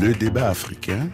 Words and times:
Le 0.00 0.12
débat 0.12 0.50
africain. 0.50 1.08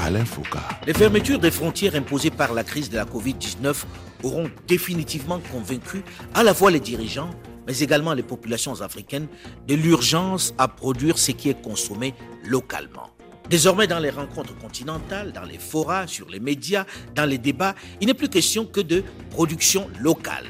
Alain 0.00 0.24
Foucault. 0.24 0.58
Les 0.86 0.94
fermetures 0.94 1.38
des 1.38 1.50
frontières 1.50 1.94
imposées 1.94 2.30
par 2.30 2.54
la 2.54 2.64
crise 2.64 2.88
de 2.88 2.96
la 2.96 3.04
Covid-19 3.04 3.84
auront 4.22 4.50
définitivement 4.66 5.40
convaincu 5.52 6.02
à 6.32 6.42
la 6.42 6.54
fois 6.54 6.70
les 6.70 6.80
dirigeants, 6.80 7.30
mais 7.66 7.78
également 7.80 8.14
les 8.14 8.22
populations 8.22 8.80
africaines 8.80 9.26
de 9.68 9.74
l'urgence 9.74 10.54
à 10.56 10.68
produire 10.68 11.18
ce 11.18 11.32
qui 11.32 11.50
est 11.50 11.62
consommé 11.62 12.14
localement. 12.46 13.10
Désormais, 13.50 13.86
dans 13.86 13.98
les 13.98 14.10
rencontres 14.10 14.56
continentales, 14.56 15.32
dans 15.32 15.44
les 15.44 15.58
forats, 15.58 16.06
sur 16.06 16.30
les 16.30 16.40
médias, 16.40 16.86
dans 17.14 17.26
les 17.26 17.38
débats, 17.38 17.74
il 18.00 18.06
n'est 18.06 18.14
plus 18.14 18.30
question 18.30 18.64
que 18.64 18.80
de 18.80 19.04
production 19.30 19.90
locale. 20.00 20.46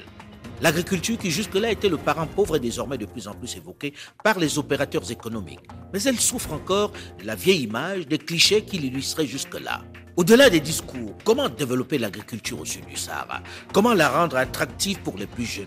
L'agriculture, 0.62 1.18
qui 1.18 1.32
jusque-là 1.32 1.72
était 1.72 1.88
le 1.88 1.96
parent 1.96 2.28
pauvre, 2.28 2.54
est 2.54 2.60
désormais 2.60 2.96
de 2.96 3.04
plus 3.04 3.26
en 3.26 3.34
plus 3.34 3.56
évoquée 3.56 3.94
par 4.22 4.38
les 4.38 4.58
opérateurs 4.58 5.10
économiques. 5.10 5.68
Mais 5.92 6.00
elle 6.04 6.20
souffre 6.20 6.52
encore 6.52 6.92
de 7.18 7.26
la 7.26 7.34
vieille 7.34 7.62
image, 7.62 8.06
des 8.06 8.18
clichés 8.18 8.62
qui 8.62 8.78
l'illustraient 8.78 9.26
jusque-là. 9.26 9.82
Au-delà 10.16 10.50
des 10.50 10.60
discours, 10.60 11.18
comment 11.24 11.48
développer 11.48 11.98
l'agriculture 11.98 12.60
au 12.60 12.64
sud 12.64 12.86
du 12.86 12.96
Sahara? 12.96 13.42
Comment 13.72 13.92
la 13.92 14.08
rendre 14.08 14.36
attractive 14.36 15.00
pour 15.00 15.18
les 15.18 15.26
plus 15.26 15.46
jeunes? 15.46 15.66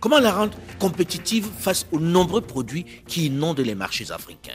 Comment 0.00 0.20
la 0.20 0.34
rendre 0.34 0.58
compétitive 0.78 1.48
face 1.58 1.86
aux 1.90 1.98
nombreux 1.98 2.42
produits 2.42 2.84
qui 3.08 3.28
inondent 3.28 3.60
les 3.60 3.74
marchés 3.74 4.12
africains? 4.12 4.52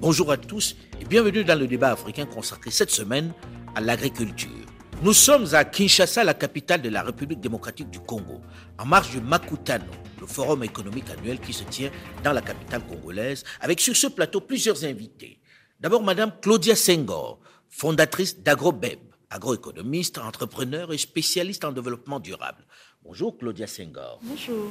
Bonjour 0.00 0.30
à 0.30 0.36
tous 0.36 0.76
et 1.00 1.04
bienvenue 1.04 1.42
dans 1.42 1.58
le 1.58 1.66
débat 1.66 1.90
africain 1.90 2.26
consacré 2.26 2.70
cette 2.70 2.92
semaine 2.92 3.32
à 3.74 3.80
l'agriculture. 3.80 4.69
Nous 5.02 5.14
sommes 5.14 5.46
à 5.54 5.64
Kinshasa, 5.64 6.24
la 6.24 6.34
capitale 6.34 6.82
de 6.82 6.90
la 6.90 7.02
République 7.02 7.40
démocratique 7.40 7.88
du 7.88 8.00
Congo, 8.00 8.42
en 8.78 8.84
marge 8.84 9.10
du 9.12 9.22
Makutano, 9.22 9.86
le 10.20 10.26
forum 10.26 10.62
économique 10.62 11.08
annuel 11.08 11.40
qui 11.40 11.54
se 11.54 11.64
tient 11.64 11.90
dans 12.22 12.34
la 12.34 12.42
capitale 12.42 12.82
congolaise, 12.86 13.42
avec 13.62 13.80
sur 13.80 13.96
ce 13.96 14.08
plateau 14.08 14.42
plusieurs 14.42 14.84
invités. 14.84 15.40
D'abord, 15.80 16.02
Madame 16.02 16.32
Claudia 16.42 16.76
Senghor, 16.76 17.38
fondatrice 17.70 18.42
d'AgroBeb, 18.42 18.98
agroéconomiste, 19.30 20.18
entrepreneur 20.18 20.92
et 20.92 20.98
spécialiste 20.98 21.64
en 21.64 21.72
développement 21.72 22.20
durable. 22.20 22.62
Bonjour 23.02 23.38
Claudia 23.38 23.66
Senghor. 23.66 24.20
Bonjour. 24.22 24.68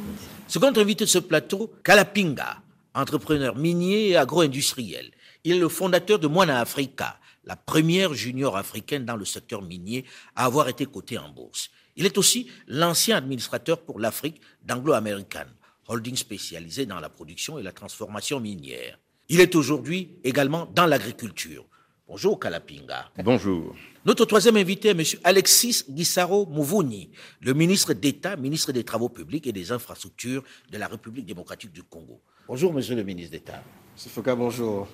Second 0.47 0.77
invité 0.77 1.05
de 1.05 1.09
ce 1.09 1.17
plateau, 1.17 1.73
Kalapinga, 1.83 2.61
entrepreneur 2.93 3.55
minier 3.55 4.09
et 4.09 4.16
agro-industriel. 4.16 5.09
Il 5.43 5.53
est 5.53 5.59
le 5.59 5.69
fondateur 5.69 6.19
de 6.19 6.27
Moana 6.27 6.59
Africa, 6.59 7.19
la 7.50 7.55
première 7.55 8.14
junior 8.14 8.55
africaine 8.58 9.05
dans 9.05 9.16
le 9.16 9.25
secteur 9.25 9.64
minier 9.64 10.05
à 10.36 10.45
avoir 10.45 10.69
été 10.69 10.86
cotée 10.86 11.17
en 11.17 11.30
bourse. 11.30 11.72
Il 11.95 12.05
est 12.05 12.19
aussi 12.19 12.47
l'ancien 12.67 13.17
administrateur 13.17 13.81
pour 13.81 14.00
l'Afrique 14.00 14.39
d'Anglo-American, 14.64 15.47
holding 15.88 16.16
spécialisé 16.16 16.86
dans 16.86 17.00
la 17.00 17.09
production 17.09 17.58
et 17.58 17.64
la 17.64 17.72
transformation 17.72 18.39
minière. 18.39 19.00
Il 19.30 19.39
est 19.39 19.55
aujourd'hui 19.55 20.20
également 20.23 20.67
dans 20.75 20.86
l'agriculture. 20.86 21.66
Bonjour 22.08 22.39
Kalapinga. 22.39 23.09
Bonjour. 23.23 23.75
Notre 24.05 24.25
troisième 24.25 24.58
invité 24.58 24.89
est 24.89 24.92
M. 24.92 25.03
Alexis 25.23 25.86
Guissaro 25.89 26.45
Mouvouni, 26.45 27.09
le 27.42 27.53
ministre 27.55 27.94
d'État, 27.94 28.36
ministre 28.36 28.72
des 28.72 28.83
Travaux 28.83 29.09
publics 29.09 29.47
et 29.47 29.52
des 29.52 29.72
Infrastructures 29.72 30.44
de 30.72 30.77
la 30.77 30.88
République 30.88 31.25
démocratique 31.25 31.72
du 31.72 31.81
Congo. 31.81 32.22
Bonjour 32.47 32.72
Monsieur 32.72 32.95
le 32.95 33.03
ministre 33.03 33.31
d'État. 33.31 33.64
M. 33.97 34.11
Foucault, 34.11 34.36
bonjour. 34.36 34.88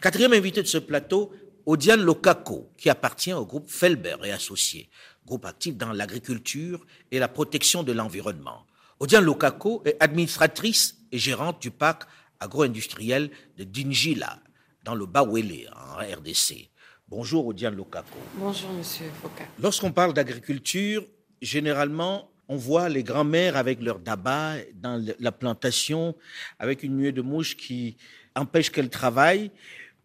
Quatrième 0.00 0.34
invité 0.34 0.62
de 0.62 0.68
ce 0.68 0.78
plateau, 0.78 1.32
Odiane 1.66 2.02
Lokako, 2.02 2.70
qui 2.76 2.88
appartient 2.88 3.32
au 3.32 3.44
groupe 3.44 3.68
Felber 3.68 4.18
et 4.22 4.30
Associés, 4.30 4.88
groupe 5.26 5.44
actif 5.44 5.76
dans 5.76 5.92
l'agriculture 5.92 6.86
et 7.10 7.18
la 7.18 7.26
protection 7.26 7.82
de 7.82 7.90
l'environnement. 7.90 8.64
Odiane 9.00 9.24
Lokako 9.24 9.82
est 9.84 9.96
administratrice 9.98 10.96
et 11.10 11.18
gérante 11.18 11.60
du 11.60 11.72
parc 11.72 12.04
agro-industriel 12.38 13.30
de 13.58 13.64
Dinjila, 13.64 14.38
dans 14.84 14.94
le 14.94 15.06
Bawele, 15.06 15.68
en 15.74 15.96
RDC. 15.96 16.70
Bonjour 17.08 17.48
Odiane 17.48 17.74
Lokako. 17.74 18.16
Bonjour 18.36 18.70
Monsieur 18.70 19.06
Foucault. 19.20 19.42
Lorsqu'on 19.60 19.90
parle 19.90 20.14
d'agriculture, 20.14 21.04
généralement, 21.42 22.30
on 22.48 22.56
voit 22.56 22.88
les 22.88 23.02
grands-mères 23.02 23.56
avec 23.56 23.82
leur 23.82 23.98
daba 23.98 24.54
dans 24.74 25.04
la 25.18 25.32
plantation, 25.32 26.14
avec 26.60 26.84
une 26.84 26.96
nuée 26.96 27.10
de 27.10 27.22
mouches 27.22 27.56
qui 27.56 27.96
empêche 28.36 28.70
qu'elles 28.70 28.90
travaillent. 28.90 29.50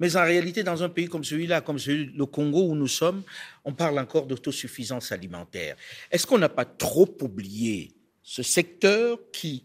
Mais 0.02 0.16
en 0.16 0.24
réalité, 0.24 0.64
dans 0.64 0.82
un 0.82 0.90
pays 0.90 1.08
comme 1.08 1.24
celui-là, 1.24 1.62
comme 1.62 1.78
le 1.78 2.26
Congo 2.26 2.64
où 2.64 2.76
nous 2.76 2.88
sommes, 2.88 3.22
on 3.64 3.72
parle 3.72 4.00
encore 4.00 4.26
d'autosuffisance 4.26 5.12
alimentaire. 5.12 5.76
Est-ce 6.10 6.26
qu'on 6.26 6.40
n'a 6.40 6.50
pas 6.50 6.66
trop 6.66 7.08
oublié 7.22 7.94
ce 8.24 8.42
secteur 8.42 9.20
qui 9.32 9.64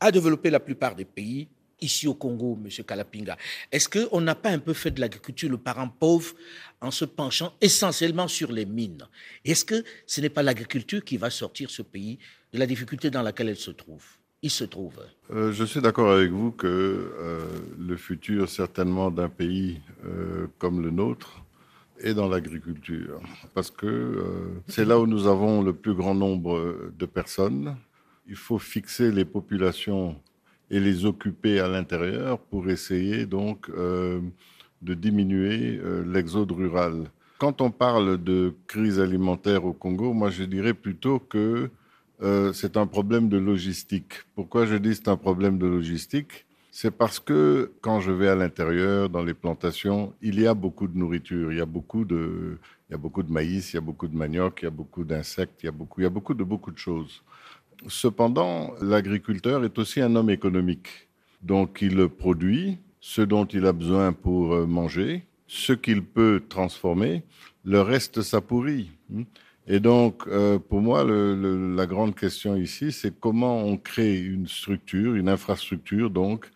a 0.00 0.10
développé 0.10 0.48
la 0.48 0.58
plupart 0.58 0.94
des 0.94 1.04
pays 1.04 1.48
ici 1.82 2.08
au 2.08 2.14
Congo, 2.14 2.58
M. 2.64 2.70
Kalapinga? 2.82 3.36
Est-ce 3.70 3.90
qu'on 3.90 4.22
n'a 4.22 4.34
pas 4.34 4.48
un 4.48 4.58
peu 4.58 4.72
fait 4.72 4.90
de 4.90 5.02
l'agriculture 5.02 5.50
le 5.50 5.58
parent 5.58 5.90
pauvre 5.90 6.32
en 6.80 6.90
se 6.90 7.04
penchant 7.04 7.52
essentiellement 7.60 8.26
sur 8.26 8.50
les 8.52 8.64
mines? 8.64 9.06
Est-ce 9.44 9.66
que 9.66 9.84
ce 10.06 10.22
n'est 10.22 10.30
pas 10.30 10.42
l'agriculture 10.42 11.04
qui 11.04 11.18
va 11.18 11.28
sortir 11.28 11.68
ce 11.68 11.82
pays 11.82 12.18
de 12.54 12.58
la 12.58 12.66
difficulté 12.66 13.10
dans 13.10 13.20
laquelle 13.20 13.50
elle 13.50 13.58
se 13.58 13.72
trouve? 13.72 14.06
Il 14.44 14.50
se 14.50 14.64
trouve 14.64 15.00
euh, 15.32 15.52
Je 15.52 15.64
suis 15.64 15.80
d'accord 15.80 16.10
avec 16.12 16.30
vous 16.30 16.50
que 16.50 16.66
euh, 16.66 17.46
le 17.78 17.96
futur, 17.96 18.48
certainement, 18.48 19.10
d'un 19.10 19.30
pays 19.30 19.80
euh, 20.04 20.46
comme 20.58 20.82
le 20.82 20.90
nôtre 20.90 21.42
est 21.98 22.12
dans 22.12 22.28
l'agriculture. 22.28 23.20
Parce 23.54 23.70
que 23.70 24.22
c'est 24.68 24.84
là 24.84 24.98
où 24.98 25.06
nous 25.06 25.26
avons 25.26 25.62
le 25.62 25.72
plus 25.72 25.94
grand 25.94 26.14
nombre 26.14 26.90
de 26.98 27.06
personnes. 27.06 27.76
Il 28.28 28.36
faut 28.36 28.58
fixer 28.58 29.10
les 29.12 29.24
populations 29.24 30.20
et 30.70 30.80
les 30.80 31.06
occuper 31.06 31.60
à 31.60 31.68
l'intérieur 31.68 32.38
pour 32.38 32.68
essayer 32.68 33.26
donc 33.26 33.70
de 33.70 34.94
diminuer 34.94 35.80
l'exode 36.04 36.50
rural. 36.50 37.04
Quand 37.38 37.60
on 37.60 37.70
parle 37.70 38.22
de 38.22 38.54
crise 38.66 38.98
alimentaire 38.98 39.64
au 39.64 39.72
Congo, 39.72 40.12
moi 40.12 40.30
je 40.30 40.42
dirais 40.42 40.74
plutôt 40.74 41.20
que 41.20 41.70
euh, 42.24 42.52
c'est 42.54 42.76
un 42.78 42.86
problème 42.86 43.28
de 43.28 43.36
logistique. 43.36 44.14
Pourquoi 44.34 44.64
je 44.64 44.76
dis 44.76 44.94
c'est 44.94 45.08
un 45.08 45.16
problème 45.16 45.58
de 45.58 45.66
logistique? 45.66 46.46
C'est 46.70 46.90
parce 46.90 47.20
que 47.20 47.72
quand 47.82 48.00
je 48.00 48.10
vais 48.10 48.28
à 48.28 48.34
l'intérieur, 48.34 49.10
dans 49.10 49.22
les 49.22 49.34
plantations, 49.34 50.14
il 50.22 50.40
y 50.40 50.46
a 50.46 50.54
beaucoup 50.54 50.88
de 50.88 50.96
nourriture, 50.96 51.52
il 51.52 51.58
y 51.58 51.60
a 51.60 51.66
beaucoup 51.66 52.04
de, 52.04 52.58
il 52.88 52.92
y 52.92 52.94
a 52.94 52.98
beaucoup 52.98 53.22
de 53.22 53.30
maïs, 53.30 53.72
il 53.72 53.76
y 53.76 53.78
a 53.78 53.82
beaucoup 53.82 54.08
de 54.08 54.16
manioc, 54.16 54.60
il 54.62 54.64
y 54.64 54.68
a 54.68 54.70
beaucoup 54.70 55.04
d'insectes, 55.04 55.62
il 55.62 55.66
y 55.66 55.68
a 55.68 55.72
beaucoup, 55.72 56.00
il 56.00 56.04
y 56.04 56.06
a 56.06 56.10
beaucoup 56.10 56.34
de 56.34 56.42
beaucoup 56.42 56.72
de 56.72 56.78
choses. 56.78 57.22
Cependant, 57.88 58.72
l'agriculteur 58.80 59.62
est 59.62 59.78
aussi 59.78 60.00
un 60.00 60.16
homme 60.16 60.30
économique. 60.30 60.88
Donc 61.42 61.82
il 61.82 62.08
produit 62.08 62.78
ce 63.00 63.20
dont 63.20 63.44
il 63.44 63.66
a 63.66 63.72
besoin 63.74 64.14
pour 64.14 64.66
manger, 64.66 65.26
ce 65.46 65.74
qu'il 65.74 66.02
peut 66.02 66.42
transformer, 66.48 67.22
le 67.64 67.82
reste 67.82 68.22
ça 68.22 68.40
pourrit. 68.40 68.90
Et 69.66 69.80
donc, 69.80 70.26
euh, 70.26 70.58
pour 70.58 70.80
moi, 70.80 71.04
la 71.04 71.86
grande 71.86 72.14
question 72.14 72.54
ici, 72.56 72.92
c'est 72.92 73.18
comment 73.18 73.64
on 73.64 73.76
crée 73.76 74.18
une 74.18 74.46
structure, 74.46 75.14
une 75.14 75.28
infrastructure, 75.28 76.10
donc, 76.10 76.50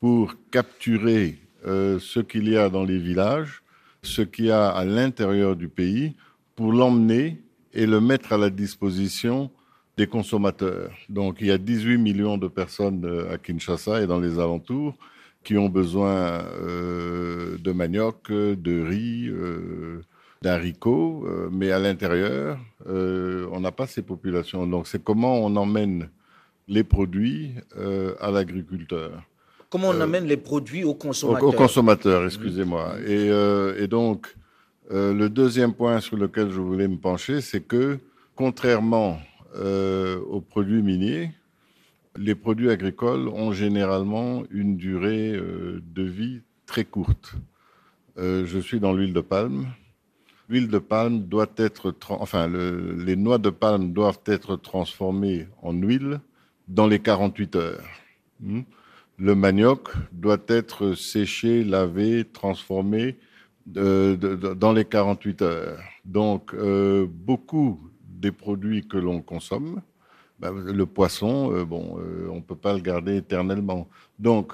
pour 0.00 0.34
capturer 0.50 1.38
euh, 1.66 1.98
ce 2.00 2.20
qu'il 2.20 2.48
y 2.48 2.56
a 2.56 2.68
dans 2.68 2.84
les 2.84 2.98
villages, 2.98 3.62
ce 4.02 4.22
qu'il 4.22 4.46
y 4.46 4.50
a 4.50 4.68
à 4.68 4.84
l'intérieur 4.84 5.54
du 5.54 5.68
pays, 5.68 6.16
pour 6.56 6.72
l'emmener 6.72 7.40
et 7.72 7.86
le 7.86 8.00
mettre 8.00 8.32
à 8.32 8.38
la 8.38 8.50
disposition 8.50 9.50
des 9.96 10.06
consommateurs. 10.06 10.92
Donc, 11.08 11.38
il 11.40 11.48
y 11.48 11.50
a 11.52 11.58
18 11.58 11.98
millions 11.98 12.38
de 12.38 12.48
personnes 12.48 13.26
à 13.30 13.38
Kinshasa 13.38 14.02
et 14.02 14.06
dans 14.06 14.20
les 14.20 14.38
alentours 14.38 14.96
qui 15.44 15.56
ont 15.56 15.68
besoin 15.68 16.44
euh, 16.62 17.56
de 17.58 17.72
manioc, 17.72 18.30
de 18.30 18.82
riz, 18.82 19.28
euh, 19.28 20.02
d'haricots, 20.42 21.24
euh, 21.26 21.48
mais 21.50 21.70
à 21.72 21.78
l'intérieur, 21.78 22.58
euh, 22.86 23.46
on 23.52 23.60
n'a 23.60 23.72
pas 23.72 23.86
ces 23.86 24.02
populations. 24.02 24.66
Donc, 24.66 24.86
c'est 24.86 25.02
comment 25.02 25.38
on 25.38 25.56
emmène 25.56 26.10
les 26.68 26.84
produits 26.84 27.54
euh, 27.76 28.14
à 28.20 28.30
l'agriculteur. 28.30 29.22
Comment 29.70 29.88
on 29.88 30.00
amène 30.00 30.26
les 30.26 30.36
produits 30.36 30.84
aux 30.84 30.94
consommateurs 30.94 31.48
Aux, 31.48 31.52
aux 31.52 31.56
consommateurs, 31.56 32.24
excusez-moi. 32.24 32.94
Et, 33.06 33.28
et, 33.82 33.86
donc, 33.86 34.34
le 34.90 35.28
deuxième 35.28 35.74
point 35.74 36.00
sur 36.00 36.16
lequel 36.16 36.50
je 36.50 36.60
voulais 36.60 36.88
me 36.88 36.96
pencher, 36.96 37.42
c'est 37.42 37.60
que, 37.60 37.98
contrairement 38.34 39.18
aux 39.54 40.40
produits 40.40 40.82
miniers, 40.82 41.32
les 42.16 42.34
produits 42.34 42.70
agricoles 42.70 43.28
ont 43.28 43.52
généralement 43.52 44.44
une 44.50 44.78
durée 44.78 45.32
de 45.32 46.02
vie 46.02 46.40
très 46.64 46.84
courte. 46.84 47.34
je 48.16 48.58
suis 48.58 48.80
dans 48.80 48.94
l'huile 48.94 49.12
de 49.12 49.20
palme 49.20 49.66
l'huile 50.48 50.68
de 50.68 50.78
palme 50.78 51.20
doit 51.20 51.50
être, 51.56 51.94
enfin, 52.10 52.48
le, 52.48 52.94
les 52.94 53.16
noix 53.16 53.38
de 53.38 53.50
palme 53.50 53.92
doivent 53.92 54.20
être 54.26 54.56
transformées 54.56 55.46
en 55.62 55.72
huile 55.72 56.20
dans 56.68 56.86
les 56.86 57.00
48 57.00 57.56
heures. 57.56 57.88
Hmm? 58.40 58.62
Le 59.18 59.34
manioc 59.34 59.90
doit 60.12 60.38
être 60.46 60.94
séché, 60.94 61.64
lavé, 61.64 62.24
transformé 62.24 63.16
de, 63.66 64.16
dans 64.54 64.72
les 64.72 64.84
48 64.84 65.42
heures. 65.42 65.80
Donc, 66.04 66.54
euh, 66.54 67.06
beaucoup 67.08 67.90
des 68.02 68.32
produits 68.32 68.86
que 68.86 68.96
l'on 68.96 69.20
consomme, 69.20 69.82
ben, 70.38 70.52
le 70.52 70.86
poisson, 70.86 71.52
euh, 71.52 71.64
bon, 71.64 71.98
euh, 71.98 72.28
on 72.30 72.40
peut 72.40 72.56
pas 72.56 72.72
le 72.72 72.80
garder 72.80 73.16
éternellement. 73.16 73.88
Donc, 74.18 74.52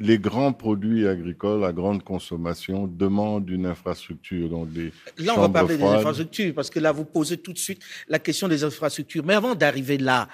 les 0.00 0.18
grands 0.18 0.54
produits 0.54 1.06
agricoles 1.06 1.62
à 1.62 1.72
grande 1.72 2.02
consommation 2.02 2.86
demandent 2.86 3.48
une 3.50 3.66
infrastructure. 3.66 4.48
Donc 4.48 4.72
des 4.72 4.92
là, 5.18 5.34
on 5.36 5.42
va 5.42 5.48
parler 5.50 5.76
des 5.76 5.84
infrastructures, 5.84 6.54
parce 6.54 6.70
que 6.70 6.80
là, 6.80 6.90
vous 6.90 7.04
posez 7.04 7.36
tout 7.36 7.52
de 7.52 7.58
suite 7.58 7.82
la 8.08 8.18
question 8.18 8.48
des 8.48 8.64
infrastructures. 8.64 9.24
Mais 9.24 9.34
avant 9.34 9.54
d'arriver 9.54 9.98
là, 9.98 10.28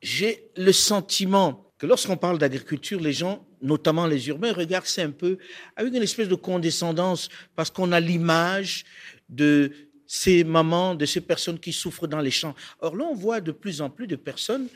j'ai 0.00 0.48
le 0.56 0.72
sentiment 0.72 1.68
que 1.78 1.86
lorsqu'on 1.86 2.16
parle 2.16 2.38
d'agriculture, 2.38 3.00
les 3.00 3.12
gens, 3.12 3.44
notamment 3.60 4.06
les 4.06 4.28
urbains, 4.28 4.52
regardent 4.52 4.86
ça 4.86 5.02
un 5.02 5.10
peu 5.10 5.36
avec 5.74 5.92
une 5.92 6.02
espèce 6.02 6.28
de 6.28 6.36
condescendance, 6.36 7.28
parce 7.56 7.70
qu'on 7.70 7.90
a 7.90 7.98
l'image 7.98 8.84
de 9.28 9.72
ces 10.06 10.44
mamans, 10.44 10.94
de 10.94 11.06
ces 11.06 11.20
personnes 11.20 11.58
qui 11.58 11.72
souffrent 11.72 12.06
dans 12.06 12.20
les 12.20 12.30
champs. 12.30 12.54
Or 12.80 12.94
là, 12.94 13.04
on 13.10 13.14
voit 13.14 13.40
de 13.40 13.50
plus 13.50 13.80
en 13.80 13.90
plus 13.90 14.06
de 14.06 14.14
personnes 14.14 14.68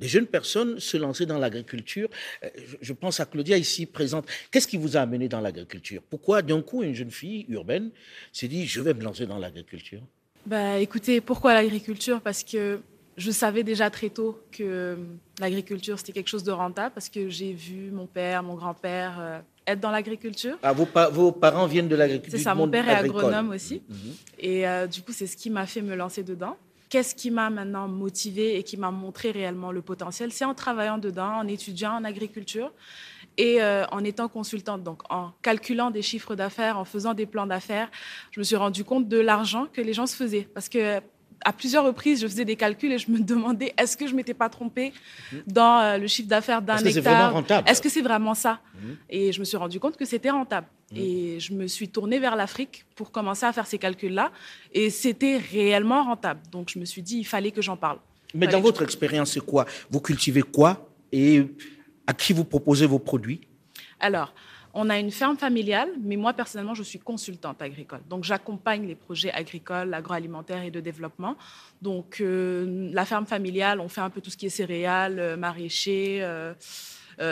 des 0.00 0.08
jeunes 0.08 0.26
personnes 0.26 0.80
se 0.80 0.96
lancer 0.96 1.26
dans 1.26 1.38
l'agriculture. 1.38 2.08
Euh, 2.42 2.48
je 2.80 2.92
pense 2.92 3.20
à 3.20 3.26
Claudia 3.26 3.56
ici 3.56 3.86
présente. 3.86 4.26
Qu'est-ce 4.50 4.66
qui 4.66 4.76
vous 4.76 4.96
a 4.96 5.00
amené 5.00 5.28
dans 5.28 5.40
l'agriculture? 5.40 6.02
Pourquoi 6.08 6.42
d'un 6.42 6.62
coup 6.62 6.82
une 6.82 6.94
jeune 6.94 7.10
fille 7.10 7.46
urbaine 7.48 7.90
s'est 8.32 8.48
dit 8.48 8.66
je 8.66 8.80
vais 8.80 8.94
me 8.94 9.02
lancer 9.02 9.26
dans 9.26 9.38
l'agriculture? 9.38 10.00
Bah, 10.46 10.78
Écoutez, 10.78 11.20
pourquoi 11.20 11.54
l'agriculture? 11.54 12.20
Parce 12.20 12.42
que 12.42 12.80
je 13.16 13.30
savais 13.30 13.62
déjà 13.62 13.90
très 13.90 14.08
tôt 14.08 14.40
que 14.50 14.96
l'agriculture 15.38 15.98
c'était 15.98 16.12
quelque 16.12 16.28
chose 16.28 16.44
de 16.44 16.52
rentable 16.52 16.94
parce 16.94 17.08
que 17.10 17.28
j'ai 17.28 17.52
vu 17.52 17.90
mon 17.90 18.06
père, 18.06 18.42
mon 18.42 18.54
grand-père 18.54 19.18
euh, 19.20 19.40
être 19.66 19.80
dans 19.80 19.90
l'agriculture. 19.90 20.56
Ah, 20.62 20.72
vos, 20.72 20.88
vos, 21.12 21.32
parents 21.32 21.66
viennent 21.66 21.88
de 21.88 21.96
l'agriculture 21.96 22.38
C'est 22.38 22.44
ça, 22.44 22.54
mon 22.54 22.68
père 22.68 22.88
est 22.88 22.94
agronome 22.94 23.50
aussi. 23.50 23.82
Mhm. 23.88 23.96
Et 24.38 24.66
euh, 24.66 24.86
du 24.86 25.02
coup, 25.02 25.12
c'est 25.12 25.26
ce 25.26 25.36
qui 25.36 25.50
m'a 25.50 25.66
fait 25.66 25.82
me 25.82 25.94
lancer 25.94 26.22
dedans. 26.22 26.56
Qu'est-ce 26.90 27.14
qui 27.14 27.30
m'a 27.30 27.50
maintenant 27.50 27.86
motivé 27.86 28.58
et 28.58 28.64
qui 28.64 28.76
m'a 28.76 28.90
montré 28.90 29.30
réellement 29.30 29.70
le 29.70 29.80
potentiel? 29.80 30.32
C'est 30.32 30.44
en 30.44 30.54
travaillant 30.54 30.98
dedans, 30.98 31.36
en 31.36 31.46
étudiant 31.46 31.92
en 31.92 32.02
agriculture 32.02 32.72
et 33.36 33.62
euh, 33.62 33.86
en 33.92 34.02
étant 34.02 34.28
consultante, 34.28 34.82
donc 34.82 35.02
en 35.08 35.30
calculant 35.40 35.92
des 35.92 36.02
chiffres 36.02 36.34
d'affaires, 36.34 36.78
en 36.78 36.84
faisant 36.84 37.14
des 37.14 37.26
plans 37.26 37.46
d'affaires, 37.46 37.88
je 38.32 38.40
me 38.40 38.44
suis 38.44 38.56
rendu 38.56 38.82
compte 38.82 39.08
de 39.08 39.18
l'argent 39.18 39.68
que 39.72 39.80
les 39.80 39.92
gens 39.92 40.06
se 40.06 40.16
faisaient. 40.16 40.48
Parce 40.52 40.68
que 40.68 41.00
à 41.44 41.52
plusieurs 41.52 41.84
reprises, 41.84 42.20
je 42.20 42.26
faisais 42.26 42.44
des 42.44 42.56
calculs 42.56 42.92
et 42.92 42.98
je 42.98 43.10
me 43.10 43.18
demandais 43.20 43.72
est-ce 43.78 43.96
que 43.96 44.06
je 44.06 44.14
m'étais 44.14 44.34
pas 44.34 44.48
trompée 44.48 44.92
dans 45.46 45.80
euh, 45.80 45.98
le 45.98 46.06
chiffre 46.06 46.28
d'affaires 46.28 46.62
d'un 46.62 46.76
hectare? 46.78 47.44
Est-ce 47.66 47.80
que 47.80 47.88
c'est 47.88 48.02
vraiment 48.02 48.34
ça? 48.34 48.60
Mhm. 48.74 48.96
Et 49.08 49.32
je 49.32 49.40
me 49.40 49.44
suis 49.44 49.56
rendu 49.56 49.80
compte 49.80 49.96
que 49.96 50.04
c'était 50.04 50.30
rentable. 50.30 50.66
Mhm. 50.92 50.98
Et 50.98 51.40
je 51.40 51.52
me 51.52 51.66
suis 51.66 51.88
tournée 51.88 52.18
vers 52.18 52.36
l'Afrique 52.36 52.84
pour 52.96 53.10
commencer 53.10 53.46
à 53.46 53.52
faire 53.52 53.66
ces 53.66 53.78
calculs-là. 53.78 54.32
Et 54.72 54.90
c'était 54.90 55.38
réellement 55.38 56.04
rentable. 56.04 56.40
Donc 56.50 56.70
je 56.72 56.78
me 56.78 56.84
suis 56.84 57.02
dit 57.02 57.18
il 57.18 57.24
fallait 57.24 57.50
que 57.52 57.62
j'en 57.62 57.76
parle. 57.76 57.98
Mais 58.34 58.46
dans 58.46 58.60
votre 58.60 58.82
expérience, 58.82 59.32
c'est 59.32 59.44
quoi? 59.44 59.66
Vous 59.90 60.00
cultivez 60.00 60.42
quoi? 60.42 60.88
Et 61.12 61.44
à 62.06 62.12
qui 62.12 62.32
vous 62.32 62.44
proposez 62.44 62.86
vos 62.86 63.00
produits? 63.00 63.40
Alors, 63.98 64.34
on 64.72 64.88
a 64.88 64.98
une 64.98 65.10
ferme 65.10 65.36
familiale, 65.36 65.90
mais 66.00 66.16
moi 66.16 66.32
personnellement, 66.32 66.74
je 66.74 66.82
suis 66.82 66.98
consultante 66.98 67.60
agricole. 67.62 68.00
Donc 68.08 68.24
j'accompagne 68.24 68.86
les 68.86 68.94
projets 68.94 69.32
agricoles, 69.32 69.92
agroalimentaires 69.92 70.62
et 70.62 70.70
de 70.70 70.80
développement. 70.80 71.36
Donc 71.82 72.20
euh, 72.20 72.90
la 72.92 73.04
ferme 73.04 73.26
familiale, 73.26 73.80
on 73.80 73.88
fait 73.88 74.00
un 74.00 74.10
peu 74.10 74.20
tout 74.20 74.30
ce 74.30 74.36
qui 74.36 74.46
est 74.46 74.50
céréales, 74.50 75.18
euh, 75.18 75.36
maraîchers, 75.36 76.20
euh, 76.22 76.54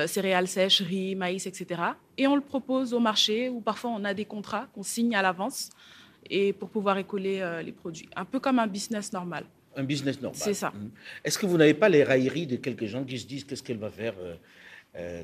céréales 0.06 0.48
sèches, 0.48 0.82
riz, 0.82 1.14
maïs, 1.14 1.46
etc. 1.46 1.80
Et 2.16 2.26
on 2.26 2.34
le 2.34 2.42
propose 2.42 2.92
au 2.92 3.00
marché 3.00 3.48
ou 3.48 3.60
parfois 3.60 3.90
on 3.90 4.04
a 4.04 4.12
des 4.12 4.26
contrats 4.26 4.66
qu'on 4.74 4.82
signe 4.82 5.14
à 5.14 5.22
l'avance 5.22 5.70
et 6.28 6.52
pour 6.52 6.68
pouvoir 6.68 6.98
écouler 6.98 7.42
les 7.64 7.72
produits. 7.72 8.08
Un 8.14 8.26
peu 8.26 8.38
comme 8.38 8.58
un 8.58 8.66
business 8.66 9.10
normal. 9.14 9.44
Un 9.76 9.84
business 9.84 10.20
normal. 10.20 10.38
C'est 10.38 10.52
ça. 10.52 10.70
Mmh. 10.70 10.90
Est-ce 11.24 11.38
que 11.38 11.46
vous 11.46 11.56
n'avez 11.56 11.72
pas 11.72 11.88
les 11.88 12.04
railleries 12.04 12.46
de 12.46 12.56
quelques 12.56 12.84
gens 12.84 13.02
qui 13.02 13.18
se 13.18 13.26
disent 13.26 13.44
qu'est-ce 13.44 13.62
qu'elle 13.62 13.78
va 13.78 13.90
faire 13.90 14.14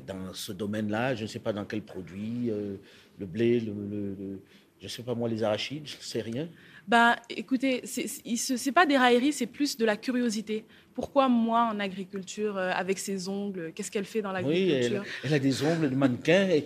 dans 0.05 0.33
ce 0.33 0.51
domaine-là. 0.51 1.15
Je 1.15 1.23
ne 1.23 1.27
sais 1.27 1.39
pas 1.39 1.53
dans 1.53 1.65
quel 1.65 1.81
produit, 1.81 2.49
euh, 2.49 2.77
le 3.19 3.25
blé, 3.25 3.59
le, 3.59 4.39
je 4.79 4.85
ne 4.85 4.89
sais 4.89 5.03
pas 5.03 5.15
moi, 5.15 5.29
les 5.29 5.43
arachides, 5.43 5.87
je 5.87 5.97
ne 5.97 6.01
sais 6.01 6.21
rien. 6.21 6.47
Ben, 6.87 7.15
écoutez, 7.29 7.81
ce 7.85 8.65
n'est 8.65 8.71
pas 8.71 8.85
des 8.85 8.97
railleries, 8.97 9.33
c'est 9.33 9.47
plus 9.47 9.75
de 9.77 9.85
la 9.85 9.97
curiosité. 9.97 10.65
Pourquoi 10.93 11.27
moi 11.27 11.69
en 11.73 11.79
agriculture, 11.79 12.57
euh, 12.57 12.71
avec 12.73 12.99
ses 12.99 13.27
ongles, 13.27 13.71
qu'est-ce 13.73 13.89
qu'elle 13.89 14.05
fait 14.05 14.21
dans 14.21 14.31
l'agriculture? 14.31 15.01
Oui, 15.01 15.09
elle, 15.23 15.33
a 15.33 15.39
des 15.39 15.63
ongles 15.63 15.89
de 15.89 15.95
mannequin. 15.95 16.47
Et, 16.49 16.65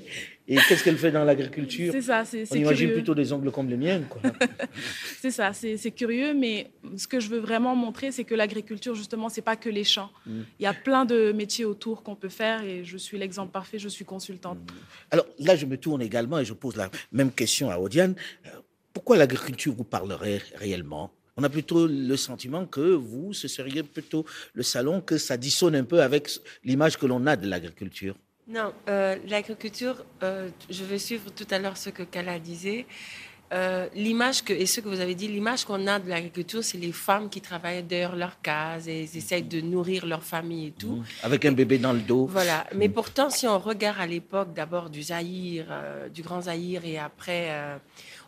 qu'est-ce 0.56 0.84
qu'elle 0.84 0.98
fait 0.98 1.12
dans 1.12 1.24
l'agriculture? 1.24 1.92
C'est 1.94 2.01
ça, 2.01 2.25
c'est 2.25 2.46
On 2.51 2.56
imagine 2.56 2.92
plutôt 2.92 3.13
des 3.13 3.31
ongles 3.31 3.51
comme 3.51 3.69
les 3.69 3.78
miennes. 3.78 4.07
c'est 5.22 5.31
ça, 5.31 5.51
c'est 5.54 5.92
curieux, 5.92 6.34
mais 6.34 6.72
ce 6.98 7.07
que 7.07 7.19
je 7.19 7.30
veux 7.30 7.40
vraiment 7.40 7.75
montrer, 7.75 8.12
c'est 8.12 8.24
que 8.24 8.36
l'agriculture, 8.36 8.96
justement, 8.96 9.30
c'est 9.30 9.42
pas 9.42 9.56
que 9.56 9.69
les 9.69 9.84
champs. 9.84 10.10
Mm. 10.25 10.42
Il 10.60 10.63
y 10.63 10.66
a 10.66 10.74
plein 10.74 11.06
de 11.06 11.31
métiers 11.31 11.66
autour 11.66 12.01
qu'on 12.04 12.16
peut 12.16 12.30
faire 12.30 12.63
et 12.63 12.84
je 12.84 12.98
suis 12.98 13.18
l'exemple 13.18 13.51
parfait, 13.51 13.78
je 13.78 13.90
suis 13.90 14.06
consultante. 14.06 14.57
Mm. 14.57 14.75
Alors 15.12 15.28
là, 15.38 15.56
je 15.56 15.66
me 15.66 15.78
tourne 15.78 16.01
également 16.01 16.40
et 16.40 16.46
je 16.46 16.54
pose 16.54 16.75
la 16.75 16.90
même 17.12 17.31
question 17.31 17.69
à 17.69 17.78
Odiane. 17.78 18.16
Euh, 18.45 18.50
pourquoi 18.94 19.18
l'agriculture 19.18 19.74
vous 19.74 19.84
parlerait 19.84 20.42
réellement? 20.56 21.12
On 21.38 21.44
a 21.44 21.50
plutôt 21.50 21.88
le 21.88 22.18
sentiment 22.18 22.66
que 22.66 22.81
vous, 22.81 23.34
ce 23.34 23.48
serait 23.48 23.84
plutôt 23.84 24.25
le 24.54 24.63
salon, 24.63 25.00
que 25.00 25.18
ça 25.18 25.38
dissonne 25.38 25.75
un 25.75 25.86
peu 25.86 26.02
avec 26.02 26.30
l'image 26.66 26.98
que 26.98 27.06
l'on 27.06 27.25
a 27.28 27.38
de 27.38 27.48
l'agriculture. 27.48 28.16
Non, 28.50 28.74
euh, 28.90 29.16
l'agriculture, 29.28 30.04
euh, 30.24 30.50
je 30.72 30.84
vais 30.84 30.98
suivre 30.98 31.30
tout 31.30 31.46
à 31.51 31.60
l'heure 31.60 31.78
ce 31.78 31.92
que 31.92 32.01
Kala 32.01 32.40
disait. 32.40 32.88
Euh, 33.51 33.88
l'image 33.96 34.44
que, 34.44 34.54
et 34.54 34.66
ce 34.66 34.81
que 34.81 34.90
vous 34.90 35.00
avez 35.00 35.13
dit, 35.13 35.28
l'image 35.28 35.66
qu'on 35.66 35.86
a 35.86 36.00
de 36.00 36.10
l'agriculture, 36.10 36.63
c'est 36.63 36.78
les 36.80 36.92
femmes 36.92 37.30
qui 37.30 37.42
travaillent 37.42 37.84
derrière 37.84 38.16
leur 38.16 38.42
case 38.42 38.88
et 38.88 39.04
ils 39.04 39.18
essayent 39.18 39.44
de 39.44 39.62
nourrir 39.62 40.07
leur 40.07 40.24
famille 40.24 40.68
et 40.68 40.72
tout. 40.72 40.98
Mmh. 40.98 41.06
Avec 41.24 41.46
un 41.46 41.51
bébé 41.51 41.78
dans 41.78 41.94
le 41.94 42.00
dos. 42.00 42.25
Voilà. 42.25 42.66
Mais 42.75 42.88
mmh. 42.88 42.94
pourtant, 42.94 43.30
si 43.30 43.48
on 43.48 43.60
regarde 43.60 44.00
à 44.00 44.07
l'époque 44.07 44.54
d'abord 44.54 44.90
du 44.90 45.04
Zaïre, 45.04 45.68
du 46.13 46.24
Grand 46.24 46.42
Zaïre 46.42 46.86
et 46.86 46.98
après 46.98 47.80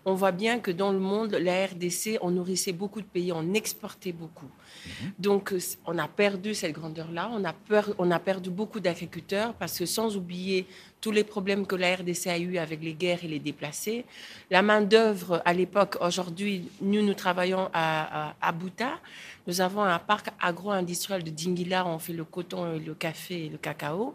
on 0.05 0.15
voit 0.15 0.31
bien 0.31 0.59
que 0.59 0.71
dans 0.71 0.91
le 0.91 0.99
monde, 0.99 1.33
la 1.33 1.65
RDC, 1.65 2.17
on 2.21 2.31
nourrissait 2.31 2.71
beaucoup 2.71 3.01
de 3.01 3.05
pays, 3.05 3.31
on 3.31 3.53
exportait 3.53 4.11
beaucoup. 4.11 4.49
Mhm. 4.85 5.11
Donc, 5.19 5.53
on 5.85 5.97
a 5.97 6.07
perdu 6.07 6.53
cette 6.53 6.73
grandeur-là, 6.73 7.29
on, 7.33 7.43
a 7.45 7.53
on 7.97 8.11
a 8.11 8.19
perdu 8.19 8.49
beaucoup 8.49 8.79
d'agriculteurs 8.79 9.53
parce 9.53 9.77
que 9.77 9.85
sans 9.85 10.15
oublier 10.15 10.65
tous 11.01 11.11
les 11.11 11.23
problèmes 11.23 11.65
que 11.65 11.75
la 11.75 11.95
RDC 11.95 12.27
a 12.27 12.37
eu 12.37 12.57
avec 12.57 12.81
les 12.81 12.93
guerres 12.93 13.23
et 13.23 13.27
les 13.27 13.39
déplacés, 13.39 14.05
la 14.51 14.61
main-d'œuvre 14.61 15.41
à 15.45 15.53
l'époque, 15.53 15.97
aujourd'hui, 15.99 16.69
nous, 16.79 17.01
nous 17.01 17.15
travaillons 17.15 17.69
à, 17.73 18.35
à, 18.39 18.51
Bouta, 18.51 18.99
nous 19.47 19.61
avons 19.61 19.83
un 19.83 19.99
parc 19.99 20.27
agro-industriel 20.39 21.23
de 21.23 21.29
Dingila, 21.29 21.85
on 21.87 21.99
fait 21.99 22.13
le 22.13 22.23
coton, 22.23 22.77
le 22.77 22.93
café 22.93 23.45
et 23.45 23.49
le 23.49 23.57
cacao. 23.57 24.13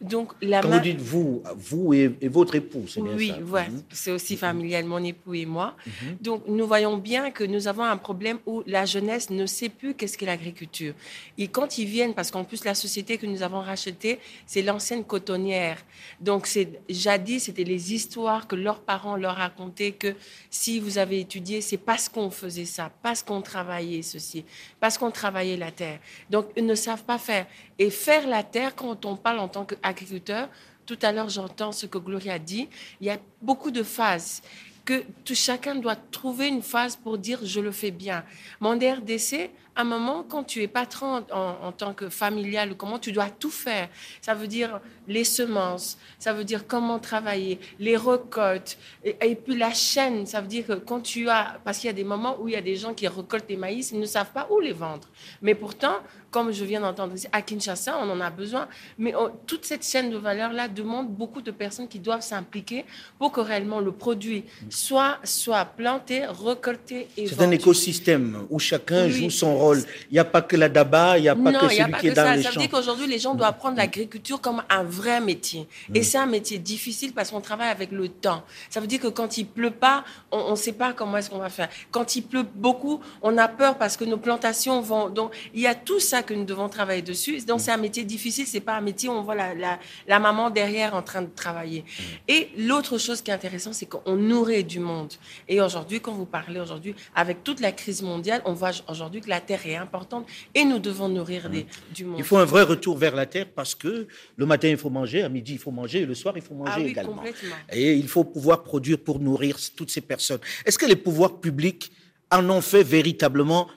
Donc, 0.00 0.32
la 0.40 0.60
Quand 0.60 0.70
vous 0.70 0.80
dites 0.80 1.00
vous, 1.00 1.42
vous 1.56 1.94
et, 1.94 2.08
votre 2.28 2.54
époux, 2.54 2.84
c'est 2.88 3.00
bien 3.02 3.12
oui, 3.14 3.28
ça 3.28 3.36
Oui, 3.40 3.60
mhm. 3.68 3.82
c'est 3.90 4.10
aussi 4.10 4.36
familial, 4.36 4.84
mon 4.84 5.02
époux 5.04 5.34
et 5.34 5.46
moi. 5.46 5.76
Mhm. 5.86 6.16
Donc, 6.20 6.42
nous 6.48 6.66
voyons 6.66 6.96
bien 6.96 7.30
que 7.30 7.44
nous 7.44 7.68
avons 7.68 7.84
un 7.84 7.96
problème 7.96 8.38
où 8.46 8.62
la 8.66 8.84
jeunesse 8.84 9.30
ne 9.30 9.46
sait 9.46 9.68
plus 9.68 9.94
qu'est-ce 9.94 10.16
qu'est 10.16 10.26
l'agriculture. 10.26 10.94
Et 11.38 11.48
quand 11.48 11.78
ils 11.78 11.86
viennent, 11.86 12.14
parce 12.14 12.30
qu'en 12.30 12.44
plus, 12.44 12.64
la 12.64 12.74
société 12.74 13.18
que 13.18 13.26
nous 13.26 13.42
avons 13.42 13.60
rachetée, 13.60 14.18
c'est 14.46 14.62
l'ancienne 14.62 15.04
cotonnière. 15.04 15.78
Donc, 16.20 16.46
c'est 16.46 16.80
jadis, 16.88 17.44
c'était 17.44 17.64
les 17.64 17.92
histoires 17.92 18.46
que 18.46 18.56
leurs 18.56 18.80
parents 18.80 19.16
leur 19.16 19.36
racontaient 19.36 19.92
que 19.92 20.14
si 20.50 20.80
vous 20.80 20.98
avez 20.98 21.20
étudié, 21.20 21.60
c'est 21.60 21.76
parce 21.76 22.08
qu'on 22.08 22.30
faisait 22.30 22.64
ça, 22.64 22.90
parce 23.02 23.22
qu'on 23.22 23.42
travaillait 23.42 24.02
ceci, 24.02 24.44
parce 24.80 24.98
qu'on 24.98 25.10
travaillait 25.10 25.56
la 25.56 25.70
terre. 25.70 25.98
Donc, 26.30 26.46
ils 26.56 26.66
ne 26.66 26.74
savent 26.74 27.04
pas 27.04 27.18
faire. 27.18 27.46
Et 27.78 27.90
faire 27.90 28.26
la 28.26 28.42
terre, 28.42 28.74
quand 28.74 29.04
on 29.04 29.16
parle 29.16 29.38
en 29.38 29.48
tant 29.48 29.64
qu'agriculteur, 29.64 30.48
tout 30.86 30.98
à 31.02 31.12
l'heure, 31.12 31.28
j'entends 31.28 31.72
ce 31.72 31.86
que 31.86 31.98
Gloria 31.98 32.38
dit, 32.38 32.68
il 33.00 33.06
y 33.06 33.10
a 33.10 33.18
beaucoup 33.40 33.70
de 33.70 33.82
phases 33.82 34.42
que 34.84 35.04
tout 35.24 35.34
chacun 35.34 35.76
doit 35.76 35.96
trouver 35.96 36.48
une 36.48 36.62
phase 36.62 36.96
pour 36.96 37.18
dire 37.18 37.38
je 37.44 37.60
le 37.60 37.70
fais 37.70 37.92
bien. 37.92 38.24
Mon 38.60 38.76
DRDC, 38.76 39.50
un 39.76 39.84
moment, 39.84 40.24
quand 40.28 40.44
tu 40.44 40.62
es 40.62 40.68
patron 40.68 41.24
en, 41.30 41.72
tant 41.72 41.94
que 41.94 42.08
familial, 42.08 42.76
comment 42.76 42.98
tu 42.98 43.12
dois 43.12 43.30
tout 43.30 43.50
faire? 43.50 43.88
Ça 44.20 44.34
veut 44.34 44.48
dire 44.48 44.80
les 45.08 45.24
semences, 45.24 45.98
ça 46.18 46.32
veut 46.32 46.44
dire 46.44 46.66
comment 46.66 46.98
travailler, 46.98 47.58
les 47.78 47.96
récoltes, 47.96 48.78
et, 49.04 49.34
puis 49.34 49.56
la 49.56 49.72
chaîne. 49.72 50.26
Ça 50.26 50.40
veut 50.40 50.48
dire 50.48 50.66
que 50.66 50.74
quand 50.74 51.00
tu 51.00 51.28
as, 51.28 51.60
parce 51.64 51.78
qu'il 51.78 51.88
y 51.88 51.90
a 51.90 51.94
des 51.94 52.04
moments 52.04 52.40
où 52.40 52.48
il 52.48 52.54
y 52.54 52.56
a 52.56 52.62
des 52.62 52.76
gens 52.76 52.92
qui 52.92 53.08
récoltent 53.08 53.48
des 53.48 53.56
maïs, 53.56 53.90
ils 53.92 54.00
ne 54.00 54.06
savent 54.06 54.32
pas 54.32 54.46
où 54.50 54.60
les 54.60 54.72
vendre. 54.72 55.08
Mais 55.40 55.54
pourtant, 55.54 55.96
comme 56.30 56.50
je 56.50 56.64
viens 56.64 56.80
d'entendre 56.80 57.14
ici, 57.14 57.28
à 57.30 57.42
Kinshasa, 57.42 57.98
on 57.98 58.08
en 58.10 58.20
a 58.20 58.30
besoin. 58.30 58.66
Mais 58.98 59.14
oh, 59.14 59.28
toute 59.46 59.64
cette 59.64 59.86
chaîne 59.86 60.10
de 60.10 60.16
valeur-là 60.16 60.66
demande 60.66 61.08
beaucoup 61.08 61.42
de 61.42 61.50
personnes 61.50 61.88
qui 61.88 61.98
doivent 61.98 62.22
s'impliquer 62.22 62.84
pour 63.18 63.32
que 63.32 63.40
réellement 63.40 63.80
le 63.80 63.92
produit 63.92 64.44
soit, 64.70 65.18
soit 65.24 65.64
planté, 65.64 66.24
récolté 66.26 67.08
et 67.16 67.26
C'est 67.28 67.42
un 67.42 67.50
écosystème 67.50 68.46
où 68.48 68.58
chacun 68.58 69.08
joue 69.08 69.30
son 69.30 69.56
rôle 69.56 69.61
rôle. 69.62 69.82
Il 70.10 70.14
n'y 70.14 70.18
a 70.18 70.24
pas 70.24 70.42
que 70.42 70.56
la 70.56 70.68
DABA, 70.68 71.18
il 71.18 71.22
n'y 71.22 71.28
a 71.28 71.34
pas 71.34 71.50
non, 71.52 71.60
que 71.60 71.72
il 71.72 71.76
y 71.76 71.80
a 71.80 71.82
celui 71.84 71.92
pas 71.92 71.98
qui 72.00 72.06
est 72.08 72.10
dans 72.10 72.22
ça. 72.24 72.36
les 72.36 72.42
Ça 72.42 72.48
veut 72.48 72.54
champs. 72.54 72.60
dire 72.60 72.70
qu'aujourd'hui, 72.70 73.06
les 73.06 73.18
gens 73.18 73.34
doivent 73.34 73.56
prendre 73.56 73.76
l'agriculture 73.76 74.40
comme 74.40 74.62
un 74.68 74.82
vrai 74.82 75.20
métier. 75.20 75.66
Mm. 75.88 75.96
Et 75.96 76.02
c'est 76.02 76.18
un 76.18 76.26
métier 76.26 76.58
difficile 76.58 77.12
parce 77.12 77.30
qu'on 77.30 77.40
travaille 77.40 77.68
avec 77.70 77.90
le 77.92 78.08
temps. 78.08 78.42
Ça 78.70 78.80
veut 78.80 78.86
dire 78.86 79.00
que 79.00 79.08
quand 79.08 79.38
il 79.38 79.46
pleut 79.46 79.70
pas, 79.70 80.04
on 80.30 80.50
ne 80.52 80.56
sait 80.56 80.72
pas 80.72 80.92
comment 80.92 81.16
est-ce 81.18 81.30
qu'on 81.30 81.38
va 81.38 81.50
faire. 81.50 81.68
Quand 81.90 82.16
il 82.16 82.22
pleut 82.22 82.46
beaucoup, 82.54 83.00
on 83.22 83.36
a 83.38 83.48
peur 83.48 83.78
parce 83.78 83.96
que 83.96 84.04
nos 84.04 84.18
plantations 84.18 84.80
vont. 84.80 85.08
Donc, 85.08 85.32
il 85.54 85.60
y 85.60 85.66
a 85.66 85.74
tout 85.74 86.00
ça 86.00 86.22
que 86.22 86.34
nous 86.34 86.44
devons 86.44 86.68
travailler 86.68 87.02
dessus. 87.02 87.38
Donc, 87.46 87.60
c'est 87.60 87.70
un 87.72 87.76
métier 87.76 88.04
difficile. 88.04 88.46
C'est 88.46 88.60
pas 88.60 88.74
un 88.74 88.80
métier 88.80 89.08
où 89.08 89.12
on 89.12 89.22
voit 89.22 89.34
la, 89.34 89.54
la, 89.54 89.78
la 90.08 90.18
maman 90.18 90.50
derrière 90.50 90.94
en 90.94 91.02
train 91.02 91.22
de 91.22 91.30
travailler. 91.34 91.84
Et 92.28 92.48
l'autre 92.56 92.98
chose 92.98 93.20
qui 93.22 93.30
est 93.30 93.34
intéressante, 93.34 93.74
c'est 93.74 93.86
qu'on 93.86 94.16
nourrit 94.16 94.64
du 94.64 94.80
monde. 94.80 95.12
Et 95.48 95.60
aujourd'hui, 95.60 96.00
quand 96.00 96.12
vous 96.12 96.24
parlez 96.26 96.60
aujourd'hui, 96.60 96.94
avec 97.14 97.44
toute 97.44 97.60
la 97.60 97.72
crise 97.72 98.02
mondiale, 98.02 98.42
on 98.44 98.52
voit 98.54 98.70
aujourd'hui 98.88 99.20
que 99.20 99.28
la 99.28 99.40
terre 99.40 99.51
est 99.66 99.76
importante 99.76 100.26
et 100.54 100.64
nous 100.64 100.78
devons 100.78 101.08
nourrir 101.08 101.48
des- 101.50 101.66
du 101.94 102.04
monde. 102.04 102.18
Il 102.18 102.24
faut 102.24 102.36
un 102.38 102.44
vrai 102.44 102.62
retour 102.62 102.96
vers 102.96 103.14
la 103.14 103.26
terre 103.26 103.46
parce 103.54 103.74
que 103.74 104.06
le 104.36 104.46
matin, 104.46 104.68
il 104.68 104.76
faut 104.76 104.90
manger, 104.90 105.22
à 105.22 105.28
midi, 105.28 105.52
il 105.54 105.58
faut 105.58 105.70
manger, 105.70 106.00
et 106.00 106.06
le 106.06 106.14
soir, 106.14 106.34
il 106.36 106.42
faut 106.42 106.54
manger 106.54 106.72
Ah 106.76 106.80
oui, 106.80 106.90
également. 106.90 107.14
complètement. 107.16 107.56
Et 107.72 107.94
il 107.94 108.08
faut 108.08 108.24
pouvoir 108.24 108.62
produire 108.62 108.98
pour 108.98 109.18
nourrir 109.18 109.56
toutes 109.76 109.90
ces 109.90 110.00
personnes. 110.00 110.40
Est-ce 110.66 110.78
que 110.78 110.86
les 110.86 110.96
pouvoirs 110.96 111.40
publics 111.40 111.92
en 112.30 112.48
ont 112.50 112.60
fait 112.62 112.82
véritablement, 112.82 113.68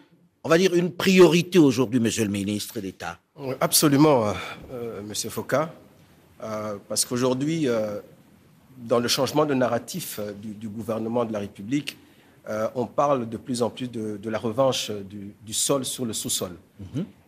on 0.44 0.50
va 0.50 0.58
dire, 0.58 0.74
une 0.74 0.92
priorité 0.92 1.60
aujourd'hui, 1.60 2.00
monsieur 2.00 2.24
le 2.26 2.32
ministre 2.32 2.80
d'État? 2.80 3.20
Oui, 3.38 3.54
Absolument, 3.60 4.28
euh, 4.28 4.34
euh, 4.72 5.02
Monsieur 5.02 5.30
Foucault, 5.30 5.68
euh, 6.44 6.76
parce 6.88 7.04
qu'aujourd'hui, 7.06 7.68
euh, 7.68 8.00
dans 8.78 9.00
le 9.00 9.08
changement 9.08 9.46
de 9.46 9.54
narratif 9.54 10.20
euh, 10.20 10.32
du, 10.34 10.50
du 10.54 10.68
gouvernement 10.70 11.26
de 11.26 11.34
la 11.34 11.40
République, 11.40 11.98
euh, 12.50 12.68
on 12.76 12.86
parle 12.86 13.28
de 13.28 13.38
plus 13.38 13.62
en 13.62 13.70
plus 13.70 13.90
de, 13.90 14.18
de 14.18 14.30
la 14.30 14.38
revanche 14.40 14.92
du, 14.92 15.34
du 15.46 15.54
sol 15.54 15.84
sur 15.86 16.06
le 16.06 16.14
sous-sol. 16.14 16.52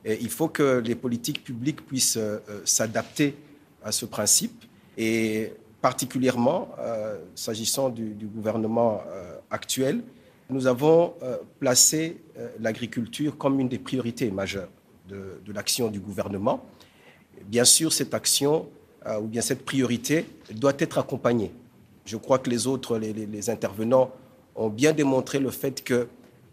Et 0.06 0.18
il 0.22 0.30
faut 0.30 0.48
que 0.48 0.80
les 0.80 0.96
politiques 0.96 1.44
publiques 1.44 1.86
puissent 1.86 2.18
euh, 2.18 2.40
s'adapter 2.66 3.36
à 3.84 3.92
ce 3.92 4.06
principe, 4.06 4.66
et 4.98 5.54
particulièrement, 5.82 6.70
euh, 6.80 7.18
s'agissant 7.36 7.90
du, 7.90 8.14
du 8.14 8.26
gouvernement 8.28 9.02
actuel, 9.50 10.02
nous 10.50 10.66
avons 10.68 11.14
placé 11.60 12.18
l'agriculture 12.60 13.38
comme 13.38 13.60
une 13.60 13.68
des 13.70 13.80
priorités 13.80 14.32
majeures 14.32 14.70
de, 15.10 15.40
de 15.46 15.54
l'action 15.54 15.90
du 15.90 16.00
gouvernement. 16.00 16.64
Bien 17.46 17.66
sûr, 17.66 17.92
cette 17.94 18.14
action 18.14 18.68
ou 19.22 19.28
bien 19.28 19.42
cette 19.42 19.64
priorité 19.66 20.26
doit 20.52 20.74
être 20.80 20.98
accompagnée. 20.98 21.52
Je 22.06 22.18
crois 22.18 22.40
que 22.40 22.50
les 22.50 22.66
autres, 22.68 22.98
les, 22.98 23.14
les- 23.14 23.26
les 23.26 23.50
intervenants, 23.50 24.12
ont 24.58 24.70
bien 24.70 24.92
démontré 24.92 25.40
le 25.40 25.52
fait 25.52 25.84
que 25.84 26.08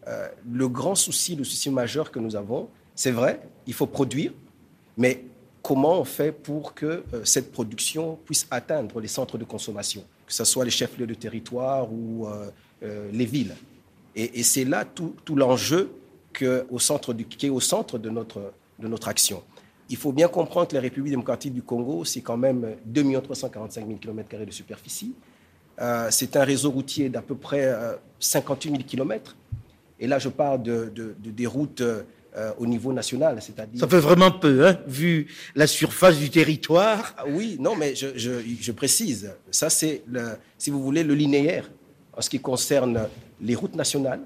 euh, 0.07 0.29
le 0.51 0.69
grand 0.69 0.95
souci, 0.95 1.35
le 1.35 1.45
souci 1.45 1.71
majeur 1.71 2.11
que 2.11 2.19
nous 2.19 2.37
avons, 2.37 2.69
c'est 2.95 3.11
vrai, 3.11 3.41
il 3.67 3.73
faut 3.73 3.87
produire, 3.87 4.33
mais 4.97 5.25
comment 5.63 5.99
on 5.99 6.05
fait 6.05 6.31
pour 6.31 6.75
que 6.75 7.03
euh, 7.15 7.25
cette 7.25 7.51
production 7.51 8.19
puisse 8.25 8.47
atteindre 8.51 9.01
les 9.01 9.09
centres 9.09 9.39
de 9.39 9.45
consommation, 9.45 10.05
que 10.27 10.33
ce 10.33 10.45
soit 10.45 10.65
les 10.65 10.71
chefs-lieux 10.71 11.07
de 11.07 11.15
territoire 11.15 11.91
ou 11.91 12.27
euh, 12.27 13.11
les 13.13 13.25
villes. 13.25 13.57
Et, 14.15 14.45
c'est 14.45 14.65
là 14.65 14.85
tout, 14.85 15.17
l'enjeu 15.35 15.91
au 16.71 16.79
qui 16.79 17.47
est 17.47 17.49
au 17.49 17.61
centre 17.61 17.99
de 17.99 18.11
notre, 18.11 18.53
de 18.79 18.87
notre 18.87 19.09
action. 19.09 19.43
Il 19.89 19.97
faut 19.97 20.13
bien 20.13 20.29
comprendre 20.29 20.69
que 20.69 20.75
la 20.75 20.81
République 20.81 21.11
démocratique 21.11 21.53
du 21.53 21.63
Congo, 21.63 22.05
c'est 22.05 22.21
quand 22.21 22.37
même 22.37 22.77
2 22.85 23.21
345 23.21 23.87
000 23.87 23.99
km 23.99 24.45
de 24.45 24.51
superficie. 24.53 25.15
Euh, 25.81 26.09
c'est 26.11 26.37
un 26.37 26.45
réseau 26.45 26.71
routier 26.71 27.09
d'à 27.09 27.23
peu 27.23 27.35
près 27.35 27.65
euh, 27.65 27.95
58 28.21 28.71
000 28.71 28.83
km. 28.87 29.37
Et 30.01 30.07
là, 30.07 30.19
je 30.19 30.29
parle 30.29 30.63
de, 30.63 30.91
de- 30.95 31.15
de- 31.19 31.31
des 31.31 31.47
routes 31.47 31.81
euh, 31.81 32.03
au 32.59 32.67
niveau 32.67 32.93
national, 32.93 33.39
c'est-à-dire... 33.41 33.81
Ça 33.81 33.89
fait 33.89 34.01
vraiment 34.01 34.31
peu, 34.31 34.67
hein, 34.67 34.77
vu 34.89 35.29
la 35.55 35.67
surface 35.69 36.19
du 36.19 36.31
territoire. 36.31 37.15
Ah 37.17 37.25
oui, 37.29 37.57
non, 37.61 37.77
mais 37.77 37.95
je, 37.95 38.09
je- 38.17 38.41
je 38.61 38.73
précise. 38.73 39.33
Ça, 39.51 39.71
c'est, 39.71 40.03
si 40.59 40.71
vous 40.71 40.83
voulez, 40.83 41.05
le 41.05 41.15
linéaire 41.15 41.71
en 42.13 42.21
ce 42.21 42.29
qui 42.31 42.41
concerne 42.41 43.09
les 43.41 43.55
routes 43.55 43.77
nationales, 43.77 44.21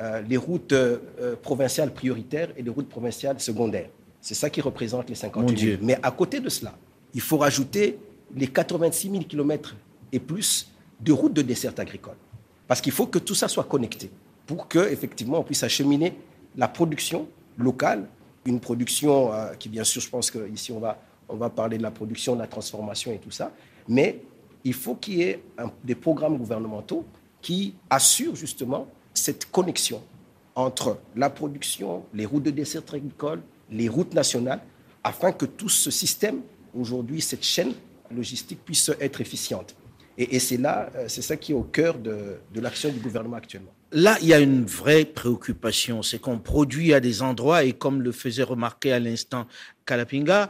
euh, 0.00 0.20
les 0.28 0.36
routes 0.36 0.72
euh, 0.72 0.98
provinciales 1.42 1.92
prioritaires 1.92 2.50
et 2.56 2.62
les 2.62 2.70
routes 2.70 2.88
provinciales 2.88 3.40
secondaires. 3.40 3.90
C'est 4.20 4.34
ça 4.34 4.50
qui 4.50 4.60
représente 4.60 5.08
les 5.08 5.14
58 5.16 5.42
Mon 5.42 5.48
000. 5.48 5.58
Dieu. 5.58 5.78
Mais 5.82 5.98
à 6.02 6.10
côté 6.12 6.38
de 6.40 6.48
cela, 6.48 6.74
il 7.14 7.20
faut 7.20 7.38
rajouter 7.38 7.98
les 8.36 8.46
86 8.46 9.10
000 9.10 9.22
kilomètres 9.24 9.74
et 10.12 10.20
plus 10.20 10.68
de 11.00 11.12
routes 11.12 11.34
de 11.34 11.42
dessert 11.42 11.74
agricole. 11.78 12.16
Parce 12.66 12.80
qu'il 12.80 12.92
faut 12.92 13.06
que 13.06 13.18
tout 13.18 13.34
ça 13.34 13.48
soit 13.48 13.64
connecté 13.64 14.10
pour 14.46 14.68
que 14.68 14.90
effectivement 14.90 15.38
on 15.40 15.44
puisse 15.44 15.62
acheminer 15.62 16.14
la 16.56 16.68
production 16.68 17.28
locale, 17.56 18.08
une 18.44 18.60
production 18.60 19.32
euh, 19.32 19.54
qui 19.54 19.68
bien 19.68 19.84
sûr, 19.84 20.00
je 20.00 20.08
pense 20.08 20.30
qu'ici 20.30 20.72
on 20.72 20.80
va, 20.80 21.00
on 21.28 21.36
va 21.36 21.50
parler 21.50 21.78
de 21.78 21.82
la 21.82 21.90
production, 21.90 22.34
de 22.34 22.40
la 22.40 22.46
transformation 22.46 23.12
et 23.12 23.18
tout 23.18 23.30
ça, 23.30 23.52
mais 23.86 24.20
il 24.64 24.74
faut 24.74 24.94
qu'il 24.94 25.14
y 25.14 25.22
ait 25.22 25.42
des 25.84 25.94
programmes 25.94 26.36
gouvernementaux 26.36 27.04
qui 27.40 27.74
assurent 27.88 28.36
justement 28.36 28.86
cette 29.14 29.50
connexion 29.50 30.02
entre 30.54 30.98
la 31.14 31.30
production, 31.30 32.04
les 32.12 32.26
routes 32.26 32.42
de 32.42 32.50
dessert 32.50 32.82
agricole, 32.92 33.40
les 33.70 33.88
routes 33.88 34.14
nationales, 34.14 34.60
afin 35.04 35.32
que 35.32 35.46
tout 35.46 35.68
ce 35.68 35.90
système, 35.90 36.40
aujourd'hui, 36.76 37.20
cette 37.20 37.44
chaîne 37.44 37.72
logistique 38.10 38.64
puisse 38.64 38.90
être 39.00 39.20
efficiente. 39.20 39.74
Et, 40.20 40.40
c'est 40.40 40.56
là, 40.56 40.90
euh, 40.96 41.04
c'est 41.06 41.22
ça 41.22 41.36
qui 41.36 41.52
est 41.52 41.54
au 41.54 41.62
cœur 41.62 41.96
de, 41.96 42.34
de 42.52 42.60
l'action 42.60 42.90
du 42.90 42.98
gouvernement 42.98 43.36
actuellement. 43.36 43.72
Là, 43.92 44.18
il 44.20 44.26
y 44.26 44.34
a 44.34 44.40
une 44.40 44.64
vraie 44.64 45.04
préoccupation, 45.04 46.02
c'est 46.02 46.18
qu'on 46.18 46.38
produit 46.38 46.92
à 46.92 46.98
des 46.98 47.22
endroits, 47.22 47.62
et 47.62 47.72
comme 47.72 48.02
le 48.02 48.10
faisait 48.10 48.42
remarquer 48.42 48.92
à 48.92 48.98
l'instant 48.98 49.46
Kalapinga, 49.86 50.48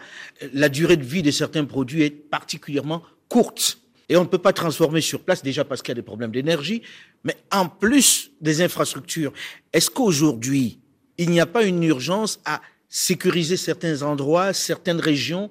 la 0.54 0.68
durée 0.70 0.96
de 0.96 1.04
vie 1.04 1.22
de 1.22 1.30
certains 1.30 1.66
produits 1.66 2.02
est 2.02 2.10
particulièrement 2.10 3.02
courte. 3.28 3.78
Et 4.08 4.16
on 4.16 4.22
ne 4.22 4.28
peut 4.28 4.38
pas 4.38 4.54
transformer 4.54 5.02
sur 5.02 5.22
place, 5.22 5.42
déjà 5.42 5.64
parce 5.64 5.82
qu'il 5.82 5.90
y 5.90 5.92
a 5.92 5.96
des 5.96 6.02
problèmes 6.02 6.32
d'énergie, 6.32 6.82
mais 7.24 7.36
en 7.52 7.68
plus 7.68 8.30
des 8.40 8.62
infrastructures. 8.62 9.34
Est-ce 9.72 9.90
qu'aujourd'hui, 9.90 10.80
il 11.18 11.30
n'y 11.30 11.40
a 11.40 11.46
pas 11.46 11.64
une 11.64 11.82
urgence 11.82 12.40
à 12.46 12.62
sécuriser 12.88 13.58
certains 13.58 14.02
endroits, 14.02 14.54
certaines 14.54 15.00
régions, 15.00 15.50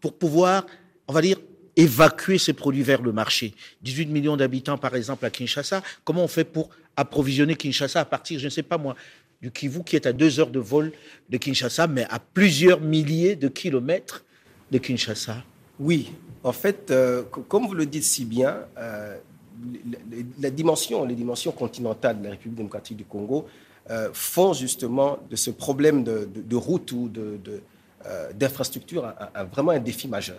pour 0.00 0.16
pouvoir, 0.16 0.64
on 1.06 1.12
va 1.12 1.20
dire, 1.20 1.38
évacuer 1.78 2.36
ces 2.38 2.52
produits 2.52 2.82
vers 2.82 3.00
le 3.00 3.12
marché 3.12 3.54
18 3.82 4.06
millions 4.06 4.36
d'habitants, 4.36 4.76
par 4.76 4.94
exemple, 4.96 5.24
à 5.24 5.30
Kinshasa. 5.30 5.80
Comment 6.04 6.24
on 6.24 6.28
fait 6.28 6.44
pour 6.44 6.68
approvisionner 6.96 7.54
Kinshasa 7.54 8.00
à 8.00 8.04
partir, 8.04 8.38
je 8.40 8.46
ne 8.46 8.50
sais 8.50 8.64
pas 8.64 8.76
moi, 8.76 8.96
du 9.40 9.52
Kivu, 9.52 9.84
qui 9.84 9.94
est 9.94 10.04
à 10.06 10.12
deux 10.12 10.40
heures 10.40 10.50
de 10.50 10.58
vol 10.58 10.92
de 11.30 11.36
Kinshasa, 11.38 11.86
mais 11.86 12.04
à 12.10 12.18
plusieurs 12.18 12.80
milliers 12.80 13.36
de 13.36 13.46
kilomètres 13.46 14.24
de 14.72 14.78
Kinshasa? 14.78 15.36
Oui, 15.78 16.10
en 16.42 16.52
fait, 16.52 16.90
euh, 16.90 17.22
co- 17.30 17.42
comme 17.42 17.68
vous 17.68 17.74
le 17.74 17.86
dites 17.86 18.02
si 18.02 18.24
bien, 18.24 18.56
euh, 18.76 19.16
la 20.40 20.50
les 21.06 21.14
dimensions 21.14 21.52
continentales 21.52 22.18
de 22.18 22.24
la 22.24 22.30
République 22.30 22.56
démocratique 22.56 22.96
du 22.96 23.04
Congo 23.04 23.46
euh, 23.90 24.08
font 24.12 24.52
justement 24.52 25.18
de 25.30 25.36
ce 25.36 25.50
problème 25.50 26.02
de, 26.04 26.56
route 26.56 26.90
ou 26.92 27.08
de- 27.08 27.38
euh, 28.06 28.32
d'infrastructure 28.32 29.12
vraiment 29.52 29.70
un 29.72 29.78
défi 29.80 30.08
majeur. 30.08 30.38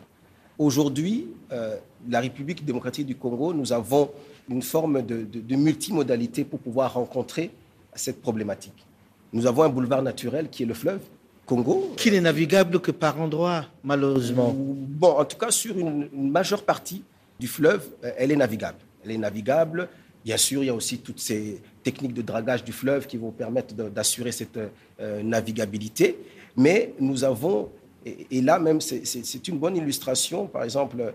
Aujourd'hui, 0.60 1.28
euh, 1.54 1.78
la 2.10 2.20
République 2.20 2.66
démocratique 2.66 3.06
du 3.08 3.16
Congo, 3.16 3.54
nous 3.54 3.72
avons 3.72 4.10
une 4.50 4.62
forme 4.62 5.02
de, 5.02 5.24
de- 5.24 5.40
de 5.40 5.56
multimodalité 5.56 6.44
pour 6.44 6.60
pouvoir 6.60 6.94
rencontrer 6.96 7.50
cette 7.96 8.22
problématique. 8.22 8.86
Nous 9.32 9.48
avons 9.48 9.64
un 9.64 9.70
boulevard 9.70 10.02
naturel 10.04 10.50
qui 10.50 10.64
est 10.64 10.66
le 10.66 10.74
fleuve 10.74 11.00
Congo, 11.46 11.94
qui 11.96 12.12
n'est 12.12 12.20
navigable 12.20 12.82
que 12.82 12.92
par 12.92 13.20
endroits, 13.22 13.66
malheureusement. 13.86 14.54
Bon, 14.54 15.12
en 15.18 15.24
tout 15.24 15.38
cas, 15.38 15.50
sur 15.50 15.78
une, 15.78 16.10
une 16.14 16.30
majeure 16.30 16.64
partie 16.64 17.04
du 17.40 17.48
fleuve, 17.48 17.88
euh, 18.04 18.12
elle 18.18 18.32
est 18.32 18.36
navigable. 18.36 18.80
Elle 19.06 19.12
est 19.12 19.18
navigable. 19.18 19.88
Bien 20.26 20.36
sûr, 20.36 20.62
il 20.62 20.66
y 20.66 20.70
a 20.70 20.76
aussi 20.76 20.98
toutes 21.00 21.22
ces 21.22 21.62
techniques 21.84 22.14
de 22.14 22.22
dragage 22.22 22.66
du 22.66 22.74
fleuve 22.74 23.08
qui 23.08 23.16
vont 23.16 23.32
permettre 23.32 23.74
d'assurer 23.74 24.34
cette 24.34 24.60
euh, 25.00 25.24
navigabilité. 25.24 26.20
Mais 26.58 26.94
nous 27.00 27.24
avons, 27.24 27.70
et, 28.10 28.28
et 28.38 28.42
là 28.42 28.60
même, 28.60 28.82
c'est- 28.82 29.48
une 29.48 29.58
bonne 29.58 29.76
illustration. 29.78 30.48
Par 30.48 30.64
exemple, 30.64 31.14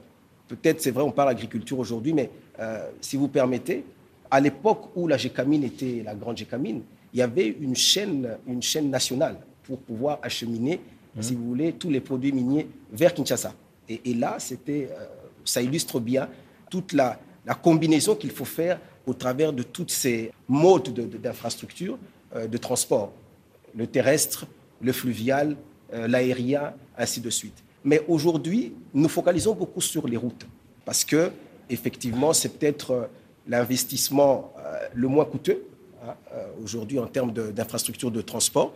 peut-être, 0.48 0.80
c'est 0.80 0.90
vrai, 0.90 1.02
on 1.02 1.10
parle 1.12 1.30
agriculture 1.30 1.78
aujourd'hui, 1.78 2.12
mais 2.12 2.30
euh, 2.60 2.88
si 3.00 3.16
vous 3.16 3.28
permettez, 3.28 3.84
à 4.30 4.40
l'époque 4.40 4.90
où 4.96 5.06
la 5.06 5.16
Gécamine 5.16 5.64
était 5.64 6.02
la 6.04 6.14
grande 6.14 6.36
Gécamine, 6.36 6.82
il 7.12 7.18
y 7.18 7.22
avait 7.22 7.48
une 7.60 7.76
chaîne, 7.76 8.36
une 8.46 8.62
chaîne 8.62 8.90
nationale 8.90 9.36
pour 9.62 9.78
pouvoir 9.78 10.18
acheminer, 10.22 10.80
si 11.20 11.34
vous 11.34 11.44
voulez, 11.46 11.72
tous 11.72 11.90
les 11.90 12.00
produits 12.00 12.32
miniers 12.32 12.66
vers 12.92 13.14
Kinshasa. 13.14 13.54
Et, 13.88 14.00
et 14.10 14.14
là, 14.14 14.36
c'était, 14.38 14.88
euh, 14.90 15.04
ça 15.44 15.62
illustre 15.62 16.00
bien 16.00 16.28
toute 16.70 16.92
la, 16.92 17.20
la 17.46 17.54
combinaison 17.54 18.16
qu'il 18.16 18.30
faut 18.32 18.44
faire 18.44 18.80
au 19.06 19.14
travers 19.14 19.52
de 19.52 19.62
toutes 19.62 19.92
ces 19.92 20.32
modes 20.48 20.92
de- 20.92 21.02
de- 21.02 21.18
d'infrastructures 21.18 21.98
euh, 22.34 22.48
de 22.48 22.56
transport, 22.58 23.12
le 23.76 23.86
terrestre, 23.86 24.46
le 24.80 24.92
fluvial, 24.92 25.56
l'aérien, 25.92 26.74
ainsi 26.96 27.20
de 27.20 27.30
suite. 27.30 27.62
Mais 27.84 28.02
aujourd'hui, 28.08 28.72
nous 28.92 29.08
focalisons 29.08 29.54
beaucoup 29.54 29.80
sur 29.80 30.06
les 30.06 30.16
routes 30.16 30.46
parce 30.84 31.04
que 31.04 31.30
effectivement, 31.68 32.32
c'est 32.32 32.58
peut-être 32.58 32.90
euh, 32.90 33.06
l'investissement 33.46 34.52
euh, 34.58 34.88
le 34.94 35.08
moins 35.08 35.24
coûteux 35.24 35.66
hein, 36.02 36.14
euh, 36.32 36.46
aujourd'hui 36.62 36.98
en 36.98 37.06
termes 37.06 37.32
d'infrastructures 37.32 38.10
de, 38.10 38.22
transport. 38.22 38.72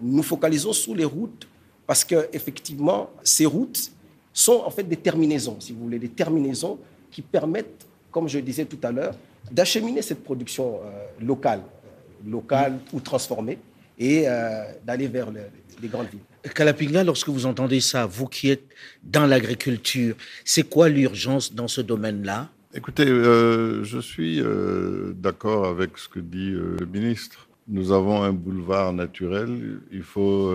nous 0.00 0.22
focalisons 0.22 0.72
sur 0.72 0.94
les 0.94 1.04
routes 1.04 1.48
parce 1.86 2.04
qu'effectivement, 2.04 3.10
ces 3.22 3.46
routes 3.46 3.90
sont 4.32 4.62
en 4.64 4.70
fait 4.70 4.84
des 4.84 4.96
terminaisons, 4.96 5.56
si 5.60 5.72
vous 5.72 5.84
voulez, 5.84 5.98
des 5.98 6.08
terminaisons 6.08 6.78
qui 7.10 7.22
permettent, 7.22 7.86
comme 8.10 8.28
je 8.28 8.38
disais 8.38 8.64
tout 8.64 8.78
à 8.82 8.90
l'heure, 8.90 9.14
d'acheminer 9.50 10.02
cette 10.02 10.22
production 10.24 10.80
locale, 11.20 11.62
locale 12.26 12.78
ou 12.92 12.98
transformée, 12.98 13.58
et 13.98 14.28
euh, 14.28 14.64
d'aller 14.84 15.08
vers 15.08 15.30
les 15.30 15.88
grandes 15.88 16.08
villes. 16.08 16.20
Kalapinga, 16.54 17.04
lorsque 17.04 17.28
vous 17.28 17.46
entendez 17.46 17.80
ça, 17.80 18.06
vous 18.06 18.26
qui 18.26 18.50
êtes 18.50 18.64
dans 19.02 19.26
l'agriculture, 19.26 20.14
c'est 20.44 20.68
quoi 20.68 20.88
l'urgence 20.88 21.52
dans 21.54 21.68
ce 21.68 21.80
domaine-là? 21.80 22.48
Écoutez, 22.74 23.06
je 23.06 23.98
suis 24.00 24.42
d'accord 25.14 25.66
avec 25.66 25.96
ce 25.98 26.08
que 26.08 26.20
dit 26.20 26.50
le 26.50 26.86
ministre. 26.86 27.48
Nous 27.68 27.90
avons 27.90 28.22
un 28.22 28.32
boulevard 28.32 28.92
naturel, 28.92 29.80
il 29.90 30.02
faut 30.02 30.52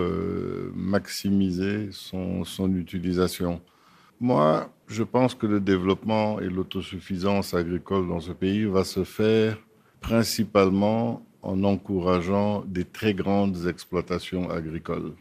maximiser 0.74 1.88
son, 1.90 2.44
son 2.44 2.74
utilisation. 2.74 3.60
Moi, 4.18 4.72
je 4.86 5.02
pense 5.02 5.34
que 5.34 5.46
le 5.46 5.60
développement 5.60 6.40
et 6.40 6.48
l'autosuffisance 6.48 7.54
agricole 7.54 8.08
dans 8.08 8.20
ce 8.20 8.30
pays 8.30 8.64
va 8.64 8.84
se 8.84 9.02
faire 9.02 9.58
principalement 10.00 11.26
en 11.42 11.64
encourageant 11.64 12.64
des 12.66 12.84
très 12.84 13.14
grandes 13.14 13.66
exploitations 13.66 14.48
agricoles. 14.50 15.12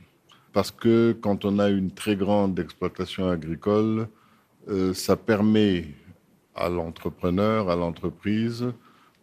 Parce 0.54 0.72
que 0.72 1.14
quand 1.20 1.46
on 1.46 1.60
a 1.60 1.70
une 1.70 1.92
très 1.92 2.16
grande 2.16 2.60
exploitation 2.60 3.30
agricole, 3.30 4.08
euh, 4.70 4.94
ça 4.94 5.16
permet 5.16 5.86
à 6.56 6.70
l'entrepreneur, 6.70 7.70
à 7.70 7.76
l'entreprise, 7.76 8.68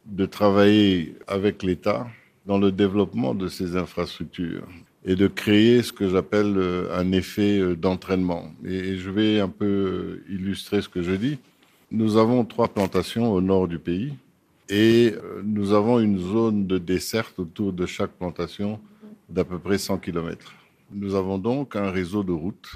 de 0.06 0.26
travailler 0.26 1.16
avec 1.26 1.62
l'État 1.62 2.08
dans 2.46 2.58
le 2.58 2.72
développement 2.72 3.34
de 3.34 3.46
ces 3.46 3.76
infrastructures 3.76 4.66
et 5.04 5.14
de 5.14 5.26
créer 5.26 5.82
ce 5.82 5.92
que 5.92 6.08
j'appelle 6.08 6.54
euh, 6.56 6.98
un 6.98 7.12
effet 7.12 7.58
euh, 7.58 7.76
d'entraînement. 7.76 8.50
Et 8.64 8.96
je 8.96 9.10
vais 9.10 9.38
un 9.38 9.48
peu 9.48 10.22
illustrer 10.28 10.82
ce 10.82 10.88
que 10.88 11.02
je 11.02 11.12
dis. 11.12 11.38
Nous 11.90 12.16
avons 12.16 12.44
trois 12.44 12.68
plantations 12.68 13.32
au 13.32 13.40
nord 13.40 13.68
du 13.68 13.78
pays 13.78 14.14
et 14.68 15.14
nous 15.44 15.72
avons 15.72 15.98
une 15.98 16.18
zone 16.18 16.66
de 16.66 16.78
desserte 16.78 17.38
autour 17.38 17.72
de 17.72 17.86
chaque 17.86 18.12
plantation 18.12 18.80
d'à 19.28 19.44
peu 19.44 19.58
près 19.58 19.78
100 19.78 19.98
km. 19.98 20.52
Nous 20.92 21.14
avons 21.14 21.38
donc 21.38 21.76
un 21.76 21.90
réseau 21.90 22.22
de 22.22 22.32
routes 22.32 22.72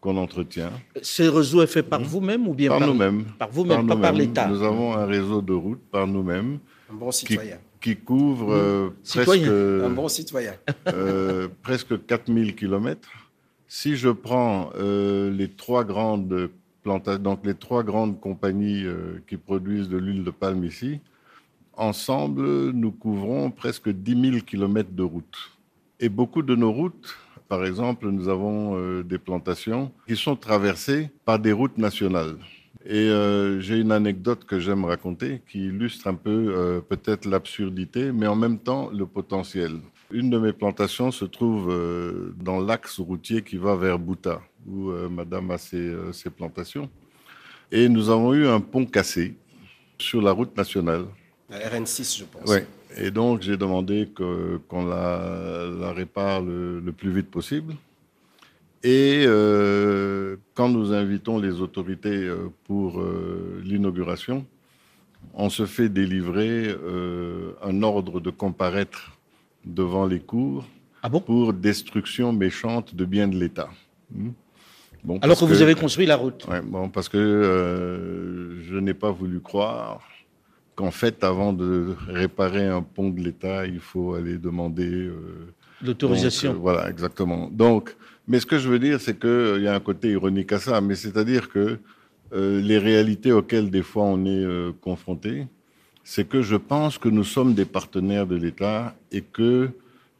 qu'on 0.00 0.16
entretient. 0.16 0.70
Ce 1.02 1.22
réseau 1.22 1.62
est 1.62 1.66
fait 1.66 1.82
par 1.82 2.00
mmh. 2.00 2.04
vous-même 2.04 2.48
ou 2.48 2.54
bien 2.54 2.68
par, 2.70 2.80
nous-mêmes 2.80 3.24
Par 3.38 3.50
vous-même, 3.50 3.86
pas 3.86 3.96
par 3.96 4.12
l'État. 4.12 4.46
Nous 4.46 4.62
avons 4.62 4.94
un 4.94 5.06
réseau 5.06 5.42
de 5.42 5.52
routes 5.52 5.82
par 5.90 6.06
nous-mêmes. 6.06 6.58
Un 6.90 6.94
bon 6.94 7.10
citoyen 7.10 7.58
qui 7.86 7.94
couvre 7.96 8.52
euh, 8.52 8.90
presque, 9.04 9.46
un 9.46 9.90
bon 9.90 10.08
citoyen. 10.08 10.54
euh, 10.88 11.46
presque 11.62 12.04
4000 12.06 12.56
km. 12.56 13.08
Si 13.68 13.96
je 13.96 14.08
prends 14.08 14.70
euh, 14.76 15.30
les 15.30 15.48
trois 15.48 15.84
grandes 15.84 16.50
plantations, 16.82 17.22
donc 17.22 17.44
les 17.44 17.54
trois 17.54 17.84
grandes 17.84 18.18
compagnies 18.20 18.84
euh, 18.84 19.22
qui 19.28 19.36
produisent 19.36 19.88
de 19.88 19.98
l'huile 19.98 20.24
de 20.24 20.30
palme 20.30 20.64
ici, 20.64 21.00
ensemble, 21.76 22.70
nous 22.70 22.92
couvrons 22.92 23.50
presque 23.50 23.88
10 23.88 24.30
000 24.30 24.44
km 24.44 24.90
de 24.92 25.02
routes. 25.02 25.52
Et 26.00 26.08
beaucoup 26.08 26.42
de 26.42 26.54
nos 26.54 26.72
routes, 26.72 27.16
par 27.48 27.64
exemple, 27.64 28.08
nous 28.08 28.28
avons 28.28 29.00
des 29.02 29.18
plantations 29.18 29.92
qui 30.06 30.16
sont 30.16 30.36
traversées 30.36 31.10
par 31.24 31.38
des 31.38 31.52
routes 31.52 31.78
nationales. 31.78 32.36
Et 32.88 33.08
euh, 33.10 33.58
j'ai 33.60 33.80
une 33.80 33.90
anecdote 33.90 34.44
que 34.44 34.60
j'aime 34.60 34.84
raconter 34.84 35.42
qui 35.48 35.66
illustre 35.66 36.06
un 36.06 36.14
peu 36.14 36.54
euh, 36.56 36.80
peut-être 36.80 37.26
l'absurdité, 37.26 38.12
mais 38.12 38.28
en 38.28 38.36
même 38.36 38.60
temps 38.60 38.90
le 38.90 39.06
potentiel. 39.06 39.80
Une 40.12 40.30
de 40.30 40.38
mes 40.38 40.52
plantations 40.52 41.10
se 41.10 41.24
trouve 41.24 41.68
euh, 41.68 42.32
dans 42.40 42.60
l'axe 42.60 43.00
routier 43.00 43.42
qui 43.42 43.56
va 43.56 43.74
vers 43.74 43.98
Bouta, 43.98 44.40
où 44.68 44.92
Madame 45.10 45.50
a 45.50 45.58
ses, 45.58 45.96
plantations. 46.36 46.88
Et 47.72 47.88
nous 47.88 48.08
avons 48.08 48.34
eu 48.34 48.46
un 48.46 48.60
pont 48.60 48.86
cassé 48.86 49.36
sur 49.98 50.22
la 50.22 50.30
route 50.30 50.56
nationale. 50.56 51.06
La 51.50 51.58
RN6, 51.58 52.18
je 52.18 52.24
pense. 52.24 52.48
Oui. 52.48 52.58
Et 52.96 53.10
donc 53.10 53.42
j'ai 53.42 53.56
demandé 53.56 54.08
qu'on 54.14 54.86
la, 54.86 55.66
la, 55.80 55.92
répare 55.92 56.40
le, 56.40 56.80
le 56.80 56.92
plus 56.92 57.10
vite 57.10 57.30
possible. 57.30 57.74
Et 58.86 59.24
euh, 59.26 60.36
quand 60.54 60.68
nous 60.68 60.92
invitons 60.92 61.38
les 61.38 61.60
autorités 61.60 62.08
euh, 62.08 62.52
pour 62.64 63.00
euh, 63.00 63.60
l'inauguration, 63.64 64.46
on 65.34 65.50
se 65.50 65.66
fait 65.66 65.88
délivrer 65.88 66.72
un 67.62 67.82
ordre 67.82 68.20
de 68.20 68.30
comparaître 68.30 69.18
devant 69.64 70.06
les 70.06 70.20
cours 70.20 70.64
ah 71.02 71.08
bon? 71.08 71.20
pour 71.20 71.52
destruction 71.52 72.32
méchante 72.32 72.94
de 72.94 73.04
biens 73.04 73.26
de 73.26 73.36
l'État. 73.36 73.68
Hmm. 74.14 74.30
Bon, 75.02 75.18
Alors 75.20 75.38
que, 75.38 75.44
vous 75.44 75.62
avez 75.62 75.74
construit 75.74 76.06
la 76.06 76.16
route. 76.16 76.46
Ouais, 76.48 76.60
bon, 76.62 76.88
parce 76.88 77.08
que 77.08 78.56
je 78.68 78.76
n'ai 78.76 78.94
pas 78.94 79.10
voulu 79.10 79.40
croire 79.40 80.00
qu'en 80.76 80.92
fait, 80.92 81.24
avant 81.24 81.52
de 81.52 81.96
réparer 82.06 82.66
un 82.66 82.82
pont 82.82 83.10
de 83.10 83.20
l'État, 83.20 83.66
il 83.66 83.80
faut 83.80 84.14
aller 84.14 84.38
demander 84.38 85.10
l'autorisation. 85.82 86.54
voilà, 86.54 86.88
exactement. 86.88 87.48
Donc, 87.50 87.96
mais 88.28 88.40
ce 88.40 88.46
que 88.46 88.58
je 88.58 88.68
veux 88.68 88.78
dire, 88.78 89.00
c'est 89.00 89.18
qu'il 89.18 89.28
euh, 89.28 89.60
y 89.60 89.68
a 89.68 89.74
un 89.74 89.80
côté 89.80 90.10
ironique 90.10 90.52
à 90.52 90.58
ça, 90.58 90.80
mais 90.80 90.96
c'est-à-dire 90.96 91.48
que 91.48 91.78
euh, 92.32 92.60
les 92.60 92.78
réalités 92.78 93.30
auxquelles 93.30 93.70
des 93.70 93.82
fois 93.82 94.04
on 94.04 94.24
est 94.24 94.44
euh, 94.44 94.72
confronté, 94.80 95.46
c'est 96.02 96.28
que 96.28 96.42
je 96.42 96.56
pense 96.56 96.98
que 96.98 97.08
nous 97.08 97.24
sommes 97.24 97.54
des 97.54 97.64
partenaires 97.64 98.26
de 98.26 98.36
l'État 98.36 98.96
et 99.12 99.22
que 99.22 99.70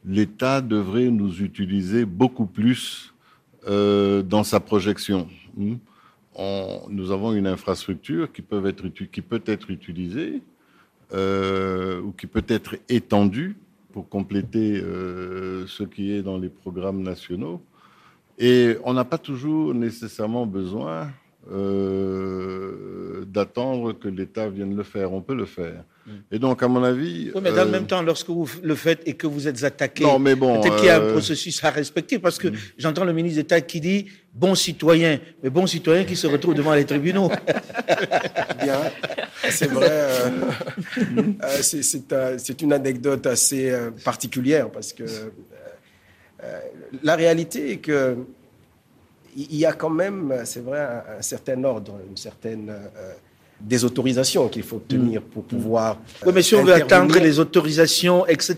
l'État 0.05 0.61
devrait 0.61 1.09
nous 1.09 1.41
utiliser 1.41 2.05
beaucoup 2.05 2.45
plus 2.45 3.13
dans 3.65 4.45
sa 4.45 4.61
projection. 4.61 5.27
Hmm? 5.57 5.75
Nous 6.37 7.11
avons 7.11 7.33
une 7.33 7.47
infrastructure 7.47 8.31
qui 8.31 8.41
peut 8.41 8.65
être, 8.65 8.85
utilisée 9.71 10.41
ou 11.13 12.11
qui 12.11 12.27
peut 12.27 12.45
être 12.47 12.75
étendue 12.89 13.55
pour 13.91 14.07
compléter 14.07 14.79
ce 14.79 15.83
qui 15.83 16.11
est 16.11 16.21
dans 16.21 16.37
les 16.37 16.49
programmes 16.49 17.01
nationaux. 17.01 17.61
Et 18.37 18.77
on 18.83 18.93
n'a 18.93 19.05
pas 19.05 19.17
toujours 19.17 19.73
nécessairement 19.73 20.45
besoin 20.45 21.11
euh, 21.51 23.23
d'attendre 23.25 23.93
que 23.93 24.07
l'État 24.07 24.49
vienne 24.49 24.75
le 24.75 24.83
faire. 24.83 25.13
On 25.13 25.21
peut 25.21 25.35
le 25.35 25.45
faire. 25.45 25.83
Mm. 26.05 26.11
Et 26.31 26.39
donc, 26.39 26.63
à 26.63 26.67
mon 26.67 26.83
avis. 26.83 27.31
Oui, 27.33 27.41
mais 27.43 27.51
dans 27.51 27.63
le 27.63 27.69
euh, 27.69 27.71
même 27.71 27.87
temps, 27.87 28.01
lorsque 28.01 28.29
vous 28.29 28.49
le 28.63 28.75
faites 28.75 29.01
et 29.05 29.13
que 29.13 29.27
vous 29.27 29.47
êtes 29.47 29.63
attaqué, 29.63 30.03
non, 30.03 30.19
mais 30.19 30.35
bon, 30.35 30.61
peut-être 30.61 30.77
qu'il 30.77 30.85
y 30.85 30.89
a 30.89 30.97
un 30.97 31.01
euh, 31.01 31.11
processus 31.11 31.63
à 31.63 31.69
respecter, 31.69 32.19
parce 32.19 32.37
que 32.37 32.49
mm. 32.49 32.55
j'entends 32.77 33.05
le 33.05 33.13
ministre 33.13 33.41
d'État 33.41 33.61
qui 33.61 33.79
dit 33.79 34.07
bon 34.33 34.55
citoyen, 34.55 35.19
mais 35.41 35.49
bon 35.49 35.67
citoyen 35.67 36.03
qui 36.03 36.15
se 36.15 36.27
retrouve 36.27 36.53
devant 36.53 36.73
les 36.73 36.85
tribunaux. 36.85 37.29
Bien, 38.63 38.79
c'est 39.49 39.71
vrai. 39.71 40.07
c'est 41.61 42.61
une 42.61 42.73
anecdote 42.73 43.25
assez 43.25 43.73
particulière, 44.03 44.69
parce 44.69 44.93
que 44.93 45.03
euh, 46.43 46.59
la 47.03 47.15
réalité 47.15 47.71
est 47.71 47.77
que 47.77 48.15
il 49.37 49.55
y 49.55 49.65
a 49.65 49.73
quand 49.73 49.89
même, 49.89 50.41
c'est 50.45 50.63
vrai, 50.63 50.79
un, 51.17 51.21
certain 51.21 51.63
ordre, 51.63 51.99
une 52.09 52.17
certaine 52.17 52.69
euh, 52.69 53.13
des 53.61 53.85
autorisations 53.85 54.47
qu'il 54.49 54.63
faut 54.63 54.77
obtenir 54.77 55.21
pour 55.21 55.43
mm. 55.43 55.47
pouvoir. 55.47 55.99
oui, 56.25 56.31
mais 56.33 56.41
si 56.41 56.55
on 56.55 56.63
veut 56.63 56.73
attendre 56.73 57.17
les 57.19 57.39
autorisations, 57.39 58.25
etc., 58.25 58.57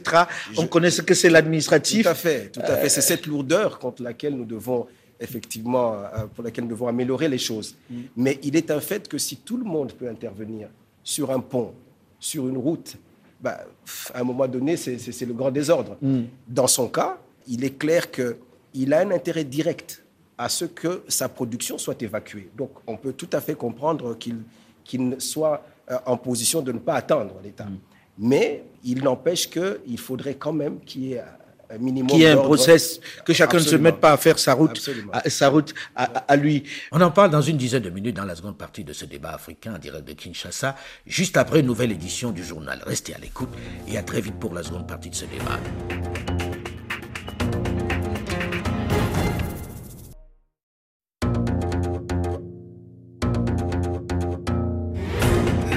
on 0.58 0.68
connaît 0.68 0.92
ce 0.92 1.02
que 1.02 1.14
c'est 1.14 1.30
l'administratif. 1.30 2.04
Tout 2.04 2.10
à 2.10 2.16
fait, 2.16 2.50
tout 2.52 2.62
à 2.62 2.78
fait. 2.78 2.90
C'est 2.90 3.02
cette 3.02 3.28
lourdeur 3.28 3.78
contre 3.78 4.04
laquelle 4.04 4.36
nous 4.36 4.46
devons 4.46 4.88
effectivement, 5.22 5.96
euh, 5.96 6.28
pour 6.34 6.46
laquelle 6.46 6.64
nous 6.64 6.70
devons 6.70 6.88
améliorer 6.88 7.28
les 7.28 7.38
choses. 7.38 7.76
Mm. 7.90 7.96
Mais 8.16 8.40
il 8.42 8.56
est 8.56 8.72
un 8.72 8.80
fait 8.80 9.08
que 9.08 9.18
si 9.18 9.36
tout 9.38 9.58
le 9.58 9.66
monde 9.66 9.92
peut 9.92 10.08
intervenir 10.08 10.70
sur 11.04 11.30
un 11.32 11.42
pont, 11.42 11.74
sur 12.22 12.48
une 12.48 12.58
route, 12.58 12.96
bah, 13.42 13.66
à 14.14 14.22
un 14.22 14.24
moment 14.24 14.48
donné, 14.48 14.78
c'est 14.78 15.26
le 15.26 15.34
grand 15.34 15.52
désordre. 15.52 15.98
Mm. 16.02 16.22
Dans 16.48 16.68
son 16.68 16.88
cas, 16.88 17.18
il 17.48 17.66
est 17.66 17.78
clair 17.78 18.08
qu'il 18.12 18.94
a 18.94 19.00
un 19.02 19.12
intérêt 19.12 19.44
direct 19.44 20.04
à 20.40 20.48
ce 20.48 20.64
que 20.64 21.04
sa 21.10 21.28
production 21.28 21.78
soit 21.78 22.02
évacuée. 22.02 22.50
Donc, 22.58 22.72
on 22.88 22.96
peut 22.96 23.12
tout 23.12 23.30
à 23.34 23.42
fait 23.42 23.56
comprendre 23.56 24.18
qu'il 24.18 25.16
soit 25.20 25.66
euh, 25.92 25.98
en 26.06 26.16
position 26.16 26.62
de 26.62 26.72
ne 26.72 26.80
pas 26.80 26.96
attendre 26.96 27.36
l'État. 27.44 27.66
Mm. 27.66 27.78
Mais 28.20 28.64
il 28.86 29.04
n'empêche 29.04 29.50
qu'il 29.50 30.00
faudrait 30.00 30.36
quand 30.36 30.54
même 30.54 30.80
qu'il 30.80 31.04
y 31.04 31.14
ait 31.14 31.24
un 31.70 31.78
minimum. 31.78 32.08
Qu'il 32.08 32.22
y 32.22 32.24
ait 32.24 32.30
un 32.32 32.38
process, 32.38 33.02
que 33.26 33.34
chacun 33.34 33.58
ne 33.58 33.64
se 33.64 33.76
mette 33.76 33.98
pas 33.98 34.14
à 34.14 34.18
faire 34.18 34.40
sa 34.40 34.54
route, 34.54 34.90
à, 35.12 35.30
sa 35.30 35.50
route 35.50 35.74
à, 35.96 36.36
lui. 36.38 36.64
On 36.94 37.02
en 37.02 37.12
parle 37.12 37.32
dans 37.32 37.42
une 37.42 37.58
dizaine 37.58 37.84
de 37.84 37.90
minutes 37.90 38.16
dans 38.16 38.26
la 38.26 38.36
seconde 38.36 38.58
partie 38.58 38.86
de 38.86 38.94
ce 38.94 39.04
débat 39.04 39.32
africain 39.32 39.76
en 39.76 39.78
direct 39.78 40.08
de 40.08 40.14
Kinshasa, 40.14 40.76
juste 41.06 41.36
après 41.36 41.60
une 41.60 41.66
nouvelle 41.66 41.92
édition 41.92 42.32
du 42.32 42.46
journal. 42.46 42.82
Restez 42.86 43.14
à 43.14 43.18
l'écoute 43.18 43.50
et 43.90 43.98
à 43.98 44.04
très 44.04 44.22
vite 44.22 44.36
pour 44.40 44.54
la 44.54 44.64
seconde 44.64 44.88
partie 44.88 45.10
de 45.10 45.16
ce 45.16 45.26
débat. 45.26 46.49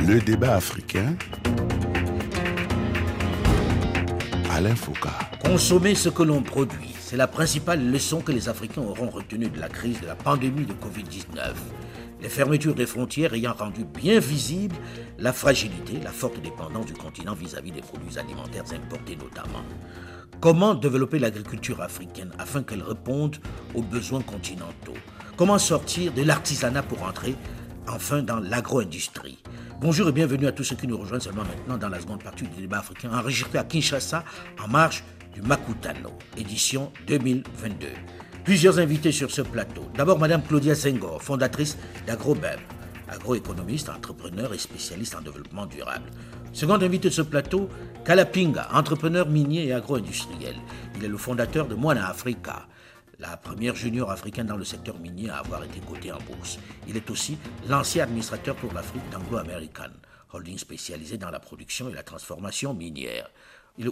Le 0.08 0.20
débat 0.20 0.56
africain. 0.56 1.14
Alain 4.50 4.74
Foucault. 4.74 5.08
Consommer 5.44 5.94
ce 5.94 6.08
que 6.08 6.24
l'on 6.24 6.42
produit, 6.42 6.92
c'est 6.98 7.16
la 7.16 7.28
principale 7.28 7.88
leçon 7.88 8.20
que 8.20 8.32
les 8.32 8.48
Africains 8.48 8.82
auront 8.82 9.10
retenue 9.10 9.48
de 9.48 9.60
la 9.60 9.68
crise 9.68 10.00
de 10.00 10.06
la 10.06 10.16
pandémie 10.16 10.66
de 10.66 10.72
Covid-19. 10.72 11.52
Les 12.20 12.28
fermetures 12.28 12.74
des 12.74 12.86
frontières 12.86 13.34
ayant 13.34 13.52
rendu 13.52 13.84
bien 13.84 14.18
visible 14.18 14.74
la 15.18 15.32
fragilité, 15.32 16.00
la 16.02 16.10
forte 16.10 16.42
dépendance 16.42 16.86
du 16.86 16.94
continent 16.94 17.34
vis-à-vis 17.34 17.70
des 17.70 17.82
produits 17.82 18.18
alimentaires 18.18 18.64
importés 18.74 19.16
notamment. 19.16 19.62
Comment 20.40 20.74
développer 20.74 21.20
l'agriculture 21.20 21.80
africaine 21.80 22.32
afin 22.40 22.64
qu'elle 22.64 22.82
réponde 22.82 23.36
aux 23.74 23.82
besoins 23.82 24.22
continentaux? 24.22 24.98
Comment 25.36 25.58
sortir 25.58 26.12
de 26.12 26.22
l'artisanat 26.22 26.82
pour 26.82 27.04
entrer 27.04 27.36
enfin 27.88 28.22
dans 28.22 28.40
l'agro-industrie 28.40 29.42
Bonjour 29.80 30.08
et 30.08 30.12
bienvenue 30.12 30.46
à 30.46 30.52
tous 30.52 30.64
ceux 30.64 30.76
qui 30.76 30.86
nous 30.86 30.96
rejoignent 30.96 31.20
seulement 31.20 31.42
maintenant 31.44 31.76
dans 31.76 31.88
la 31.88 32.00
seconde 32.00 32.22
partie 32.22 32.44
du 32.44 32.60
débat 32.60 32.78
africain 32.78 33.10
enregistré 33.12 33.58
à 33.58 33.64
Kinshasa 33.64 34.24
en 34.62 34.68
marge 34.68 35.02
du 35.34 35.42
Makutano, 35.42 36.10
édition 36.36 36.92
2022. 37.06 37.88
Plusieurs 38.44 38.78
invités 38.78 39.12
sur 39.12 39.30
ce 39.30 39.42
plateau. 39.42 39.82
D'abord, 39.96 40.18
Madame 40.18 40.42
Claudia 40.42 40.74
Senghor, 40.74 41.22
fondatrice 41.22 41.76
d'AgroBev, 42.06 42.58
agroéconomiste, 43.08 43.88
entrepreneur 43.88 44.52
et 44.52 44.58
spécialiste 44.58 45.14
en 45.14 45.20
développement 45.20 45.66
durable. 45.66 46.04
Second 46.52 46.74
invité 46.74 47.08
de 47.08 47.14
ce 47.14 47.22
plateau, 47.22 47.68
Kalapinga, 48.04 48.68
entrepreneur 48.72 49.28
minier 49.28 49.66
et 49.66 49.72
agro-industriel. 49.72 50.54
Il 50.96 51.04
est 51.04 51.08
le 51.08 51.16
fondateur 51.16 51.66
de 51.66 51.74
Moana 51.74 52.08
Africa, 52.08 52.66
la 53.22 53.36
première 53.36 53.76
junior 53.76 54.10
africaine 54.10 54.48
dans 54.48 54.56
le 54.56 54.64
secteur 54.64 54.98
minier 54.98 55.30
à 55.30 55.38
avoir 55.38 55.62
été 55.62 55.78
cotée 55.78 56.10
en 56.10 56.18
bourse. 56.18 56.58
Il 56.88 56.96
est 56.96 57.08
aussi 57.08 57.38
l'ancien 57.68 58.02
administrateur 58.02 58.56
pour 58.56 58.72
l'Afrique 58.72 59.08
d'Anglo 59.10 59.38
American, 59.38 59.90
holding 60.32 60.58
spécialisé 60.58 61.18
dans 61.18 61.30
la 61.30 61.38
production 61.38 61.88
et 61.88 61.92
la 61.92 62.02
transformation 62.02 62.74
minière. 62.74 63.30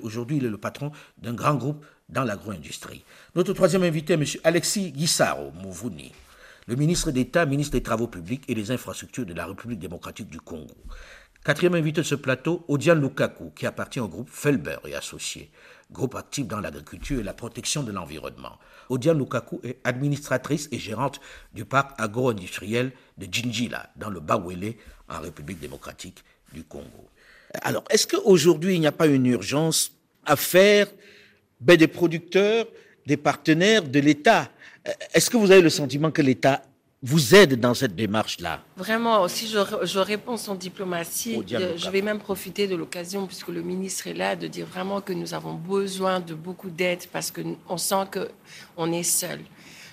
Aujourd'hui, 0.03 0.39
il 0.39 0.45
est 0.45 0.51
le 0.51 0.59
patron 0.59 0.91
d'un 1.17 1.33
grand 1.33 1.55
groupe 1.55 1.87
dans 2.09 2.25
l'agro-industrie. 2.25 3.05
Notre 3.37 3.53
troisième 3.53 3.85
invité 3.85 4.15
est 4.15 4.17
M. 4.17 4.25
Alexis 4.43 4.91
Guissaro 4.91 5.53
Mouvouni, 5.53 6.13
le 6.67 6.75
ministre 6.75 7.13
d'État, 7.13 7.47
ministre 7.47 7.73
des 7.73 7.85
Travaux 7.85 8.09
publics 8.09 8.43
et 8.49 8.55
des 8.57 8.73
Infrastructures 8.73 9.27
de 9.27 9.33
la 9.33 9.47
République 9.47 9.79
démocratique 9.79 10.29
du 10.29 10.41
Congo. 10.41 10.75
Quatrième 11.43 11.75
invité 11.75 12.03
de 12.03 12.07
ce 12.07 12.15
plateau, 12.15 12.67
Odian 12.69 12.97
Lukaku, 12.97 13.51
qui 13.57 13.65
appartient 13.65 13.99
au 13.99 14.09
groupe 14.09 14.29
Felber 14.31 14.77
et 14.87 14.95
Associés, 14.95 15.51
groupe 15.91 16.15
actif 16.15 16.47
dans 16.47 16.61
l'agriculture 16.61 17.19
et 17.19 17.23
la 17.23 17.33
protection 17.33 17.83
de 17.83 17.93
l'environnement. 17.93 18.59
Odian 18.91 19.15
Lukaku 19.15 19.59
est 19.65 19.79
administratrice 19.85 20.69
et 20.71 20.79
gérante 20.79 21.19
du 21.55 21.65
parc 21.65 21.99
agro-industriel 21.99 22.93
de 23.17 23.27
Djinjila, 23.31 23.89
dans 23.97 24.11
le 24.11 24.21
Bawele, 24.21 24.75
en 25.09 25.21
République 25.21 25.61
démocratique 25.61 26.23
du 26.53 26.63
Congo. 26.63 27.09
Alors, 27.63 27.85
est-ce 27.89 28.07
qu'aujourd'hui, 28.07 28.75
il 28.75 28.81
n'y 28.81 28.87
a 28.87 28.93
pas 28.93 29.07
une 29.07 29.25
urgence 29.25 29.93
à 30.27 30.37
faire 30.37 30.89
ben, 31.61 31.77
des 31.79 31.89
producteurs, 31.89 32.67
des 33.07 33.17
partenaires 33.17 33.83
de 33.83 33.99
l'État? 33.99 34.51
Est-ce 35.15 35.31
que 35.31 35.39
vous 35.39 35.51
avez 35.51 35.63
le 35.63 35.71
sentiment 35.71 36.11
que 36.11 36.21
l'État 36.21 36.63
vous 37.03 37.35
aide 37.35 37.59
dans 37.59 37.73
cette 37.73 37.95
démarche-là 37.95 38.63
Vraiment, 38.77 39.27
si 39.27 39.47
je, 39.47 39.59
je, 39.83 39.99
réponds 39.99 40.37
sans 40.37 40.55
diplomatie, 40.55 41.43
je 41.47 41.91
vais 41.91 42.03
même 42.03 42.19
profiter 42.19 42.67
de 42.67 42.77
l'occasion, 42.77 43.27
puisque 43.27 43.49
le 43.49 43.63
ministre 43.63 44.07
est 44.07 44.15
là, 44.15 44.37
de 44.37 44.47
dire 44.47 44.67
vraiment 44.67 45.01
que 45.01 45.13
nous 45.13 45.33
avons 45.33 45.55
besoin 45.55 46.21
de 46.21 46.35
beaucoup 46.35 46.69
d'aide 46.69 47.07
parce 47.11 47.31
qu'on 47.33 47.79
sent 47.79 48.05
qu'on 48.13 48.93
est 48.93 49.03
seul. 49.03 49.41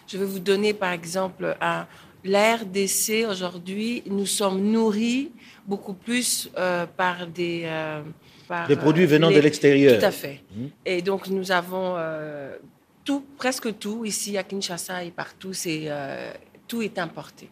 Je 0.08 0.18
vais 0.18 0.26
vous 0.26 0.40
donner 0.40 0.74
par 0.74 0.92
exemple 0.92 1.56
à 1.62 1.88
la 2.24 2.58
RDC 2.58 3.26
aujourd'hui, 3.30 4.04
nous 4.06 4.26
sommes 4.26 4.62
nourris 4.62 5.32
beaucoup 5.66 5.94
plus 5.94 6.50
euh, 6.58 6.86
par 6.86 7.28
des... 7.28 7.64
Euh, 7.66 8.02
par, 8.48 8.68
des 8.68 8.76
produits 8.76 9.06
venant 9.06 9.30
de 9.30 9.40
l'extérieur. 9.40 10.00
Tout 10.00 10.06
à 10.06 10.12
fait. 10.12 10.42
Mmh. 10.56 10.66
Et 10.86 11.02
donc 11.02 11.28
nous 11.28 11.52
avons 11.52 11.96
euh, 11.98 12.56
tout, 13.04 13.24
presque 13.38 13.78
tout 13.78 14.06
ici 14.06 14.38
à 14.38 14.44
Kinshasa 14.44 15.04
et 15.04 15.12
partout, 15.12 15.54
c'est 15.54 15.90
tout 16.68 16.82
est 16.82 16.98
importé. 17.00 17.50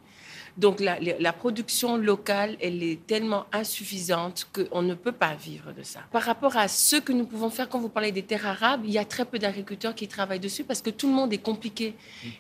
Donc 0.58 0.80
la, 0.80 1.34
production 1.34 1.98
locale, 1.98 2.56
elle 2.62 2.82
est 2.82 3.06
tellement 3.06 3.46
insuffisante 3.52 4.48
qu'on 4.54 4.82
ne 4.82 4.94
peut 4.94 5.12
pas 5.12 5.36
vivre 5.36 5.74
de 5.74 5.84
ça. 5.84 6.00
Par 6.12 6.24
rapport 6.24 6.56
à 6.56 6.70
ce 6.70 6.96
que 6.96 7.12
nous 7.12 7.26
pouvons 7.26 7.50
faire, 7.50 7.68
quand 7.68 7.80
vous 7.80 7.90
parlez 7.90 8.14
des 8.14 8.24
terres 8.24 8.48
arabes, 8.48 8.82
il 8.86 8.92
y 8.92 8.98
a 8.98 9.04
très 9.04 9.26
peu 9.26 9.38
d'agriculteurs 9.38 9.94
qui 9.94 10.08
travaillent 10.08 10.40
dessus 10.40 10.64
parce 10.64 10.82
que 10.82 10.90
tout 10.90 11.08
le 11.08 11.14
monde 11.14 11.34
est 11.34 11.40
compliqué. 11.40 11.96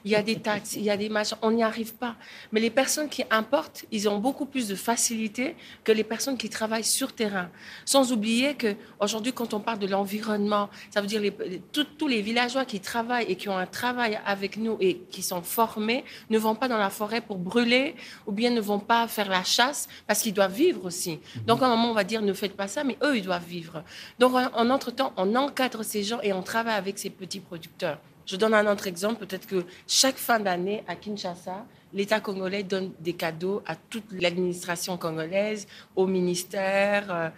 Il 0.05 0.11
y 0.11 0.15
a 0.15 0.23
des 0.23 0.37
taxes, 0.37 0.75
il 0.75 0.83
y 0.83 0.89
a 0.89 0.95
des 0.95 1.09
machins, 1.09 1.37
on 1.41 1.51
n'y 1.51 1.63
arrive 1.63 1.93
pas. 1.95 2.15
Mais 2.53 2.61
les 2.61 2.69
personnes 2.69 3.09
qui 3.09 3.23
importent, 3.31 3.85
ils 3.91 4.07
ont 4.07 4.17
beaucoup 4.17 4.45
plus 4.45 4.69
de 4.69 4.75
facilité 4.75 5.57
que 5.83 5.91
les 5.91 6.05
personnes 6.05 6.37
qui 6.37 6.49
travaillent 6.49 6.85
sur 6.85 7.11
terrain. 7.13 7.49
Sans 7.83 8.13
oublier 8.13 8.55
que 8.55 8.75
aujourd'hui, 9.01 9.33
quand 9.33 9.53
on 9.53 9.59
parle 9.59 9.79
de 9.79 9.87
l'environnement, 9.87 10.69
ça 10.89 11.01
veut 11.01 11.07
dire 11.07 11.19
les, 11.19 11.33
tous 11.73 12.07
les 12.07 12.21
villageois 12.21 12.63
qui 12.63 12.79
travaillent 12.79 13.25
et 13.27 13.35
qui 13.35 13.49
ont 13.49 13.57
un 13.57 13.65
travail 13.65 14.19
avec 14.25 14.55
nous 14.55 14.77
et 14.79 15.01
qui 15.11 15.21
sont 15.21 15.41
formés 15.41 16.05
ne 16.29 16.37
vont 16.37 16.55
pas 16.55 16.69
dans 16.69 16.77
la 16.77 16.89
forêt 16.89 17.19
pour 17.19 17.37
brûler 17.37 17.95
ou 18.25 18.31
bien 18.31 18.49
ne 18.49 18.61
vont 18.61 18.79
pas 18.79 19.07
faire 19.07 19.29
la 19.29 19.43
chasse 19.43 19.87
parce 20.07 20.21
qu'ils 20.21 20.33
doivent 20.33 20.53
vivre 20.53 20.85
aussi. 20.85 21.19
Donc, 21.45 21.61
à 21.61 21.65
un 21.65 21.69
moment, 21.69 21.91
on 21.91 21.93
va 21.93 22.03
dire 22.03 22.21
ne 22.21 22.33
faites 22.33 22.55
pas 22.55 22.67
ça, 22.67 22.83
mais 22.83 22.97
eux, 23.03 23.17
ils 23.17 23.23
doivent 23.23 23.45
vivre. 23.45 23.83
Donc, 24.19 24.33
en 24.33 24.69
entre-temps, 24.69 25.13
on 25.17 25.35
encadre 25.35 25.83
ces 25.83 26.03
gens 26.03 26.19
et 26.21 26.33
on 26.33 26.41
travaille 26.41 26.75
avec 26.75 26.97
ces 26.97 27.09
petits 27.09 27.39
producteurs. 27.39 27.99
Je 28.25 28.35
donne 28.35 28.53
un 28.53 28.71
autre 28.71 28.87
exemple. 28.87 29.25
Peut-être 29.25 29.47
que 29.47 29.65
chaque 29.87 30.17
fin 30.17 30.39
d'année 30.39 30.83
à 30.87 30.95
Kinshasa, 30.95 31.65
l'État 31.93 32.19
congolais 32.19 32.63
donne 32.63 32.91
des 32.99 33.13
cadeaux 33.13 33.61
à 33.65 33.75
toute 33.75 34.05
l'administration 34.11 34.97
congolaise, 34.97 35.67
au 35.95 36.07
ministère, 36.07 37.11
euh, 37.11 37.15
euh, 37.15 37.29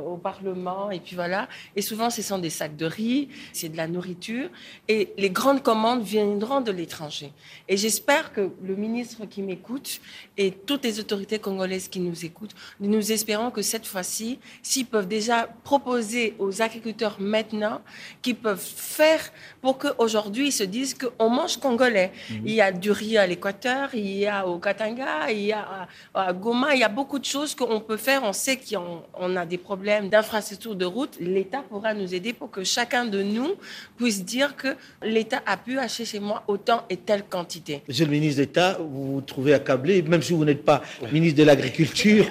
au 0.00 0.16
Parlement, 0.16 0.90
et 0.90 1.00
puis 1.00 1.16
voilà. 1.16 1.48
Et 1.76 1.82
souvent, 1.82 2.10
ce 2.10 2.22
sont 2.22 2.38
des 2.38 2.50
sacs 2.50 2.76
de 2.76 2.86
riz, 2.86 3.28
c'est 3.52 3.68
de 3.68 3.76
la 3.76 3.86
nourriture, 3.86 4.48
et 4.88 5.12
les 5.16 5.30
grandes 5.30 5.62
commandes 5.62 6.02
viendront 6.02 6.60
de 6.60 6.72
l'étranger. 6.72 7.32
Et 7.68 7.76
j'espère 7.76 8.32
que 8.32 8.50
le 8.62 8.76
ministre 8.76 9.26
qui 9.26 9.42
m'écoute 9.42 10.00
et 10.36 10.50
toutes 10.50 10.84
les 10.84 11.00
autorités 11.00 11.38
congolaises 11.38 11.88
qui 11.88 12.00
nous 12.00 12.24
écoutent, 12.24 12.54
nous 12.80 13.12
espérons 13.12 13.50
que 13.50 13.62
cette 13.62 13.86
fois-ci, 13.86 14.38
s'ils 14.62 14.86
peuvent 14.86 15.08
déjà 15.08 15.48
proposer 15.64 16.34
aux 16.38 16.62
agriculteurs 16.62 17.16
maintenant, 17.20 17.80
qu'ils 18.22 18.36
peuvent 18.36 18.58
faire 18.58 19.20
pour 19.60 19.78
qu'aujourd'hui, 19.78 20.48
ils 20.48 20.52
se 20.52 20.64
disent 20.64 20.94
qu'on 20.94 21.28
mange 21.28 21.56
congolais. 21.56 22.12
Mhm. 22.30 22.42
Il 22.46 22.54
y 22.54 22.60
a 22.60 22.72
du 22.72 22.90
riz 22.90 23.18
à 23.18 23.26
l'Équateur, 23.26 23.94
il 23.94 24.18
y 24.18 24.26
a 24.26 24.46
au 24.46 24.58
Katanga, 24.58 25.30
il 25.30 25.42
y 25.42 25.52
a 25.52 25.88
à 26.14 26.32
Goma, 26.32 26.74
il 26.74 26.80
y 26.80 26.84
a 26.84 26.88
beaucoup 26.88 27.18
de 27.18 27.24
choses 27.24 27.54
qu'on 27.54 27.80
peut 27.80 27.96
faire. 27.96 28.22
On 28.24 28.32
sait 28.32 28.58
qu'on 28.58 29.36
a 29.36 29.46
des 29.46 29.58
problèmes 29.58 29.81
problème 29.82 30.08
d'infrastructure 30.08 30.76
de 30.76 30.84
route, 30.84 31.16
l'État 31.18 31.60
pourra 31.68 31.92
nous 31.92 32.14
aider 32.14 32.32
pour 32.32 32.52
que 32.52 32.62
chacun 32.62 33.04
de 33.04 33.20
nous 33.20 33.54
puisse 33.96 34.24
dire 34.24 34.54
que 34.54 34.76
l'État 35.02 35.42
a 35.44 35.56
pu 35.56 35.76
acheter 35.76 36.04
chez 36.04 36.20
moi 36.20 36.44
autant 36.46 36.84
et 36.88 36.96
telle 36.96 37.24
quantité. 37.24 37.82
Monsieur 37.88 38.04
le 38.04 38.12
ministre 38.12 38.42
d'État, 38.42 38.78
vous 38.78 39.14
vous 39.14 39.20
trouvez 39.22 39.54
accablé, 39.54 40.00
même 40.02 40.22
si 40.22 40.34
vous 40.34 40.44
n'êtes 40.44 40.64
pas 40.64 40.82
ministre 41.12 41.40
de 41.40 41.42
l'Agriculture. 41.42 42.26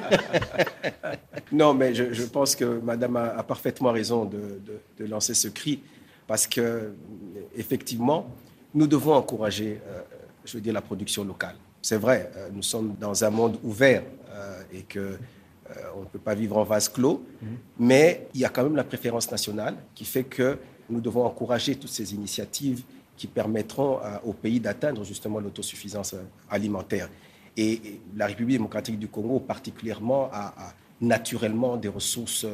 non, 1.52 1.74
mais 1.74 1.94
je, 1.94 2.24
pense 2.24 2.56
que 2.56 2.64
Madame 2.64 3.18
a, 3.18 3.44
parfaitement 3.44 3.92
raison 3.92 4.24
de, 4.24 4.62
de, 4.98 5.06
lancer 5.06 5.34
ce 5.34 5.50
cri, 5.50 5.82
parce 6.28 6.48
que 6.48 6.94
effectivement, 7.58 8.34
nous 8.74 8.88
devons 8.88 9.14
encourager, 9.14 9.82
euh, 9.90 10.00
je 10.46 10.54
veux 10.54 10.62
dire, 10.62 10.74
la 10.74 10.82
production 10.82 11.26
locale. 11.26 11.56
C'est 11.82 11.98
vrai, 11.98 12.32
euh, 12.38 12.48
nous 12.54 12.64
sommes 12.64 12.96
dans 12.98 13.26
un 13.26 13.30
monde 13.30 13.58
ouvert 13.62 14.04
euh, 14.30 14.62
et 14.74 14.84
que 14.84 15.00
euh, 15.00 15.18
on 15.96 16.02
ne 16.02 16.06
peut 16.06 16.20
pas 16.20 16.36
vivre 16.36 16.58
en 16.58 16.64
vase 16.64 16.90
clos, 16.90 17.24
mhm. 17.42 17.58
mais 17.80 18.28
il 18.34 18.42
y 18.42 18.46
a 18.46 18.50
quand 18.50 18.64
même 18.64 18.76
la 18.76 18.84
préférence 18.84 19.30
nationale 19.32 19.76
qui 19.96 20.06
fait 20.06 20.24
que 20.24 20.58
nous 20.90 21.02
devons 21.02 21.26
encourager 21.26 21.76
toutes 21.76 21.92
ces 21.92 22.14
initiatives 22.14 22.84
qui 23.18 23.28
permettront 23.28 24.00
euh, 24.00 24.18
au 24.26 24.34
pays 24.34 24.60
d'atteindre 24.60 25.04
justement 25.04 25.40
l'autosuffisance 25.40 26.14
euh, 26.14 26.24
alimentaire. 26.50 27.10
Et, 27.58 28.00
la 28.16 28.28
République 28.28 28.58
démocratique 28.58 28.98
du 28.98 29.08
Congo, 29.08 29.40
particulièrement, 29.40 30.30
a, 30.32 30.74
naturellement 31.02 31.78
des 31.78 31.88
ressources 31.88 32.46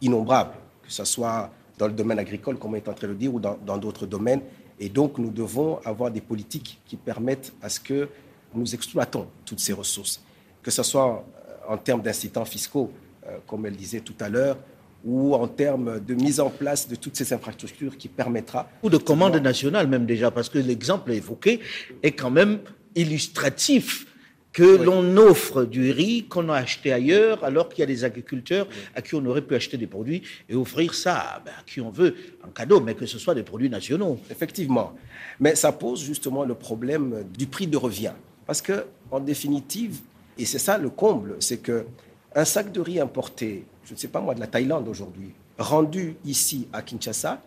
innombrables, 0.00 0.54
que 0.82 0.90
ce 0.92 1.04
soit 1.04 1.50
dans 1.78 1.86
le 1.86 1.92
domaine 1.92 2.18
agricole, 2.18 2.58
comme 2.58 2.72
on 2.72 2.74
est 2.74 2.88
en 2.88 2.92
train 2.94 3.06
de 3.06 3.12
le 3.12 3.18
dire, 3.18 3.32
ou 3.32 3.38
dans 3.38 3.78
d'autres 3.78 4.06
domaines. 4.06 4.42
Et 4.80 4.88
donc, 4.88 5.18
nous 5.18 5.30
devons 5.30 5.78
avoir 5.84 6.10
des 6.10 6.22
politiques 6.22 6.80
qui 6.86 6.96
permettent 6.96 7.52
à 7.62 7.68
ce 7.68 7.78
que 7.78 8.08
nous 8.54 8.74
exploitons 8.74 9.28
toutes 9.44 9.60
ces 9.60 9.74
ressources, 9.74 10.22
que 10.62 10.70
ce 10.70 10.82
soit 10.82 11.24
en 11.68 11.76
termes 11.76 12.02
d'incitants 12.02 12.44
fiscaux, 12.44 12.90
euh, 13.26 13.38
comme 13.46 13.66
elle 13.66 13.76
disait 13.76 14.00
tout 14.00 14.14
à 14.20 14.28
l'heure, 14.28 14.56
ou 15.04 15.34
en 15.34 15.48
termes 15.48 16.00
de 16.00 16.14
mise 16.14 16.40
en 16.40 16.50
place 16.50 16.88
de 16.88 16.94
toutes 16.94 17.16
ces 17.16 17.32
infrastructures 17.32 17.96
qui 17.96 18.08
permettra. 18.08 18.68
Ou 18.82 18.90
de 18.90 18.98
commande 18.98 19.36
nationale 19.36 19.86
même 19.86 20.06
déjà, 20.06 20.30
parce 20.30 20.48
que 20.48 20.58
l'exemple 20.58 21.12
évoqué 21.12 21.60
est 22.02 22.12
quand 22.12 22.30
même 22.30 22.58
illustratif 22.94 24.06
que 24.52 24.82
l'on 24.82 25.16
offre 25.16 25.64
du 25.64 25.92
riz 25.92 26.24
qu'on 26.24 26.48
a 26.48 26.56
acheté 26.56 26.92
ailleurs, 26.92 27.44
alors 27.44 27.68
qu'il 27.68 27.80
y 27.80 27.82
a 27.82 27.86
des 27.86 28.04
agriculteurs 28.04 28.66
à 28.94 29.02
qui 29.02 29.14
on 29.14 29.24
aurait 29.26 29.42
pu 29.42 29.54
acheter 29.54 29.76
des 29.76 29.86
produits 29.86 30.22
et 30.48 30.54
offrir 30.54 30.92
ça 30.94 31.40
ben, 31.44 31.52
à 31.58 31.62
qui 31.64 31.80
on 31.80 31.90
veut 31.90 32.16
en 32.44 32.48
cadeau, 32.48 32.80
mais 32.80 32.94
que 32.94 33.06
ce 33.06 33.18
soit 33.18 33.34
des 33.34 33.44
produits 33.44 33.70
nationaux. 33.70 34.18
Effectivement. 34.30 34.94
Mais 35.38 35.54
ça 35.54 35.72
pose 35.72 36.02
justement 36.02 36.44
le 36.44 36.54
problème 36.54 37.24
du 37.36 37.46
prix 37.46 37.66
de 37.66 37.76
revient. 37.76 38.12
Parce 38.46 38.60
que, 38.60 38.84
en 39.12 39.20
définitive, 39.20 39.98
et 40.38 40.44
c'est 40.44 40.58
ça 40.58 40.78
le 40.78 40.90
comble, 40.90 41.36
c'est 41.40 41.58
que 41.58 41.86
un 42.34 42.44
sac 42.44 42.72
de 42.72 42.80
riz 42.80 43.00
importé, 43.00 43.64
je 43.84 43.94
ne 43.94 43.98
sais 43.98 44.08
pas 44.08 44.20
moi, 44.20 44.34
de 44.34 44.40
la 44.40 44.46
Thaïlande 44.46 44.88
aujourd'hui, 44.88 45.32
rendu 45.58 46.16
ici 46.24 46.68
à 46.72 46.82
Kinshasa 46.82 47.40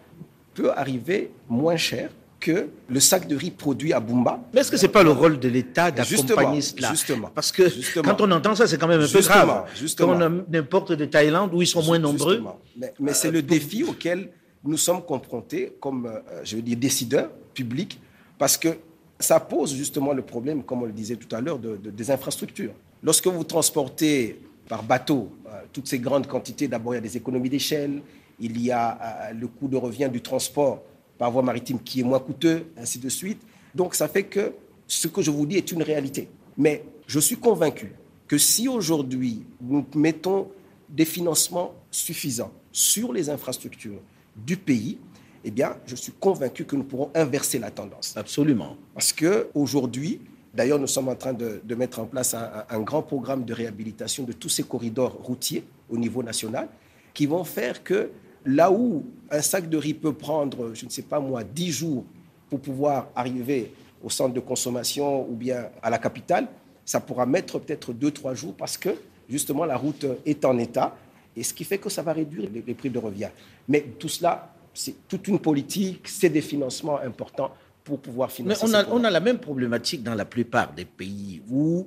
peut 0.54 0.72
arriver 0.72 1.32
moins 1.50 1.78
cher 1.78 2.10
que 2.40 2.68
le 2.90 3.00
sac 3.00 3.28
de 3.28 3.36
riz 3.38 3.52
produit 3.52 3.94
à 3.94 4.02
Bumba. 4.02 4.40
Mais 4.54 4.62
est-ce 4.62 4.70
que 4.70 4.76
ce 4.76 4.86
n'est 4.86 4.92
pas 4.92 5.04
le 5.04 5.12
rôle 5.12 5.40
de 5.40 5.48
l'État 5.48 5.90
d'accompagner 5.92 6.60
cela 6.62 6.90
Justement. 6.92 7.32
Parce 7.34 7.54
que 7.54 7.70
justement. 7.70 8.04
quand 8.04 8.22
on 8.22 8.32
entend 8.32 8.54
ça, 8.54 8.68
c'est 8.68 8.78
quand 8.78 8.88
même 8.88 9.00
un 9.02 9.08
peu 9.08 9.22
grave. 9.22 9.66
justement. 9.76 10.14
Quand 10.14 10.30
on 10.52 10.54
importe 10.54 10.92
de 10.92 11.06
Thaïlande, 11.06 11.54
où 11.54 11.62
ils 11.62 11.68
sont 11.68 11.82
moins 11.84 12.00
nombreux. 12.00 12.34
Justement. 12.34 12.60
Mais, 12.76 12.94
mais 13.00 13.14
c'est 13.14 13.32
le 13.32 13.42
défi 13.42 13.84
auquel 13.84 14.30
nous 14.66 14.78
sommes 14.78 15.02
confrontés 15.04 15.74
comme, 15.80 16.06
euh, 16.06 16.42
je 16.44 16.58
veux 16.58 16.62
dire, 16.62 16.78
décideurs 16.78 17.30
publics, 17.54 18.00
parce 18.38 18.58
que 18.58 18.70
ça 19.24 19.40
pose 19.40 19.74
justement 19.76 20.14
le 20.14 20.22
problème, 20.22 20.64
comme 20.64 20.84
on 20.84 20.86
le 20.86 20.92
disait 20.92 21.16
tout 21.16 21.34
à 21.36 21.42
l'heure, 21.42 21.60
de, 21.60 21.78
de- 21.78 21.90
des 21.92 22.12
infrastructures. 22.12 22.74
Lorsque 23.02 23.28
vous 23.28 23.44
transportez 23.44 24.40
par 24.68 24.84
bateau 24.84 25.30
euh, 25.48 25.62
toutes 25.72 25.88
ces 25.88 26.00
grandes 26.00 26.28
quantités, 26.28 26.68
d'abord 26.68 26.94
il 26.94 26.98
y 26.98 27.00
a 27.00 27.02
des 27.02 27.18
économies 27.18 27.50
d'échelle, 27.50 28.02
il 28.40 28.60
y 28.62 28.72
a 28.72 28.98
euh, 29.30 29.34
le 29.34 29.48
coût 29.48 29.68
de 29.68 29.78
revient 29.78 30.10
du 30.12 30.22
transport 30.22 30.82
par 31.18 31.32
voie 31.32 31.42
maritime 31.44 31.80
qui 31.80 32.00
est 32.02 32.04
moins 32.04 32.20
coûteux, 32.20 32.66
ainsi 32.78 33.00
de 33.00 33.10
suite. 33.10 33.42
Donc 33.76 33.96
ça 33.96 34.08
fait 34.08 34.24
que 34.24 34.54
ce 34.88 35.08
que 35.08 35.22
je 35.22 35.32
vous 35.32 35.46
dis 35.46 35.58
est 35.58 35.72
une 35.72 35.84
réalité. 35.84 36.28
Mais 36.58 36.84
je 37.08 37.20
suis 37.20 37.38
convaincu 37.38 37.94
que 38.28 38.38
si 38.38 38.68
aujourd'hui 38.68 39.44
nous 39.62 39.86
mettons 39.96 40.48
des 40.90 41.06
financements 41.06 41.74
suffisants 41.92 42.52
sur 42.72 43.14
les 43.14 43.30
infrastructures 43.30 44.00
du 44.36 44.58
pays, 44.58 44.98
eh 45.44 45.52
bien, 45.52 45.76
je 45.86 45.96
suis 45.96 46.12
convaincu 46.14 46.66
que 46.66 46.76
nous 46.76 46.84
pourrons 46.84 47.10
inverser 47.14 47.60
la 47.60 47.72
tendance. 47.72 48.16
Absolument. 48.16 48.78
Parce 48.94 49.12
qu'aujourd'hui, 49.12 50.22
d'ailleurs, 50.54 50.80
nous 50.80 50.88
sommes 50.88 51.10
en 51.10 51.16
train 51.16 51.34
de, 51.34 51.62
de 51.64 51.76
mettre 51.76 52.00
en 52.00 52.06
place 52.06 52.34
un, 52.34 52.64
un 52.70 52.80
grand 52.80 53.02
programme 53.02 53.44
de 53.44 53.54
réhabilitation 53.54 54.24
de 54.24 54.34
tous 54.34 54.50
ces 54.50 54.64
corridors 54.64 55.14
routiers 55.14 55.64
au 55.90 55.98
niveau 55.98 56.24
national 56.24 56.70
qui 57.14 57.26
vont 57.26 57.44
faire 57.44 57.84
que 57.84 58.10
là 58.46 58.72
où 58.72 59.04
un 59.30 59.42
sac 59.42 59.70
de 59.70 59.78
riz 59.78 59.94
peut 59.94 60.14
prendre, 60.14 60.74
je 60.74 60.86
ne 60.86 60.90
sais 60.90 61.04
pas 61.04 61.20
moi, 61.20 61.44
10 61.44 61.72
jours 61.72 62.06
pour 62.50 62.60
pouvoir 62.60 63.08
arriver 63.16 63.74
au 64.04 64.10
centre 64.10 64.34
de 64.34 64.40
consommation 64.40 65.28
ou 65.30 65.36
bien 65.36 65.70
à 65.82 65.90
la 65.90 65.98
capitale, 65.98 66.48
ça 66.86 67.00
pourra 67.00 67.26
mettre 67.26 67.60
peut-être 67.60 67.94
2-3 67.94 68.36
jours 68.36 68.54
parce 68.54 68.78
que 68.78 68.90
justement 69.30 69.66
la 69.66 69.78
route 69.78 70.06
est 70.26 70.44
en 70.44 70.58
état 70.58 70.96
et 71.36 71.44
ce 71.44 71.54
qui 71.54 71.64
fait 71.64 71.78
que 71.78 71.90
ça 71.90 72.02
va 72.02 72.14
réduire 72.14 72.50
les, 72.54 72.62
les 72.66 72.74
prix 72.74 72.90
de 72.90 73.00
revient. 73.00 73.30
Mais 73.68 73.82
tout 73.98 74.10
cela, 74.10 74.53
c'est 74.74 74.96
toute 75.08 75.28
une 75.28 75.40
politique, 75.40 76.08
c'est 76.08 76.30
des 76.30 76.42
financements 76.42 77.00
importants 77.00 77.54
pour 77.84 78.00
pouvoir 78.00 78.30
Mais 78.30 78.36
financer 78.36 78.64
on 78.64 78.68
ces 78.68 78.76
a, 78.76 78.88
on 78.92 79.04
a 79.04 79.10
la 79.10 79.20
même 79.20 79.40
problématique 79.40 80.04
dans 80.04 80.16
la 80.16 80.26
plupart 80.26 80.74
des 80.74 80.86
pays 80.86 81.42
où 81.50 81.86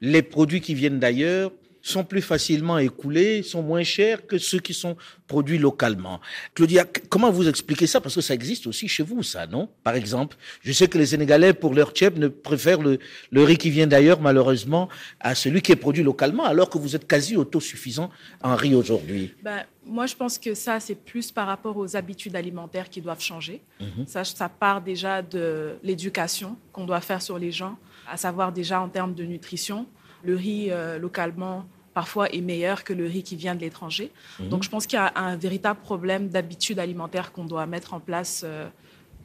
les 0.00 0.22
produits 0.22 0.60
qui 0.60 0.74
viennent 0.74 0.98
d'ailleurs 1.00 1.50
sont 1.86 2.02
plus 2.02 2.22
facilement 2.22 2.78
écoulés, 2.78 3.42
sont 3.42 3.62
moins 3.62 3.84
chers 3.84 4.26
que 4.26 4.38
ceux 4.38 4.58
qui 4.58 4.72
sont 4.72 4.96
produits 5.26 5.58
localement. 5.58 6.18
Claudia, 6.54 6.86
comment 7.10 7.30
vous 7.30 7.46
expliquez 7.46 7.86
ça? 7.86 8.00
Parce 8.00 8.14
que 8.14 8.22
ça 8.22 8.32
existe 8.32 8.66
aussi 8.66 8.88
chez 8.88 9.02
vous, 9.02 9.22
ça, 9.22 9.46
non? 9.46 9.68
Par 9.82 9.94
exemple, 9.94 10.38
je 10.62 10.72
sais 10.72 10.88
que 10.88 10.96
les 10.96 11.04
Sénégalais, 11.04 11.52
pour 11.52 11.74
leur 11.74 11.90
tchèp, 11.90 12.16
ne 12.16 12.28
préfèrent 12.28 12.80
le, 12.80 12.98
le 13.30 13.42
riz 13.42 13.58
qui 13.58 13.68
vient 13.68 13.86
d'ailleurs, 13.86 14.18
malheureusement, 14.18 14.88
à 15.20 15.34
celui 15.34 15.60
qui 15.60 15.72
est 15.72 15.76
produit 15.76 16.02
localement, 16.02 16.44
alors 16.44 16.70
que 16.70 16.78
vous 16.78 16.96
êtes 16.96 17.06
quasi 17.06 17.36
autosuffisant 17.36 18.08
en 18.42 18.56
riz 18.56 18.74
aujourd'hui. 18.74 19.34
Ben, 19.42 19.64
moi, 19.86 20.06
je 20.06 20.14
pense 20.14 20.38
que 20.38 20.54
ça, 20.54 20.80
c'est 20.80 20.94
plus 20.94 21.30
par 21.30 21.46
rapport 21.46 21.76
aux 21.76 21.96
habitudes 21.96 22.36
alimentaires 22.36 22.88
qui 22.88 23.00
doivent 23.00 23.20
changer. 23.20 23.62
ça, 24.06 24.24
ça 24.24 24.48
part 24.48 24.80
déjà 24.80 25.22
de 25.22 25.76
l'éducation 25.82 26.56
qu'on 26.72 26.84
doit 26.84 27.00
faire 27.00 27.22
sur 27.22 27.38
les 27.38 27.52
gens, 27.52 27.76
à 28.08 28.16
savoir 28.16 28.52
déjà 28.52 28.80
en 28.80 28.88
termes 28.88 29.14
de 29.14 29.24
nutrition. 29.24 29.86
Le 30.22 30.36
riz 30.36 30.68
euh, 30.70 30.98
localement, 30.98 31.66
parfois, 31.92 32.30
est 32.30 32.40
meilleur 32.40 32.82
que 32.82 32.92
le 32.92 33.06
riz 33.06 33.22
qui 33.22 33.36
vient 33.36 33.54
de 33.54 33.60
l'étranger. 33.60 34.10
Donc, 34.40 34.62
je 34.62 34.70
pense 34.70 34.86
qu'il 34.86 34.98
y 34.98 35.02
a 35.02 35.12
un 35.16 35.36
véritable 35.36 35.80
problème 35.80 36.28
d'habitudes 36.28 36.78
alimentaires 36.78 37.32
qu'on 37.32 37.44
doit 37.44 37.66
mettre 37.66 37.94
en 37.94 38.00
place 38.00 38.42
euh, 38.44 38.68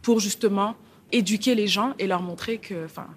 pour 0.01 0.19
justement 0.19 0.75
éduquer 1.11 1.55
les 1.55 1.67
gens 1.67 1.93
et 1.99 2.07
leur 2.07 2.21
montrer 2.21 2.59
que, 2.59 2.85
enfin, 2.85 3.07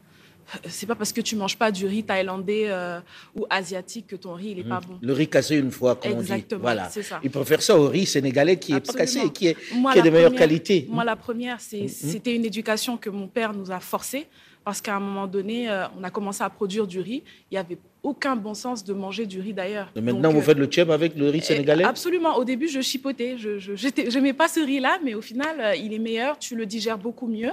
c'est 0.69 0.87
pas 0.87 0.95
parce 0.95 1.13
que 1.13 1.21
tu 1.21 1.37
manges 1.37 1.57
pas 1.57 1.71
du 1.71 1.87
riz 1.87 2.03
thaïlandais 2.05 2.65
euh, 2.69 3.01
ou 3.35 3.47
asiatique 3.51 4.07
que 4.09 4.17
ton 4.17 4.35
riz 4.35 4.51
il 4.53 4.59
est 4.61 4.65
pas 4.69 4.81
bon. 4.81 4.99
Le 5.01 5.13
riz 5.13 5.29
cassé 5.29 5.57
une 5.57 5.71
fois, 5.71 5.97
comme 5.97 6.13
on 6.13 6.15
dit. 6.17 6.33
Exactement, 6.33 6.61
Voilà. 6.63 6.89
c'est 6.91 7.03
ça. 7.03 7.21
Ils 7.23 7.31
préfèrent 7.31 7.63
ça 7.63 7.79
au 7.79 7.89
riz 7.89 8.07
sénégalais 8.07 8.57
qui 8.59 8.73
n'est 8.73 8.81
pas 8.81 8.93
cassé 8.93 9.21
et 9.27 9.31
qui 9.31 9.47
est, 9.49 9.57
Moi, 9.75 9.93
qui 9.93 9.99
est 9.99 10.03
de 10.03 10.11
meilleure 10.11 10.31
première- 10.31 10.39
qualité. 10.49 10.87
Moi, 10.91 11.05
la 11.05 11.17
première, 11.17 11.61
c'est- 11.61 11.89
c'était 11.89 12.35
une 12.35 12.45
éducation 12.45 12.97
que 12.97 13.11
mon 13.11 13.29
père 13.29 13.53
nous 13.55 13.71
a 13.71 13.81
forcé 13.81 14.27
parce 14.65 14.81
qu'à 14.81 14.95
un 14.97 15.01
moment 15.01 15.27
donné, 15.27 15.69
euh, 15.69 15.87
on 15.99 16.05
a 16.05 16.11
commencé 16.11 16.43
à 16.45 16.51
produire 16.51 16.87
du 16.87 17.01
riz. 17.01 17.23
Il 17.51 17.55
n'y 17.55 17.59
avait 17.59 17.79
aucun 18.03 18.37
bon 18.37 18.55
sens 18.55 18.85
de 18.85 18.93
manger 18.93 19.27
du 19.27 19.41
riz 19.41 19.53
d'ailleurs. 19.53 19.91
Maintenant, 19.97 20.21
Donc, 20.21 20.33
vous 20.35 20.39
euh, 20.39 20.43
faites 20.43 20.59
le 20.59 20.67
tchèp 20.67 20.91
avec 20.91 21.17
le 21.17 21.29
riz 21.31 21.41
sénégalais? 21.41 21.85
Absolument. 21.85 22.37
Au 22.37 22.45
début, 22.45 22.69
je 22.69 22.81
chipotais. 22.81 23.37
Je 23.39 24.15
n'aimais 24.15 24.33
pas 24.33 24.49
ce 24.49 24.61
riz-là, 24.61 24.99
mais 25.05 25.15
au 25.15 25.21
final, 25.23 25.57
euh, 25.61 25.75
il 25.75 25.93
est 25.93 25.99
meilleur. 25.99 26.39
Tu 26.39 26.55
le 26.57 26.67
digères 26.67 26.99
beaucoup 26.99 27.27
mieux. 27.27 27.51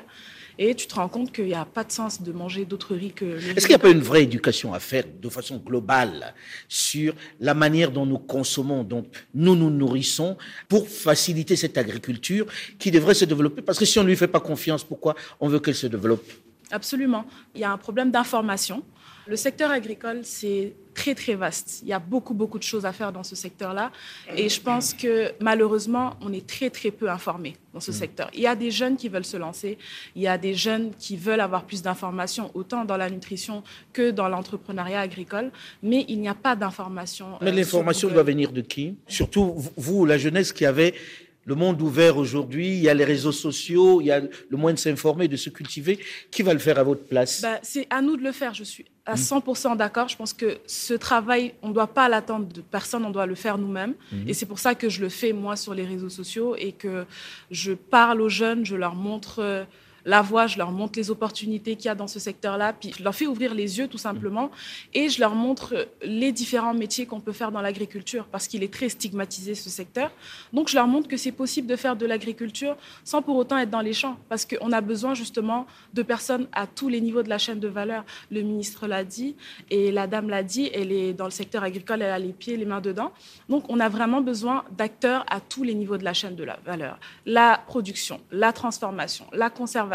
Et 0.61 0.75
tu 0.75 0.87
te 0.87 0.95
rends 0.95 1.07
compte 1.07 1.31
qu'il 1.31 1.45
n'y 1.45 1.53
a 1.53 1.63
pas 1.63 1.85
de 1.85 1.91
sens 1.93 2.21
de 2.21 2.33
manger 2.33 2.65
d'autres 2.65 2.93
riz 2.93 3.13
que 3.13 3.23
le. 3.23 3.37
Est-ce 3.37 3.61
qu'il 3.65 3.69
n'y 3.69 3.75
a 3.75 3.79
pas 3.79 3.91
une 3.91 4.01
vraie 4.01 4.23
éducation 4.23 4.73
à 4.73 4.81
faire 4.81 5.05
de 5.21 5.29
façon 5.29 5.55
globale 5.55 6.35
sur 6.67 7.15
la 7.39 7.53
manière 7.53 7.91
dont 7.91 8.05
nous 8.05 8.17
consommons, 8.17 8.83
dont 8.83 9.05
nous 9.33 9.55
nous 9.55 9.69
nourrissons, 9.69 10.35
pour 10.67 10.89
faciliter 10.89 11.55
cette 11.55 11.77
agriculture 11.77 12.45
qui 12.77 12.91
devrait 12.91 13.13
se 13.13 13.23
développer? 13.23 13.61
Parce 13.61 13.79
que 13.79 13.85
si 13.85 13.99
on 13.99 14.03
ne 14.03 14.09
lui 14.09 14.17
fait 14.17 14.27
pas 14.27 14.41
confiance, 14.41 14.83
pourquoi 14.83 15.15
on 15.39 15.47
veut 15.47 15.61
qu'elle 15.61 15.75
se 15.75 15.87
développe? 15.87 16.29
Absolument. 16.71 17.25
Il 17.55 17.61
y 17.61 17.63
a 17.63 17.71
un 17.71 17.77
problème 17.77 18.11
d'information. 18.11 18.83
Le 19.29 19.35
secteur 19.35 19.69
agricole, 19.69 20.21
c'est 20.23 20.73
très, 20.95 21.13
très 21.13 21.35
vaste. 21.35 21.81
Il 21.83 21.87
y 21.87 21.93
a 21.93 21.99
beaucoup, 21.99 22.33
beaucoup 22.33 22.57
de 22.57 22.63
choses 22.63 22.83
à 22.83 22.91
faire 22.91 23.11
dans 23.11 23.21
ce 23.21 23.35
secteur-là. 23.35 23.91
Et 24.35 24.49
je 24.49 24.59
pense 24.59 24.95
que 24.95 25.31
malheureusement, 25.39 26.15
on 26.21 26.33
est 26.33 26.47
très, 26.47 26.71
très 26.71 26.89
peu 26.89 27.11
informés 27.11 27.55
dans 27.71 27.79
ce 27.79 27.91
secteur. 27.91 28.31
Il 28.33 28.41
y 28.41 28.47
a 28.47 28.55
des 28.55 28.71
jeunes 28.71 28.97
qui 28.97 29.07
veulent 29.07 29.23
se 29.23 29.37
lancer. 29.37 29.77
Il 30.15 30.23
y 30.23 30.27
a 30.27 30.39
des 30.39 30.55
jeunes 30.55 30.95
qui 30.97 31.15
veulent 31.15 31.41
avoir 31.41 31.65
plus 31.65 31.83
d'informations, 31.83 32.49
autant 32.55 32.85
dans 32.85 32.97
la 32.97 33.07
nutrition 33.11 33.61
que 33.93 34.09
dans 34.09 34.29
l'entrepreneuriat 34.29 35.01
agricole. 35.01 35.51
Mais 35.83 36.05
il 36.07 36.19
n'y 36.21 36.27
a 36.27 36.33
pas 36.33 36.55
d'informations. 36.55 37.37
Mais 37.39 37.51
euh, 37.51 37.53
l'information 37.53 38.07
sur 38.07 38.15
doit 38.15 38.23
venir 38.23 38.51
de 38.51 38.61
qui? 38.61 38.95
Surtout 39.07 39.53
vous, 39.77 40.05
la 40.05 40.17
jeunesse 40.17 40.51
qui 40.51 40.65
avait 40.65 40.95
le 41.45 41.55
monde 41.55 41.81
ouvert 41.81 42.17
aujourd'hui, 42.17 42.67
il 42.67 42.79
y 42.79 42.89
a 42.89 42.93
les 42.93 43.05
réseaux 43.05 43.31
sociaux, 43.31 44.01
il 44.01 44.07
y 44.07 44.11
a 44.11 44.21
le 44.21 44.57
moyen 44.57 44.75
de 44.75 44.79
s'informer, 44.79 45.27
de 45.27 45.35
se 45.35 45.49
cultiver. 45.49 45.99
Qui 46.29 46.43
va 46.43 46.53
le 46.53 46.59
faire 46.59 46.77
à 46.77 46.83
votre 46.83 47.03
place? 47.03 47.41
Bah, 47.41 47.59
c'est 47.63 47.87
à 47.89 48.01
nous 48.01 48.17
de 48.17 48.23
le 48.23 48.31
faire. 48.31 48.53
Je 48.53 48.63
suis 48.63 48.85
à 49.09 49.15
100% 49.15 49.75
d'accord. 49.75 50.07
Je 50.07 50.15
pense 50.15 50.33
que 50.33 50.59
ce 50.65 50.93
travail, 50.93 51.53
on 51.61 51.69
ne 51.69 51.73
doit 51.73 51.87
pas 51.87 52.07
l'attendre 52.09 52.47
de 52.47 52.61
personne, 52.61 53.03
on 53.05 53.09
doit 53.09 53.25
le 53.25 53.35
faire 53.35 53.57
nous-mêmes. 53.57 53.95
Et 54.27 54.33
c'est 54.33 54.45
pour 54.45 54.59
ça 54.59 54.75
que 54.75 54.89
je 54.89 55.01
le 55.01 55.09
fais, 55.09 55.33
moi, 55.33 55.55
sur 55.55 55.73
les 55.73 55.85
réseaux 55.85 56.09
sociaux 56.09 56.55
et 56.57 56.71
que 56.71 57.05
je 57.51 57.73
parle 57.73 58.21
aux 58.21 58.29
jeunes, 58.29 58.65
je 58.65 58.75
leur 58.75 58.95
montre 58.95 59.39
euh, 59.39 59.63
la 60.05 60.21
voie, 60.21 60.47
je 60.47 60.57
leur 60.57 60.71
montre 60.71 60.97
les 60.97 61.11
opportunités 61.11 61.75
qu'il 61.75 61.85
y 61.85 61.89
a 61.89 61.95
dans 61.95 62.07
ce 62.07 62.19
secteur-là, 62.19 62.73
puis 62.73 62.93
je 62.97 63.03
leur 63.03 63.13
fais 63.13 63.27
ouvrir 63.27 63.53
les 63.53 63.79
yeux, 63.79 63.87
tout 63.87 63.97
simplement, 63.97 64.51
et 64.93 65.09
je 65.09 65.19
leur 65.19 65.35
montre 65.35 65.87
les 66.01 66.31
différents 66.31 66.73
métiers 66.73 67.05
qu'on 67.05 67.19
peut 67.19 67.31
faire 67.31 67.51
dans 67.51 67.61
l'agriculture, 67.61 68.25
parce 68.25 68.47
qu'il 68.47 68.63
est 68.63 68.73
très 68.73 68.89
stigmatisé, 68.89 69.55
ce 69.55 69.69
secteur. 69.69 70.11
Donc, 70.53 70.69
je 70.69 70.75
leur 70.75 70.87
montre 70.87 71.07
que 71.07 71.17
c'est 71.17 71.31
possible 71.31 71.67
de 71.67 71.75
faire 71.75 71.95
de 71.95 72.05
l'agriculture 72.05 72.77
sans 73.03 73.21
pour 73.21 73.35
autant 73.35 73.57
être 73.57 73.69
dans 73.69 73.81
les 73.81 73.93
champs, 73.93 74.17
parce 74.29 74.45
qu'on 74.45 74.71
a 74.71 74.81
besoin 74.81 75.13
justement 75.13 75.65
de 75.93 76.03
personnes 76.03 76.47
à 76.53 76.67
tous 76.67 76.89
les 76.89 77.01
niveaux 77.01 77.23
de 77.23 77.29
la 77.29 77.37
chaîne 77.37 77.59
de 77.59 77.67
valeur. 77.67 78.05
Le 78.31 78.41
ministre 78.41 78.87
l'a 78.87 79.03
dit 79.03 79.35
et 79.69 79.91
la 79.91 80.07
dame 80.07 80.29
l'a 80.29 80.43
dit, 80.43 80.69
elle 80.73 80.91
est 80.91 81.13
dans 81.13 81.25
le 81.25 81.31
secteur 81.31 81.63
agricole, 81.63 82.01
elle 82.01 82.11
a 82.11 82.19
les 82.19 82.33
pieds, 82.33 82.57
les 82.57 82.65
mains 82.65 82.81
dedans. 82.81 83.11
Donc, 83.49 83.65
on 83.69 83.79
a 83.79 83.89
vraiment 83.89 84.21
besoin 84.21 84.63
d'acteurs 84.77 85.25
à 85.29 85.39
tous 85.39 85.63
les 85.63 85.73
niveaux 85.73 85.97
de 85.97 86.03
la 86.03 86.13
chaîne 86.13 86.35
de 86.35 86.43
la 86.43 86.57
valeur. 86.65 86.99
La 87.25 87.61
production, 87.67 88.21
la 88.31 88.53
transformation, 88.53 89.25
la 89.33 89.49
conservation. 89.49 89.88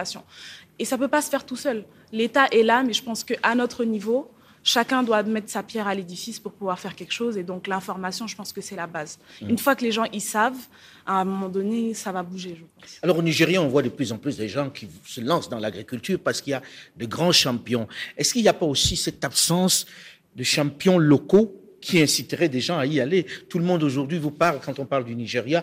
Et 0.78 0.84
ça 0.84 0.96
ne 0.96 1.00
peut 1.00 1.08
pas 1.08 1.22
se 1.22 1.30
faire 1.30 1.46
tout 1.46 1.56
seul. 1.56 1.84
L'État 2.12 2.46
est 2.50 2.62
là, 2.62 2.82
mais 2.82 2.92
je 2.92 3.02
pense 3.02 3.24
qu'à 3.24 3.54
notre 3.54 3.84
niveau, 3.84 4.30
chacun 4.64 5.02
doit 5.02 5.22
mettre 5.22 5.50
sa 5.50 5.62
pierre 5.62 5.86
à 5.86 5.94
l'édifice 5.94 6.40
pour 6.40 6.52
pouvoir 6.52 6.78
faire 6.78 6.96
quelque 6.96 7.12
chose. 7.12 7.36
Et 7.36 7.42
donc, 7.44 7.66
l'information, 7.66 8.26
je 8.26 8.34
pense 8.34 8.52
que 8.52 8.60
c'est 8.60 8.76
la 8.76 8.86
base. 8.86 9.18
Une 9.42 9.58
fois 9.58 9.76
que 9.76 9.84
les 9.84 9.92
gens 9.92 10.06
y 10.12 10.20
savent, 10.20 10.56
à 11.06 11.20
un 11.20 11.24
moment 11.24 11.48
donné, 11.48 11.94
ça 11.94 12.12
va 12.12 12.22
bouger, 12.22 12.56
je 12.58 12.64
pense. 12.80 12.98
Alors 13.02 13.18
au 13.18 13.22
Nigeria, 13.22 13.60
on 13.60 13.68
voit 13.68 13.82
de 13.82 13.90
plus 13.90 14.10
en 14.10 14.18
plus 14.18 14.36
des 14.36 14.48
gens 14.48 14.70
qui 14.70 14.88
se 15.06 15.20
lancent 15.20 15.50
dans 15.50 15.58
l'agriculture 15.58 16.18
parce 16.18 16.40
qu'il 16.40 16.52
y 16.52 16.54
a 16.54 16.62
de 16.96 17.06
grands 17.06 17.32
champions. 17.32 17.86
Est-ce 18.16 18.32
qu'il 18.32 18.42
n'y 18.42 18.48
a 18.48 18.54
pas 18.54 18.66
aussi 18.66 18.96
cette 18.96 19.22
absence 19.24 19.86
de 20.34 20.42
champions 20.42 20.98
locaux 20.98 21.60
qui 21.80 22.00
inciterait 22.00 22.48
des 22.48 22.60
gens 22.60 22.78
à 22.78 22.86
y 22.86 23.00
aller? 23.00 23.26
Tout 23.50 23.58
le 23.58 23.64
monde 23.64 23.82
aujourd'hui 23.82 24.18
vous 24.18 24.30
parle, 24.30 24.60
quand 24.64 24.78
on 24.78 24.86
parle 24.86 25.04
du 25.04 25.14
Nigeria, 25.14 25.62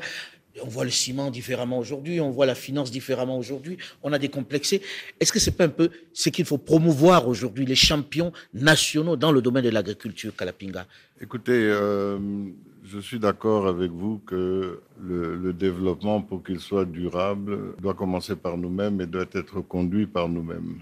on 0.62 0.68
voit 0.68 0.84
le 0.84 0.90
ciment 0.90 1.32
différemment 1.32 1.80
aujourd'hui, 1.80 2.20
on 2.20 2.30
voit 2.30 2.46
la 2.46 2.56
finance 2.56 2.92
différemment 2.92 3.38
aujourd'hui, 3.38 3.78
on 4.04 4.12
a 4.14 4.20
décomplexé. 4.20 4.82
Est-ce 5.20 5.32
que 5.32 5.40
c'est 5.40 5.56
pas 5.56 5.66
un 5.66 5.70
peu 5.70 5.90
ce 6.14 6.30
qu'il 6.30 6.46
faut 6.46 6.58
promouvoir 6.58 7.28
aujourd'hui, 7.28 7.66
les 7.66 7.76
champions 7.76 8.32
nationaux 8.54 9.16
dans 9.16 9.32
le 9.32 9.42
domaine 9.42 9.64
de 9.64 9.70
l'agriculture, 9.70 10.36
Kalapinga? 10.36 10.86
Écoutez, 11.22 11.52
euh, 11.54 12.18
je 12.84 13.00
suis 13.00 13.20
d'accord 13.20 13.68
avec 13.68 13.92
vous 13.92 14.20
que 14.26 14.82
le, 15.02 15.54
développement, 15.54 16.22
pour 16.22 16.44
qu'il 16.44 16.60
soit 16.60 16.86
durable, 16.86 17.76
doit 17.80 17.94
commencer 17.94 18.36
par 18.36 18.58
nous-mêmes 18.58 19.02
et 19.02 19.06
doit 19.06 19.26
être 19.34 19.62
conduit 19.62 20.08
par 20.08 20.28
nous-mêmes. 20.28 20.80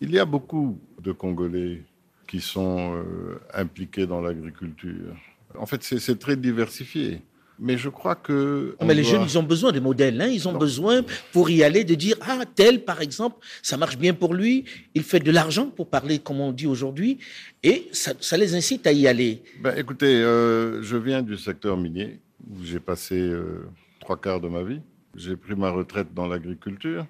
Il 0.00 0.10
y 0.10 0.18
a 0.18 0.24
beaucoup 0.24 0.78
de 1.02 1.12
Congolais 1.12 1.82
qui 2.26 2.40
sont 2.40 2.96
euh, 2.96 3.38
impliqués 3.52 4.06
dans 4.06 4.20
l'agriculture. 4.20 5.14
En 5.56 5.66
fait, 5.66 5.82
c'est 5.82 6.18
très 6.18 6.36
diversifié. 6.36 7.20
Mais 7.58 7.78
je 7.78 7.88
crois 7.88 8.16
que. 8.16 8.76
Mais 8.82 8.94
les 8.94 9.04
jeunes, 9.04 9.22
ils 9.22 9.38
ont 9.38 9.42
besoin 9.42 9.70
de 9.70 9.80
modèles. 9.80 10.20
Hein. 10.20 10.26
Ils 10.26 10.48
ont 10.48 10.56
besoin, 10.56 11.02
pour 11.32 11.50
y 11.50 11.62
aller, 11.62 11.84
de 11.84 11.94
dire 11.94 12.16
Ah, 12.22 12.40
tel, 12.54 12.84
par 12.84 13.00
exemple, 13.00 13.36
ça 13.62 13.76
marche 13.76 13.96
bien 13.96 14.12
pour 14.12 14.34
lui, 14.34 14.64
il 14.94 15.02
fait 15.02 15.20
de 15.20 15.30
l'argent, 15.30 15.66
pour 15.66 15.88
parler 15.88 16.18
comme 16.18 16.40
on 16.40 16.52
dit 16.52 16.66
aujourd'hui, 16.66 17.18
et 17.62 17.88
ça, 17.92 18.36
les 18.36 18.54
incite 18.54 18.86
à 18.86 18.92
y 18.92 19.06
aller. 19.06 19.42
Ben, 19.60 19.74
écoutez, 19.76 20.22
euh, 20.22 20.82
je 20.82 20.96
viens 20.96 21.22
du 21.22 21.36
secteur 21.36 21.76
minier, 21.76 22.18
où 22.50 22.64
j'ai 22.64 22.80
passé 22.80 23.18
euh, 23.18 23.66
trois 24.00 24.16
quarts 24.16 24.40
de 24.40 24.48
ma 24.48 24.62
vie. 24.62 24.80
J'ai 25.14 25.36
pris 25.36 25.54
ma 25.54 25.70
retraite 25.70 26.08
dans 26.12 26.26
l'agriculture, 26.26 27.06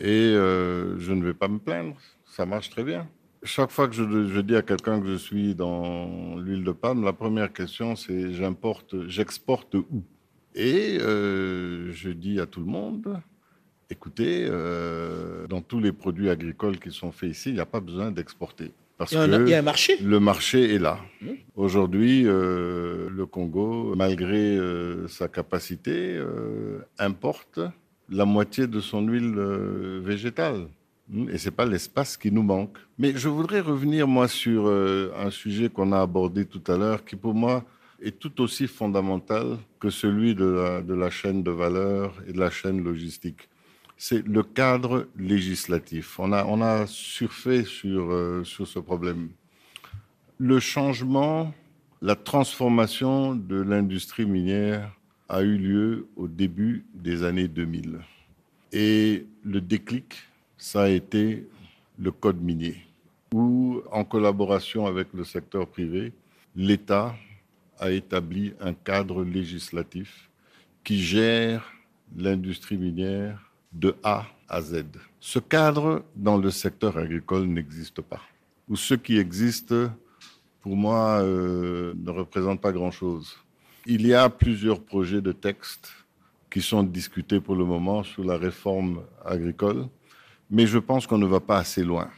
et 0.00 0.08
euh, 0.08 0.98
je 0.98 1.12
ne 1.12 1.22
vais 1.22 1.34
pas 1.34 1.48
me 1.48 1.58
plaindre. 1.58 1.96
Ça 2.24 2.46
marche 2.46 2.70
très 2.70 2.82
bien. 2.82 3.06
Chaque 3.44 3.72
fois 3.72 3.88
que 3.88 3.94
je, 3.94 4.40
dis 4.40 4.54
à 4.54 4.62
quelqu'un 4.62 5.00
que 5.00 5.08
je 5.08 5.16
suis 5.16 5.56
dans 5.56 6.36
l'huile 6.36 6.62
de 6.62 6.70
palme, 6.70 7.04
la 7.04 7.12
première 7.12 7.52
question 7.52 7.96
c'est 7.96 8.32
j'importe, 8.32 9.08
j'exporte 9.08 9.74
où? 9.74 10.04
Et 10.54 10.98
euh, 11.00 11.90
je 11.92 12.10
dis 12.10 12.38
à 12.38 12.46
tout 12.46 12.60
le 12.60 12.66
monde, 12.66 13.20
écoutez, 13.90 14.46
euh, 14.48 15.48
dans 15.48 15.60
tous 15.60 15.80
les 15.80 15.90
produits 15.90 16.30
agricoles 16.30 16.78
qui 16.78 16.92
sont 16.92 17.10
faits 17.10 17.30
ici, 17.30 17.48
il 17.48 17.54
n'y 17.54 17.60
a 17.60 17.66
pas 17.66 17.80
besoin 17.80 18.12
d'exporter. 18.12 18.70
Parce 18.96 19.10
il, 19.10 19.16
y 19.16 19.20
a, 19.20 19.40
il 19.40 19.48
y 19.48 19.54
a 19.54 19.58
un 19.58 19.62
marché. 19.62 19.96
Le 20.00 20.20
marché 20.20 20.74
est 20.74 20.78
là. 20.78 21.00
Mmh. 21.20 21.26
Aujourd'hui, 21.56 22.22
euh, 22.26 23.08
le 23.10 23.26
Congo, 23.26 23.96
malgré 23.96 24.56
sa 25.08 25.26
capacité, 25.26 26.22
importe 26.98 27.58
la 28.08 28.24
moitié 28.24 28.68
de 28.68 28.78
son 28.78 29.02
huile 29.08 29.34
végétale. 30.04 30.68
Hmm, 31.12 31.28
et 31.28 31.36
ce 31.36 31.46
n'est 31.46 31.54
pas 31.54 31.66
l'espace 31.66 32.16
qui 32.16 32.32
nous 32.32 32.42
manque. 32.42 32.78
Mais 32.98 33.12
je 33.14 33.28
voudrais 33.28 33.60
revenir, 33.60 34.08
moi, 34.08 34.28
sur 34.28 34.66
euh, 34.66 35.12
un 35.18 35.30
sujet 35.30 35.68
qu'on 35.68 35.92
a 35.92 36.00
abordé 36.00 36.46
tout 36.46 36.62
à 36.72 36.76
l'heure, 36.78 37.04
qui 37.04 37.16
pour 37.16 37.34
moi 37.34 37.64
est 38.02 38.18
tout 38.18 38.40
aussi 38.40 38.66
fondamental 38.66 39.58
que 39.78 39.90
celui 39.90 40.34
de 40.34 40.82
la, 40.88 41.10
chaîne 41.10 41.42
de 41.42 41.50
valeur 41.50 42.14
et 42.26 42.32
de 42.32 42.40
la 42.40 42.50
chaîne 42.50 42.82
logistique. 42.82 43.48
C'est 43.98 44.26
le 44.26 44.42
cadre 44.42 45.06
législatif. 45.16 46.18
On 46.18 46.32
a, 46.32 46.44
on 46.46 46.62
euh, 46.62 46.86
sur 46.86 48.66
ce 48.66 48.78
problème. 48.78 49.28
Le 50.38 50.58
changement, 50.60 51.52
la 52.00 52.16
transformation 52.16 53.34
de 53.36 53.60
l'industrie 53.60 54.26
minière 54.26 54.90
a 55.28 55.42
eu 55.42 55.56
lieu 55.56 56.06
au 56.16 56.26
début 56.26 56.84
des 56.94 57.22
années 57.22 57.48
2000. 57.48 58.00
Et 58.72 59.26
le 59.44 59.60
déclic 59.60 60.31
ça 60.62 60.82
a 60.82 60.88
été 60.88 61.44
le 61.98 62.12
code 62.12 62.40
minier, 62.40 62.76
où, 63.34 63.82
en 63.90 64.04
collaboration 64.04 64.86
avec 64.86 65.08
le 65.12 65.24
secteur 65.24 65.66
privé, 65.66 66.12
l'État 66.54 67.16
a 67.80 67.90
établi 67.90 68.54
un 68.60 68.72
cadre 68.72 69.24
législatif 69.24 70.30
qui 70.84 71.02
gère 71.02 71.68
l'industrie 72.16 72.76
minière 72.76 73.50
de 73.72 73.96
A 74.04 74.24
à 74.48 74.62
Z. 74.62 74.84
Ce 75.18 75.40
cadre 75.40 76.04
dans 76.14 76.38
le 76.38 76.52
secteur 76.52 76.96
agricole 76.96 77.46
n'existe 77.46 78.00
pas. 78.00 78.20
Ou 78.68 78.76
ce 78.76 78.94
qui 78.94 79.18
existe, 79.18 79.74
pour 80.60 80.76
moi, 80.76 81.22
euh, 81.22 81.92
ne 81.96 82.10
représente 82.12 82.60
pas 82.60 82.70
grand-chose. 82.70 83.36
Il 83.84 84.06
y 84.06 84.14
a 84.14 84.30
plusieurs 84.30 84.80
projets 84.80 85.20
de 85.20 85.32
textes 85.32 85.90
qui 86.48 86.62
sont 86.62 86.84
discutés 86.84 87.40
pour 87.40 87.56
le 87.56 87.64
moment 87.64 88.04
sur 88.04 88.22
la 88.22 88.36
réforme 88.36 89.02
agricole 89.24 89.88
mais 90.52 90.66
je 90.66 90.78
pense 90.78 91.06
qu'on 91.06 91.18
ne 91.18 91.26
va 91.26 91.40
pas 91.40 91.56
assez 91.56 91.82
loin. 91.82 92.08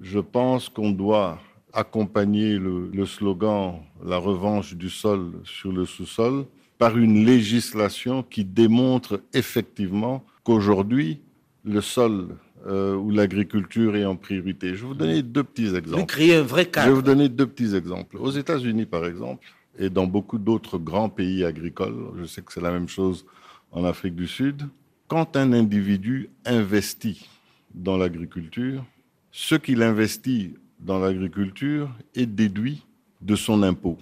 Je 0.00 0.20
pense 0.20 0.68
qu'on 0.68 0.90
doit 0.90 1.40
accompagner 1.72 2.56
le, 2.56 3.04
slogan 3.04 3.80
La 4.04 4.18
revanche 4.18 4.74
du 4.74 4.88
sol 4.88 5.32
sur 5.44 5.72
le 5.72 5.84
sous-sol 5.84 6.46
par 6.78 6.96
une 6.96 7.26
législation 7.26 8.22
qui 8.22 8.44
démontre 8.44 9.20
effectivement 9.34 10.24
qu'aujourd'hui, 10.44 11.20
le 11.64 11.80
sol 11.80 12.28
euh, 12.66 12.94
ou 12.94 13.10
l'agriculture 13.10 13.96
est 13.96 14.04
en 14.04 14.16
priorité. 14.16 14.74
Je 14.74 14.82
vais 14.82 14.88
vous 14.88 14.94
donner 14.94 15.22
deux 15.22 15.44
petits 15.44 15.74
exemples. 15.74 16.06
créer 16.06 16.36
un 16.36 16.42
vrai 16.42 16.66
cadre. 16.66 16.86
Je 16.86 16.90
vais 16.90 16.96
vous 16.96 17.02
donner 17.02 17.28
deux 17.28 17.46
petits 17.46 17.74
exemples. 17.74 18.16
Aux 18.16 18.30
États-Unis, 18.30 18.86
par 18.86 19.06
exemple, 19.06 19.44
et 19.78 19.90
dans 19.90 20.06
beaucoup 20.06 20.38
d'autres 20.38 20.78
grands 20.78 21.08
pays 21.08 21.44
agricoles, 21.44 22.12
je 22.18 22.26
sais 22.26 22.42
que 22.42 22.52
c'est 22.52 22.60
la 22.60 22.70
même 22.70 22.88
chose 22.88 23.26
en 23.72 23.84
Afrique 23.84 24.14
du 24.14 24.28
Sud, 24.28 24.68
quand 25.08 25.36
un 25.36 25.52
individu 25.52 26.30
investit 26.44 27.28
dans 27.74 27.96
l'agriculture, 27.96 28.84
ce 29.30 29.54
qu'il 29.54 29.82
investit 29.82 30.54
dans 30.80 30.98
l'agriculture 30.98 31.90
est 32.14 32.26
déduit 32.26 32.84
de 33.20 33.36
son 33.36 33.62
impôt. 33.62 33.98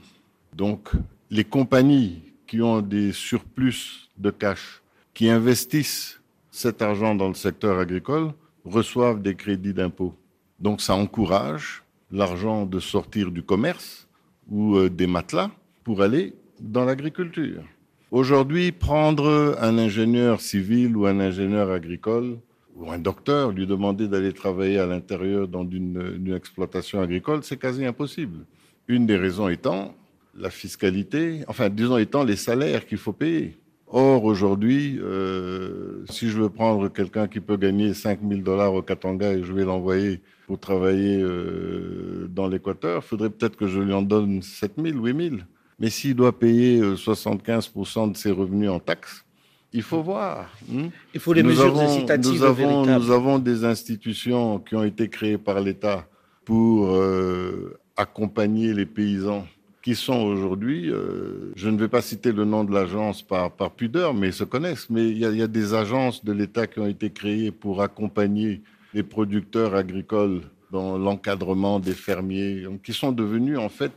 Donc, 0.57 0.91
les 1.31 1.45
compagnies 1.45 2.23
qui 2.47 2.61
ont 2.63 2.81
des 2.81 3.13
surplus 3.13 4.09
de 4.19 4.31
cash, 4.31 4.83
qui 5.15 5.29
investissent 5.29 6.21
cet 6.51 6.83
argent 6.83 7.15
dans 7.15 7.29
le 7.29 7.35
secteur 7.35 7.79
agricole, 7.79 8.33
reçoivent 8.65 9.23
des 9.23 9.35
crédits 9.35 9.75
d'impôt. 9.75 10.15
Donc, 10.59 10.81
ça 10.81 10.95
encourage 10.95 11.83
l'argent 12.11 12.67
de 12.67 12.81
sortir 12.81 13.31
du 13.31 13.43
commerce 13.43 14.09
ou 14.49 14.77
euh, 14.77 14.91
des 14.91 15.07
matelas 15.07 15.51
pour 15.85 16.03
aller 16.03 16.35
dans 16.59 16.85
l'agriculture. 16.85 17.63
Aujourd'hui, 18.11 18.73
prendre 18.73 19.57
un 19.61 19.79
ingénieur 19.79 20.41
civil 20.41 20.97
ou 20.97 21.07
un 21.07 21.21
ingénieur 21.21 21.71
agricole 21.71 22.39
ou 22.77 22.91
un 22.91 22.99
docteur, 22.99 23.53
lui 23.53 23.67
demander 23.67 24.09
d'aller 24.09 24.33
travailler 24.33 24.79
à 24.79 24.87
l'intérieur 24.87 25.49
dans 25.49 25.69
une, 25.69 26.33
exploitation 26.35 27.01
agricole, 27.01 27.41
c'est 27.43 27.59
quasi 27.59 27.85
impossible. 27.85 28.45
Une 28.89 29.07
des 29.07 29.17
raisons 29.17 29.49
étant 29.49 29.95
la 30.35 30.51
fiscalité, 30.51 31.43
enfin, 31.49 31.69
disons 31.69 31.99
étant 31.99 32.25
les 32.25 32.37
salaires 32.37 32.87
qu'il 32.87 32.99
faut 32.99 33.13
payer. 33.13 33.59
Or, 33.89 34.25
aujourd'hui, 34.25 35.01
euh, 35.03 36.05
si 36.09 36.29
je 36.29 36.39
veux 36.39 36.49
prendre 36.49 36.89
quelqu'un 36.89 37.27
qui 37.27 37.41
peut 37.41 37.57
gagner 37.57 37.93
5 37.93 38.21
000 38.27 38.41
dollars 38.43 38.73
au 38.73 38.83
Katanga 38.83 39.33
et 39.33 39.43
je 39.43 39.53
vais 39.53 39.65
l'envoyer 39.65 40.21
pour 40.47 40.61
travailler 40.61 41.21
euh, 41.21 42.29
dans 42.31 42.47
l'Équateur, 42.47 43.03
il 43.05 43.09
faudrait 43.09 43.31
peut-être 43.31 43.57
que 43.57 43.67
je 43.67 43.81
lui 43.81 43.93
en 43.93 44.03
donne 44.03 44.43
7 44.43 44.75
000, 44.79 44.99
8 45.05 45.31
000. 45.31 45.37
Mais 45.81 45.91
s'il 45.91 46.15
doit 46.15 46.39
payer 46.39 46.81
75% 46.81 48.05
euh, 48.09 48.13
de 48.13 48.17
ses 48.17 48.31
revenus 48.31 48.71
en 48.71 48.79
taxes, 48.79 49.25
il 49.73 49.83
faut 49.83 50.03
voir. 50.03 50.51
Hmm? 50.69 50.89
Il 51.15 51.21
faut 51.21 51.35
des 51.35 51.43
mesures 51.43 51.79
incitatives. 51.79 52.33
Nous 52.33 52.43
avons, 52.43 52.87
nous 52.87 53.11
avons 53.11 53.39
des 53.39 53.65
institutions 53.65 54.59
qui 54.59 54.75
ont 54.75 54.85
été 54.85 55.09
créées 55.09 55.39
par 55.39 55.61
l'État 55.61 56.07
pour 56.45 56.89
euh, 56.89 57.79
accompagner 57.97 58.75
les 58.75 58.87
paysans 58.87 59.47
qui 59.83 59.95
sont 59.95 60.21
aujourd'hui, 60.21 60.91
euh, 60.91 61.53
je 61.57 61.71
ne 61.71 61.79
vais 61.79 61.89
pas 61.89 62.03
citer 62.03 62.33
le 62.33 62.45
nom 62.45 62.65
de 62.65 62.73
l'agence 62.73 63.23
par, 63.23 63.51
par 63.51 63.71
pudeur, 63.71 64.13
mais 64.13 64.29
ils 64.29 64.35
se 64.35 64.45
connaissent, 64.45 64.91
mais 64.91 65.09
il 65.09 65.19
y, 65.19 65.25
a, 65.25 65.31
il 65.31 65.39
y 65.39 65.43
a 65.43 65.47
des 65.47 65.73
agences 65.73 66.23
de 66.23 66.33
l'État 66.33 66.67
qui 66.67 66.81
ont 66.81 66.87
été 66.87 67.11
créées 67.11 67.51
pour 67.51 67.81
accompagner 67.81 68.61
les 68.93 69.03
producteurs 69.03 69.75
agricoles 69.75 70.43
dans 70.71 70.99
l'encadrement 70.99 71.81
des 71.81 71.95
fermiers, 71.95 72.67
qui 72.83 72.93
sont 72.93 73.13
devenus 73.13 73.59
en 73.59 73.69
fait 73.69 73.93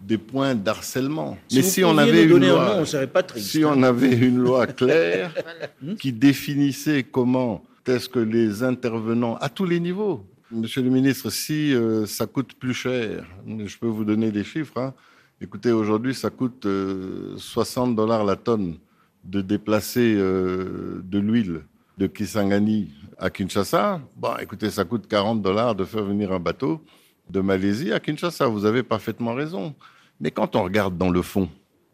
des 0.00 0.18
points 0.18 0.54
d'harcèlement. 0.54 1.38
Mais 1.52 1.62
si 1.62 1.84
on 1.84 1.96
avait 1.98 2.24
une 2.24 2.48
loi, 2.48 2.82
on 2.82 3.06
pas 3.06 3.22
triste, 3.22 3.48
si 3.48 3.64
on 3.64 3.82
avait 3.82 4.14
une 4.14 4.38
loi 4.38 4.66
claire 4.82 5.32
qui 5.98 6.12
définissait 6.12 7.02
comment 7.02 7.64
est-ce 7.86 8.08
que 8.08 8.18
les 8.18 8.62
intervenants 8.62 9.36
à 9.36 9.48
tous 9.48 9.64
les 9.64 9.80
niveaux, 9.80 10.24
Monsieur 10.52 10.80
le 10.80 10.90
ministre, 10.90 11.28
si 11.28 11.74
euh, 11.74 12.06
ça 12.06 12.26
coûte 12.26 12.54
plus 12.54 12.72
cher, 12.72 13.26
je 13.48 13.76
peux 13.78 13.88
vous 13.88 14.04
donner 14.04 14.30
des 14.30 14.44
chiffres. 14.44 14.78
Hein. 14.78 14.94
Écoutez, 15.40 15.72
aujourd'hui, 15.72 16.14
ça 16.14 16.30
coûte 16.30 16.68
60 17.36 17.90
euh, 17.90 17.94
dollars 17.94 18.24
la 18.24 18.36
tonne 18.36 18.76
de 19.24 19.40
déplacer 19.40 20.14
euh, 20.16 21.02
de 21.02 21.18
l'huile 21.18 21.62
de 21.98 22.06
Kisangani 22.06 22.92
à 23.18 23.28
Kinshasa. 23.28 24.00
Bon, 24.16 24.36
écoutez, 24.40 24.70
ça 24.70 24.84
coûte 24.84 25.08
40 25.08 25.42
dollars 25.42 25.74
de 25.74 25.84
faire 25.84 26.04
venir 26.04 26.30
un 26.30 26.38
bateau 26.38 26.80
de 27.30 27.40
Malaisie 27.40 27.92
à 27.92 28.00
Kinshasa. 28.00 28.46
Vous 28.46 28.64
avez 28.64 28.82
parfaitement 28.82 29.34
raison. 29.34 29.74
Mais 30.20 30.30
quand 30.30 30.56
on 30.56 30.62
regarde 30.62 30.96
dans 30.96 31.10
le 31.10 31.22
fond, 31.22 31.48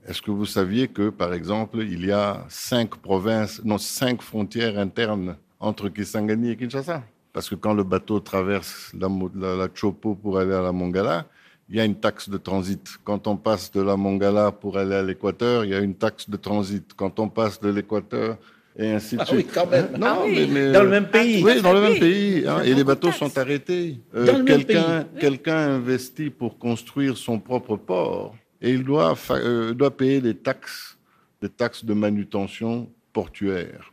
est-ce 0.06 0.20
que 0.20 0.30
vous 0.30 0.46
saviez 0.46 0.88
que, 0.88 1.10
par 1.10 1.32
exemple, 1.32 1.78
il 1.78 2.04
y 2.04 2.12
a 2.12 2.44
cinq 2.48 2.96
provinces, 2.96 3.62
non, 3.64 3.78
cinq 3.78 4.22
frontières 4.22 4.78
internes 4.78 5.36
entre 5.60 5.88
Kisangani 5.88 6.50
et 6.50 6.56
Kinshasa? 6.56 7.02
Parce 7.32 7.48
que 7.48 7.54
quand 7.54 7.72
le 7.72 7.84
bateau 7.84 8.20
traverse 8.20 8.92
la, 8.98 9.08
la, 9.56 9.68
Chopo 9.72 10.14
pour 10.14 10.38
aller 10.38 10.54
à 10.54 10.60
la 10.60 10.72
Mongala, 10.72 11.26
il 11.68 11.76
y 11.76 11.80
a 11.80 11.84
une 11.84 11.94
taxe 11.94 12.28
de 12.28 12.36
transit. 12.36 12.98
Quand 13.04 13.26
on 13.26 13.36
passe 13.36 13.70
de 13.70 13.80
la 13.80 13.96
Mongala 13.96 14.52
pour 14.52 14.76
aller 14.76 14.94
à 14.94 15.02
l'équateur, 15.02 15.64
il 15.64 15.70
y 15.70 15.74
a 15.74 15.78
une 15.78 15.94
taxe 15.94 16.28
de 16.28 16.36
transit. 16.36 16.92
Quand 16.94 17.18
on 17.18 17.28
passe 17.28 17.60
de 17.60 17.70
l'équateur 17.70 18.36
et 18.78 18.90
ainsi 18.90 19.16
de 19.16 19.22
ah 19.22 19.26
Oui, 19.32 19.46
quand 19.52 19.66
même. 19.66 19.88
Non, 19.98 20.22
ah 20.22 20.26
mais, 20.26 20.72
dans 20.72 20.82
le 20.82 20.88
même 20.88 21.08
pays. 21.08 21.42
Oui, 21.44 21.60
dans 21.60 21.72
le 21.72 21.80
même 21.80 21.98
pays. 21.98 22.46
Hein, 22.46 22.62
et 22.62 22.74
les 22.74 22.84
bateaux 22.84 23.12
sont 23.12 23.36
arrêtés. 23.36 24.00
Euh, 24.14 24.44
quelqu'un, 24.44 25.04
quelqu'un 25.20 25.74
investit 25.74 26.30
pour 26.30 26.58
construire 26.58 27.16
son 27.16 27.38
propre 27.38 27.76
port 27.76 28.34
et 28.62 28.70
il 28.70 28.84
doit, 28.84 29.14
euh, 29.30 29.74
doit 29.74 29.94
payer 29.94 30.20
des 30.20 30.34
taxes, 30.34 30.96
des 31.42 31.48
taxes 31.48 31.84
de 31.84 31.92
manutention 31.92 32.88
portuaire 33.12 33.92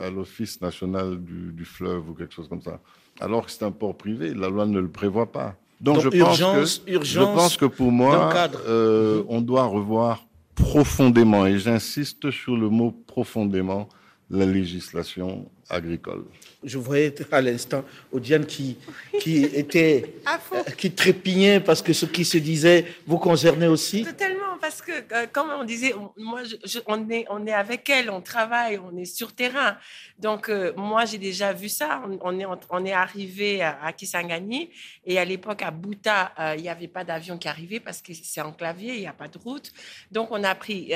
à 0.00 0.08
l'Office 0.10 0.60
national 0.60 1.18
du, 1.20 1.64
fleuve 1.64 2.10
ou 2.10 2.14
quelque 2.14 2.34
chose 2.34 2.48
comme 2.48 2.62
ça. 2.62 2.80
Alors 3.20 3.44
que 3.44 3.52
c'est 3.52 3.64
un 3.64 3.70
port 3.70 3.96
privé, 3.96 4.32
la 4.34 4.48
loi 4.48 4.66
ne 4.66 4.80
le 4.80 4.88
prévoit 4.88 5.30
pas. 5.30 5.54
Donc, 5.80 6.00
je, 6.00 6.08
pense 6.08 6.78
que, 6.78 7.04
je 7.04 7.20
pense 7.20 7.56
que 7.56 7.66
pour 7.66 7.92
moi, 7.92 8.32
euh, 8.66 9.22
on 9.28 9.40
doit 9.40 9.64
revoir 9.64 10.24
profondément, 10.54 11.46
et 11.46 11.58
j'insiste 11.58 12.30
sur 12.30 12.56
le 12.56 12.68
mot 12.68 12.92
profondément, 13.06 13.88
la 14.30 14.46
législation 14.46 15.50
agricole. 15.68 16.24
Je 16.62 16.78
voyais 16.78 17.14
à 17.30 17.40
l'instant 17.40 17.84
Odiane 18.12 18.46
qui, 18.46 18.78
qui 19.20 19.44
était, 19.44 20.14
qui 20.78 20.90
trépignait 20.90 21.60
parce 21.60 21.82
que 21.82 21.92
ce 21.92 22.06
qui 22.06 22.24
se 22.24 22.38
disait 22.38 22.86
vous 23.06 23.18
concernait 23.18 23.66
aussi. 23.66 24.04
Totalement, 24.04 24.58
parce 24.60 24.80
que 24.80 24.92
euh, 24.92 25.26
comme 25.30 25.50
on 25.50 25.64
disait, 25.64 25.94
moi, 26.16 26.40
on, 26.86 27.10
est, 27.10 27.26
on 27.28 27.46
est 27.46 27.52
avec 27.52 27.88
elle, 27.90 28.08
on 28.08 28.22
travaille, 28.22 28.78
on 28.78 28.96
est 28.96 29.04
sur 29.04 29.34
terrain. 29.34 29.76
Donc, 30.18 30.48
euh, 30.48 30.72
moi, 30.76 31.04
j'ai 31.04 31.18
déjà 31.18 31.52
vu 31.52 31.68
ça. 31.68 32.02
On, 32.22 32.38
est, 32.38 32.46
on 32.70 32.84
est 32.86 32.92
arrivé 32.92 33.62
à, 33.62 33.92
Kisangani 33.92 34.70
et 35.04 35.18
à 35.18 35.24
l'époque, 35.24 35.60
à 35.60 35.70
Bouta, 35.70 36.32
euh, 36.38 36.54
il 36.56 36.62
n'y 36.62 36.70
avait 36.70 36.88
pas 36.88 37.04
d'avion 37.04 37.36
qui 37.36 37.48
arrivait 37.48 37.80
parce 37.80 38.00
que 38.00 38.12
c'est 38.14 38.40
enclavé, 38.40 38.86
il 38.86 39.00
n'y 39.00 39.06
a 39.06 39.12
pas 39.12 39.28
de 39.28 39.38
route. 39.38 39.70
Donc, 40.10 40.28
on 40.30 40.42
a 40.42 40.54
pris 40.54 40.92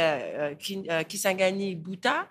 Kisangani, 1.08 1.74
Bouta. 1.74 2.26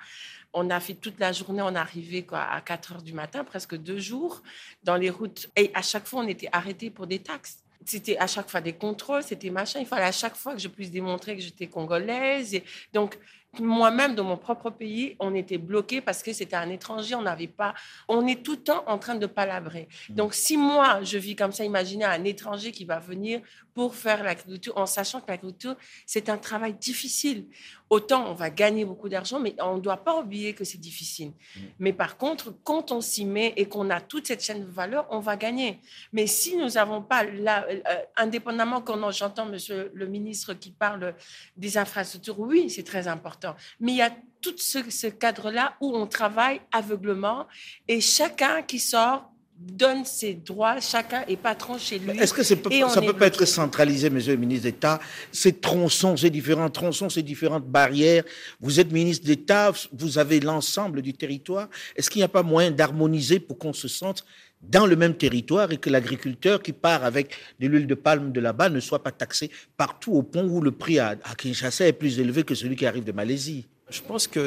On 0.53 0.69
a 0.69 0.79
fait 0.79 0.95
toute 0.95 1.19
la 1.19 1.31
journée, 1.31 1.61
on 1.61 1.75
arrivait 1.75 2.23
quoi, 2.23 2.41
à 2.41 2.61
4 2.61 2.93
heures 2.93 3.01
du 3.01 3.13
matin, 3.13 3.43
presque 3.43 3.75
deux 3.75 3.99
jours, 3.99 4.41
dans 4.83 4.95
les 4.95 5.09
routes. 5.09 5.49
Et 5.55 5.71
à 5.73 5.81
chaque 5.81 6.07
fois, 6.07 6.21
on 6.21 6.27
était 6.27 6.49
arrêté 6.51 6.89
pour 6.89 7.07
des 7.07 7.19
taxes. 7.19 7.63
C'était 7.85 8.17
à 8.17 8.27
chaque 8.27 8.49
fois 8.49 8.59
des 8.59 8.73
contrôles, 8.73 9.23
c'était 9.23 9.49
machin. 9.49 9.79
Il 9.79 9.85
fallait 9.85 10.03
à 10.03 10.11
chaque 10.11 10.35
fois 10.35 10.53
que 10.53 10.59
je 10.59 10.67
puisse 10.67 10.91
démontrer 10.91 11.35
que 11.35 11.41
j'étais 11.41 11.67
congolaise. 11.67 12.53
Et 12.53 12.63
donc, 12.91 13.17
moi-même, 13.59 14.13
dans 14.13 14.23
mon 14.23 14.37
propre 14.37 14.69
pays, 14.69 15.15
on 15.19 15.33
était 15.33 15.57
bloqué 15.57 16.01
parce 16.01 16.21
que 16.21 16.33
c'était 16.33 16.55
un 16.55 16.69
étranger, 16.69 17.15
on 17.15 17.21
n'avait 17.21 17.47
pas. 17.47 17.73
On 18.07 18.27
est 18.27 18.43
tout 18.43 18.53
le 18.53 18.63
temps 18.63 18.83
en 18.87 18.97
train 18.97 19.15
de 19.15 19.25
palabrer. 19.25 19.87
Mmh. 20.09 20.15
Donc, 20.15 20.33
si 20.33 20.57
moi, 20.57 21.01
je 21.03 21.17
vis 21.17 21.35
comme 21.35 21.51
ça, 21.51 21.63
imaginez 21.63 22.05
un 22.05 22.23
étranger 22.23 22.71
qui 22.71 22.85
va 22.85 22.99
venir 22.99 23.41
pour 23.73 23.95
faire 23.95 24.23
l'agriculture, 24.23 24.77
en 24.77 24.85
sachant 24.85 25.21
que 25.21 25.27
l'agriculture, 25.29 25.75
c'est 26.05 26.29
un 26.29 26.37
travail 26.37 26.73
difficile. 26.73 27.47
Autant 27.89 28.29
on 28.29 28.33
va 28.33 28.49
gagner 28.49 28.85
beaucoup 28.85 29.09
d'argent, 29.09 29.39
mais 29.39 29.55
on 29.61 29.77
ne 29.77 29.81
doit 29.81 29.97
pas 29.97 30.19
oublier 30.19 30.53
que 30.53 30.63
c'est 30.63 30.77
difficile. 30.77 31.29
Mm. 31.29 31.59
Mais 31.79 31.93
par 31.93 32.17
contre, 32.17 32.53
quand 32.63 32.91
on 32.91 33.01
s'y 33.01 33.25
met 33.25 33.53
et 33.55 33.67
qu'on 33.67 33.89
a 33.89 34.01
toute 34.01 34.27
cette 34.27 34.43
chaîne 34.43 34.65
de 34.65 34.69
valeur, 34.69 35.07
on 35.09 35.19
va 35.19 35.37
gagner. 35.37 35.79
Mais 36.11 36.27
si 36.27 36.57
nous 36.57 36.69
n'avons 36.71 37.01
pas, 37.01 37.23
là, 37.23 37.65
euh, 37.69 37.79
indépendamment 38.15 38.81
quand 38.81 39.11
j'entends 39.11 39.45
Monsieur 39.45 39.91
le 39.93 40.07
ministre 40.07 40.53
qui 40.53 40.71
parle 40.71 41.15
des 41.55 41.77
infrastructures, 41.77 42.39
oui, 42.39 42.69
c'est 42.69 42.83
très 42.83 43.07
important. 43.07 43.55
Mais 43.79 43.93
il 43.93 43.97
y 43.97 44.01
a 44.01 44.11
tout 44.41 44.55
ce, 44.57 44.89
ce 44.89 45.07
cadre-là 45.07 45.75
où 45.81 45.95
on 45.95 46.07
travaille 46.07 46.61
aveuglement 46.71 47.47
et 47.87 48.01
chacun 48.01 48.61
qui 48.61 48.79
sort 48.79 49.31
donne 49.59 50.05
ses 50.05 50.35
droits, 50.35 50.79
chacun 50.79 51.23
est 51.27 51.35
patron 51.35 51.77
chez 51.77 51.99
lui. 51.99 52.17
Est-ce 52.19 52.33
que 52.33 52.43
ça 52.43 52.55
ne 52.55 53.05
peut 53.05 53.13
pas 53.13 53.27
être 53.27 53.45
centralisé, 53.45 54.09
monsieur 54.09 54.33
le 54.33 54.39
ministre 54.39 54.63
d'État, 54.63 54.99
ces 55.31 55.53
tronçons, 55.53 56.15
ces 56.15 56.29
différents 56.29 56.69
tronçons, 56.69 57.09
ces 57.09 57.23
différentes 57.23 57.65
barrières 57.65 58.23
Vous 58.59 58.79
êtes 58.79 58.91
ministre 58.91 59.25
d'État, 59.25 59.71
vous 59.93 60.17
avez 60.17 60.39
l'ensemble 60.39 61.01
du 61.01 61.13
territoire. 61.13 61.69
Est-ce 61.95 62.09
qu'il 62.09 62.19
n'y 62.19 62.25
a 62.25 62.29
pas 62.29 62.43
moyen 62.43 62.71
d'harmoniser 62.71 63.39
pour 63.39 63.57
qu'on 63.57 63.73
se 63.73 63.87
sente 63.87 64.25
dans 64.61 64.85
le 64.85 64.95
même 64.95 65.15
territoire 65.15 65.71
et 65.71 65.77
que 65.77 65.89
l'agriculteur 65.89 66.61
qui 66.61 66.73
part 66.73 67.03
avec 67.03 67.35
de 67.59 67.67
l'huile 67.67 67.87
de 67.87 67.95
palme 67.95 68.31
de 68.31 68.39
là-bas 68.39 68.69
ne 68.69 68.79
soit 68.79 69.03
pas 69.03 69.11
taxé 69.11 69.51
partout 69.75 70.13
au 70.13 70.23
point 70.23 70.43
où 70.43 70.61
le 70.61 70.71
prix 70.71 70.99
à, 70.99 71.15
Kinshasa 71.37 71.87
est 71.87 71.93
plus 71.93 72.19
élevé 72.19 72.43
que 72.43 72.55
celui 72.55 72.75
qui 72.75 72.85
arrive 72.85 73.03
de 73.03 73.11
Malaisie? 73.11 73.67
Je 73.89 74.01
pense 74.01 74.27
que 74.27 74.39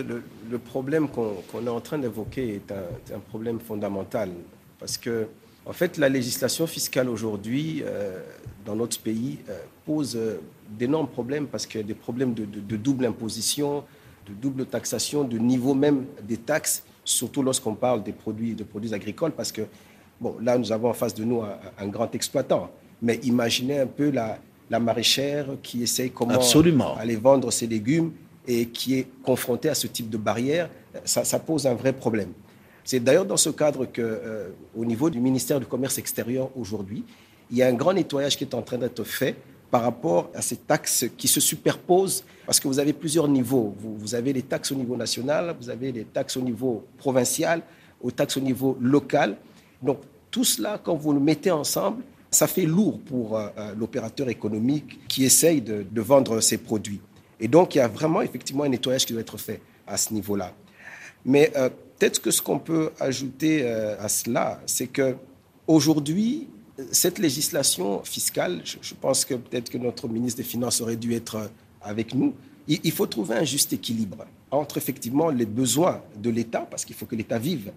le, 0.51 0.59
problème 0.59 1.09
qu'on 1.09 1.67
est 1.67 1.71
en 1.71 1.81
train 1.81 1.99
d'évoquer 1.99 2.57
est 2.57 2.73
un 3.15 3.21
problème 3.21 3.59
fondamental. 3.61 4.31
Parce 4.81 4.97
que, 4.97 5.29
en 5.67 5.73
fait, 5.73 5.99
la 5.99 6.09
législation 6.09 6.67
fiscale 6.67 7.09
aujourd'hui, 7.09 7.83
euh, 7.85 8.19
dans 8.65 8.75
notre 8.75 8.99
pays, 8.99 9.39
euh, 9.49 9.59
pose 9.85 10.17
euh, 10.17 10.41
d'énormes 10.71 11.07
problèmes 11.07 11.47
parce 11.47 11.67
qu'il 11.67 11.81
y 11.81 11.85
a 11.85 11.87
des 11.87 11.95
problèmes 11.95 12.33
de, 12.33 12.77
double 12.77 13.05
imposition, 13.05 13.85
de 14.27 14.33
double 14.33 14.65
taxation, 14.65 15.23
de 15.23 15.37
niveau 15.37 15.75
même 15.75 16.07
des 16.27 16.39
taxes, 16.39 16.83
surtout 17.05 17.43
lorsqu'on 17.43 17.75
parle 17.75 18.03
des 18.03 18.13
produits, 18.13 18.55
de 18.55 18.65
produits 18.65 18.95
agricoles, 18.95 19.33
parce 19.33 19.53
que, 19.53 19.63
bon, 20.21 20.37
là, 20.41 20.57
nous 20.57 20.73
avons 20.73 20.89
en 20.89 20.95
face 20.95 21.15
de 21.15 21.25
nous 21.25 21.43
un, 21.43 21.89
grand 21.89 22.13
exploitant. 22.15 22.71
Mais 23.03 23.17
imaginez 23.23 23.81
un 23.81 23.87
peu 23.87 24.11
la, 24.11 24.39
la 24.71 24.79
maraîchère 24.79 25.47
qui 25.63 25.83
essaye 25.83 26.11
comment 26.11 26.35
Absolument. 26.35 26.97
aller 26.97 27.17
vendre 27.17 27.51
ses 27.51 27.67
légumes 27.67 28.13
et 28.47 28.67
qui 28.67 28.99
est 28.99 29.07
confrontée 29.23 29.69
à 29.69 29.75
ce 29.75 29.87
type 29.87 30.09
de 30.09 30.17
barrière, 30.17 30.71
ça, 31.05 31.25
ça 31.25 31.39
pose 31.39 31.67
un 31.67 31.75
vrai 31.75 31.93
problème. 31.93 32.33
C'est 32.91 32.99
d'ailleurs 32.99 33.25
dans 33.25 33.37
ce 33.37 33.51
cadre 33.51 33.87
que, 33.87 34.03
euh, 34.03 34.49
au 34.77 34.85
niveau 34.85 35.11
du 35.11 35.21
ministère 35.21 35.61
du 35.61 35.67
Commerce 35.67 35.97
extérieur 35.99 36.51
aujourd'hui, 36.57 37.05
il 37.49 37.57
y 37.57 37.63
a 37.63 37.69
un 37.69 37.73
grand 37.73 37.93
nettoyage 37.93 38.37
qui 38.37 38.43
est 38.43 38.53
en 38.53 38.63
train 38.63 38.79
d'être 38.79 39.05
fait 39.05 39.37
par 39.71 39.83
rapport 39.83 40.29
à 40.35 40.43
ces 40.43 40.57
taxes 40.57 41.05
qui 41.17 41.29
se 41.29 41.39
superposent, 41.39 42.25
parce 42.45 42.59
que 42.59 42.67
vous 42.67 42.81
avez 42.81 42.93
plusieurs 42.93 43.29
niveaux. 43.29 43.77
Vous, 43.79 44.17
avez 44.17 44.33
les 44.33 44.43
taxes 44.43 44.73
au 44.73 44.75
niveau 44.75 44.97
national, 44.97 45.55
vous 45.61 45.71
avez 45.71 45.93
les 45.93 46.03
taxes 46.03 46.37
au 46.37 46.41
niveau 46.41 46.85
provincial, 46.99 47.63
aux 48.03 48.11
taxes 48.11 48.39
au 48.39 48.41
niveau 48.41 48.77
local. 48.81 49.37
Donc 49.81 50.01
tout 50.33 50.43
cela, 50.43 50.81
quand 50.83 50.97
vous 50.97 51.13
le 51.13 51.21
mettez 51.21 51.53
ensemble, 51.53 52.03
ça 52.29 52.49
fait 52.49 52.67
lourd 52.67 52.99
pour 53.07 53.37
euh, 53.37 53.47
euh, 53.57 53.73
l'opérateur 53.79 54.29
économique 54.29 54.99
qui 55.07 55.25
essaye 55.25 55.61
de, 55.61 55.87
de 55.89 56.01
vendre 56.01 56.41
ses 56.41 56.59
produits. 56.59 57.01
Et 57.39 57.47
donc 57.47 57.77
il 57.77 57.79
y 57.79 57.83
a 57.83 57.87
vraiment 57.87 58.21
effectivement 58.21 58.65
un 58.65 58.69
nettoyage 58.69 59.07
qui 59.07 59.13
doit 59.13 59.23
être 59.23 59.39
fait 59.39 59.61
à 59.87 59.97
ce 59.97 60.13
niveau-là. 60.13 60.53
Mais 61.25 61.53
Peut-être 62.01 62.23
que 62.23 62.31
ce 62.31 62.41
qu'on 62.41 62.59
peut 62.59 62.93
ajouter 62.99 63.61
euh, 63.63 63.95
à 64.01 64.09
cela, 64.09 64.59
c'est 64.65 64.87
que 64.87 65.17
aujourd'hui, 65.67 66.49
cette 66.93 67.19
législation 67.19 68.03
fiscale, 68.05 68.63
je, 68.65 68.95
pense 68.95 69.27
que 69.27 69.35
peut-être 69.35 69.69
que 69.69 69.77
notre 69.77 70.09
ministre 70.09 70.39
des 70.39 70.49
Finances 70.49 70.81
aurait 70.81 70.97
dû 70.97 71.13
être 71.13 71.37
euh, 71.37 71.47
avec 71.83 72.15
nous. 72.15 72.33
Il, 72.67 72.91
faut 72.93 73.07
trouver 73.07 73.35
un 73.35 73.45
juste 73.45 73.75
équilibre 73.75 74.25
entre 74.51 74.79
effectivement 74.79 75.29
les 75.29 75.45
besoins 75.45 76.01
de 76.17 76.31
l'État, 76.31 76.67
parce 76.71 76.87
qu'il 76.87 76.97
faut 76.97 77.05
que 77.05 77.17
l'État 77.17 77.39
vive. 77.39 77.71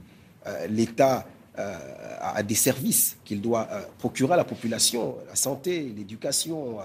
Euh, 0.47 0.67
L'État 0.67 1.28
a 1.55 2.41
des 2.41 2.55
services 2.55 3.15
qu'il 3.24 3.39
doit 3.39 3.67
procurer 3.99 4.34
à 4.34 4.38
la 4.38 4.43
population, 4.43 5.17
la 5.28 5.36
santé, 5.36 5.93
l'éducation, 5.95 6.80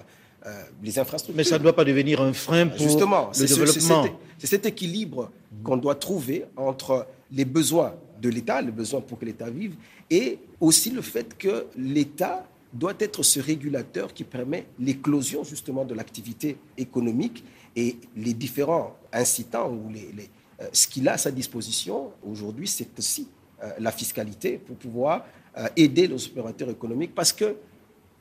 les 0.82 0.98
infrastructures. 0.98 1.36
Mais 1.36 1.44
ça 1.44 1.58
ne 1.58 1.62
doit 1.62 1.76
pas 1.76 1.84
devenir 1.84 2.20
un 2.22 2.32
frein 2.32 2.66
pour 2.68 2.78
Justement, 2.78 3.30
le 3.38 3.46
développement. 3.46 4.06
C'est 4.38 4.46
cet 4.46 4.66
équilibre 4.66 5.30
qu'on 5.62 5.76
doit 5.76 5.96
trouver 5.96 6.46
entre 6.56 7.06
les 7.32 7.44
besoins 7.44 7.94
de 8.20 8.28
l'État, 8.28 8.62
les 8.62 8.72
besoins 8.72 9.00
pour 9.00 9.18
que 9.18 9.24
l'État 9.24 9.50
vive, 9.50 9.74
et 10.10 10.38
aussi 10.60 10.90
le 10.90 11.02
fait 11.02 11.36
que 11.36 11.66
l'État 11.76 12.46
doit 12.72 12.94
être 12.98 13.22
ce 13.22 13.40
régulateur 13.40 14.12
qui 14.12 14.24
permet 14.24 14.66
l'éclosion 14.78 15.44
justement 15.44 15.84
de 15.84 15.94
l'activité 15.94 16.58
économique 16.76 17.44
et 17.76 17.96
les 18.16 18.34
différents 18.34 18.96
incitants 19.12 19.70
ou 19.70 19.90
les, 19.90 20.30
euh, 20.60 20.66
ce 20.72 20.86
qu'il 20.88 21.08
a 21.08 21.12
à 21.12 21.18
sa 21.18 21.30
disposition 21.30 22.10
aujourd'hui, 22.28 22.66
c'est 22.66 22.98
aussi 22.98 23.28
euh, 23.62 23.70
la 23.78 23.92
fiscalité 23.92 24.58
pour 24.58 24.76
pouvoir 24.76 25.24
euh, 25.56 25.68
aider 25.76 26.06
les 26.06 26.26
opérateurs 26.26 26.70
économiques 26.70 27.14
parce 27.14 27.32
que, 27.32 27.56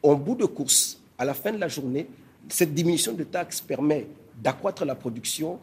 en 0.03 0.15
bout 0.15 0.35
de 0.35 0.45
course, 0.45 1.01
à 1.17 1.25
la 1.25 1.33
fin 1.33 1.51
de 1.51 1.57
la 1.57 1.67
journée, 1.67 2.07
cette 2.49 2.73
diminution 2.73 3.13
de 3.13 3.23
taxes 3.23 3.61
permet 3.61 4.07
d'accroître 4.41 4.85
la 4.85 4.95
production 4.95 5.59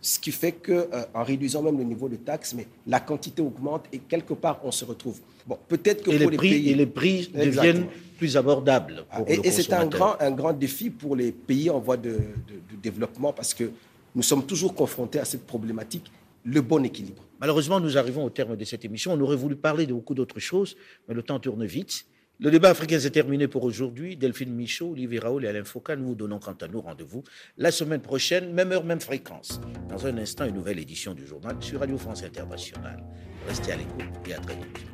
ce 0.00 0.18
qui 0.20 0.30
fait 0.30 0.52
qu'en 0.52 0.72
euh, 0.72 1.04
en 1.14 1.24
réduisant 1.24 1.62
même 1.62 1.78
le 1.78 1.84
niveau 1.84 2.08
de 2.08 2.16
taxes, 2.16 2.54
mais 2.54 2.66
la 2.86 3.00
quantité 3.00 3.42
augmente 3.42 3.86
et 3.92 3.98
quelque 3.98 4.34
part 4.34 4.60
on 4.62 4.70
se 4.70 4.84
retrouve. 4.84 5.18
Bon, 5.46 5.58
peut-être 5.68 6.02
que 6.02 6.10
pour 6.10 6.30
les, 6.30 6.36
prix, 6.36 6.50
pays, 6.50 6.70
et 6.70 6.74
les 6.74 6.86
prix 6.86 7.28
deviennent 7.34 7.86
plus 8.18 8.36
abordables. 8.36 9.04
Pour 9.16 9.28
et, 9.28 9.40
et 9.42 9.50
c'est 9.50 9.72
un 9.72 9.86
grand, 9.86 10.16
un 10.20 10.30
grand 10.30 10.52
défi 10.52 10.90
pour 10.90 11.16
les 11.16 11.32
pays 11.32 11.70
en 11.70 11.80
voie 11.80 11.96
de, 11.96 12.10
de, 12.10 12.76
développement 12.82 13.32
parce 13.32 13.52
que 13.54 13.70
nous 14.14 14.22
sommes 14.22 14.44
toujours 14.46 14.74
confrontés 14.74 15.18
à 15.18 15.24
cette 15.24 15.46
problématique, 15.46 16.10
le 16.44 16.60
bon 16.60 16.84
équilibre. 16.84 17.22
Malheureusement, 17.40 17.80
nous 17.80 17.98
arrivons 17.98 18.24
au 18.24 18.30
terme 18.30 18.56
de 18.56 18.64
cette 18.64 18.84
émission. 18.84 19.12
On 19.12 19.20
aurait 19.20 19.36
voulu 19.36 19.56
parler 19.56 19.86
de 19.86 19.92
beaucoup 19.92 20.14
d'autres 20.14 20.40
choses, 20.40 20.76
mais 21.08 21.14
le 21.14 21.22
temps 21.22 21.38
tourne 21.38 21.64
vite. 21.64 22.06
Le 22.38 22.50
débat 22.50 22.68
africain 22.68 23.00
s'est 23.00 23.10
terminé 23.10 23.48
pour 23.48 23.64
aujourd'hui. 23.64 24.14
Delphine 24.14 24.54
Michaud, 24.54 24.90
Olivier 24.90 25.20
Raoul 25.20 25.46
et 25.46 25.48
Alain 25.48 25.64
Foucault, 25.64 25.96
nous 25.96 26.08
vous 26.08 26.14
donnons 26.14 26.38
quant 26.38 26.52
à 26.60 26.68
nous 26.68 26.82
rendez-vous 26.82 27.24
la 27.56 27.70
semaine 27.70 28.02
prochaine, 28.02 28.52
même 28.52 28.72
heure, 28.72 28.84
même 28.84 29.00
fréquence. 29.00 29.58
Dans 29.88 30.06
un 30.06 30.18
instant, 30.18 30.44
une 30.44 30.56
nouvelle 30.56 30.78
édition 30.78 31.14
du 31.14 31.26
journal 31.26 31.56
sur 31.60 31.80
Radio 31.80 31.96
France 31.96 32.22
Internationale. 32.22 33.02
Restez 33.48 33.72
à 33.72 33.76
l'écoute 33.76 34.04
et 34.28 34.34
à 34.34 34.38
très 34.38 34.54
vite. 34.54 34.86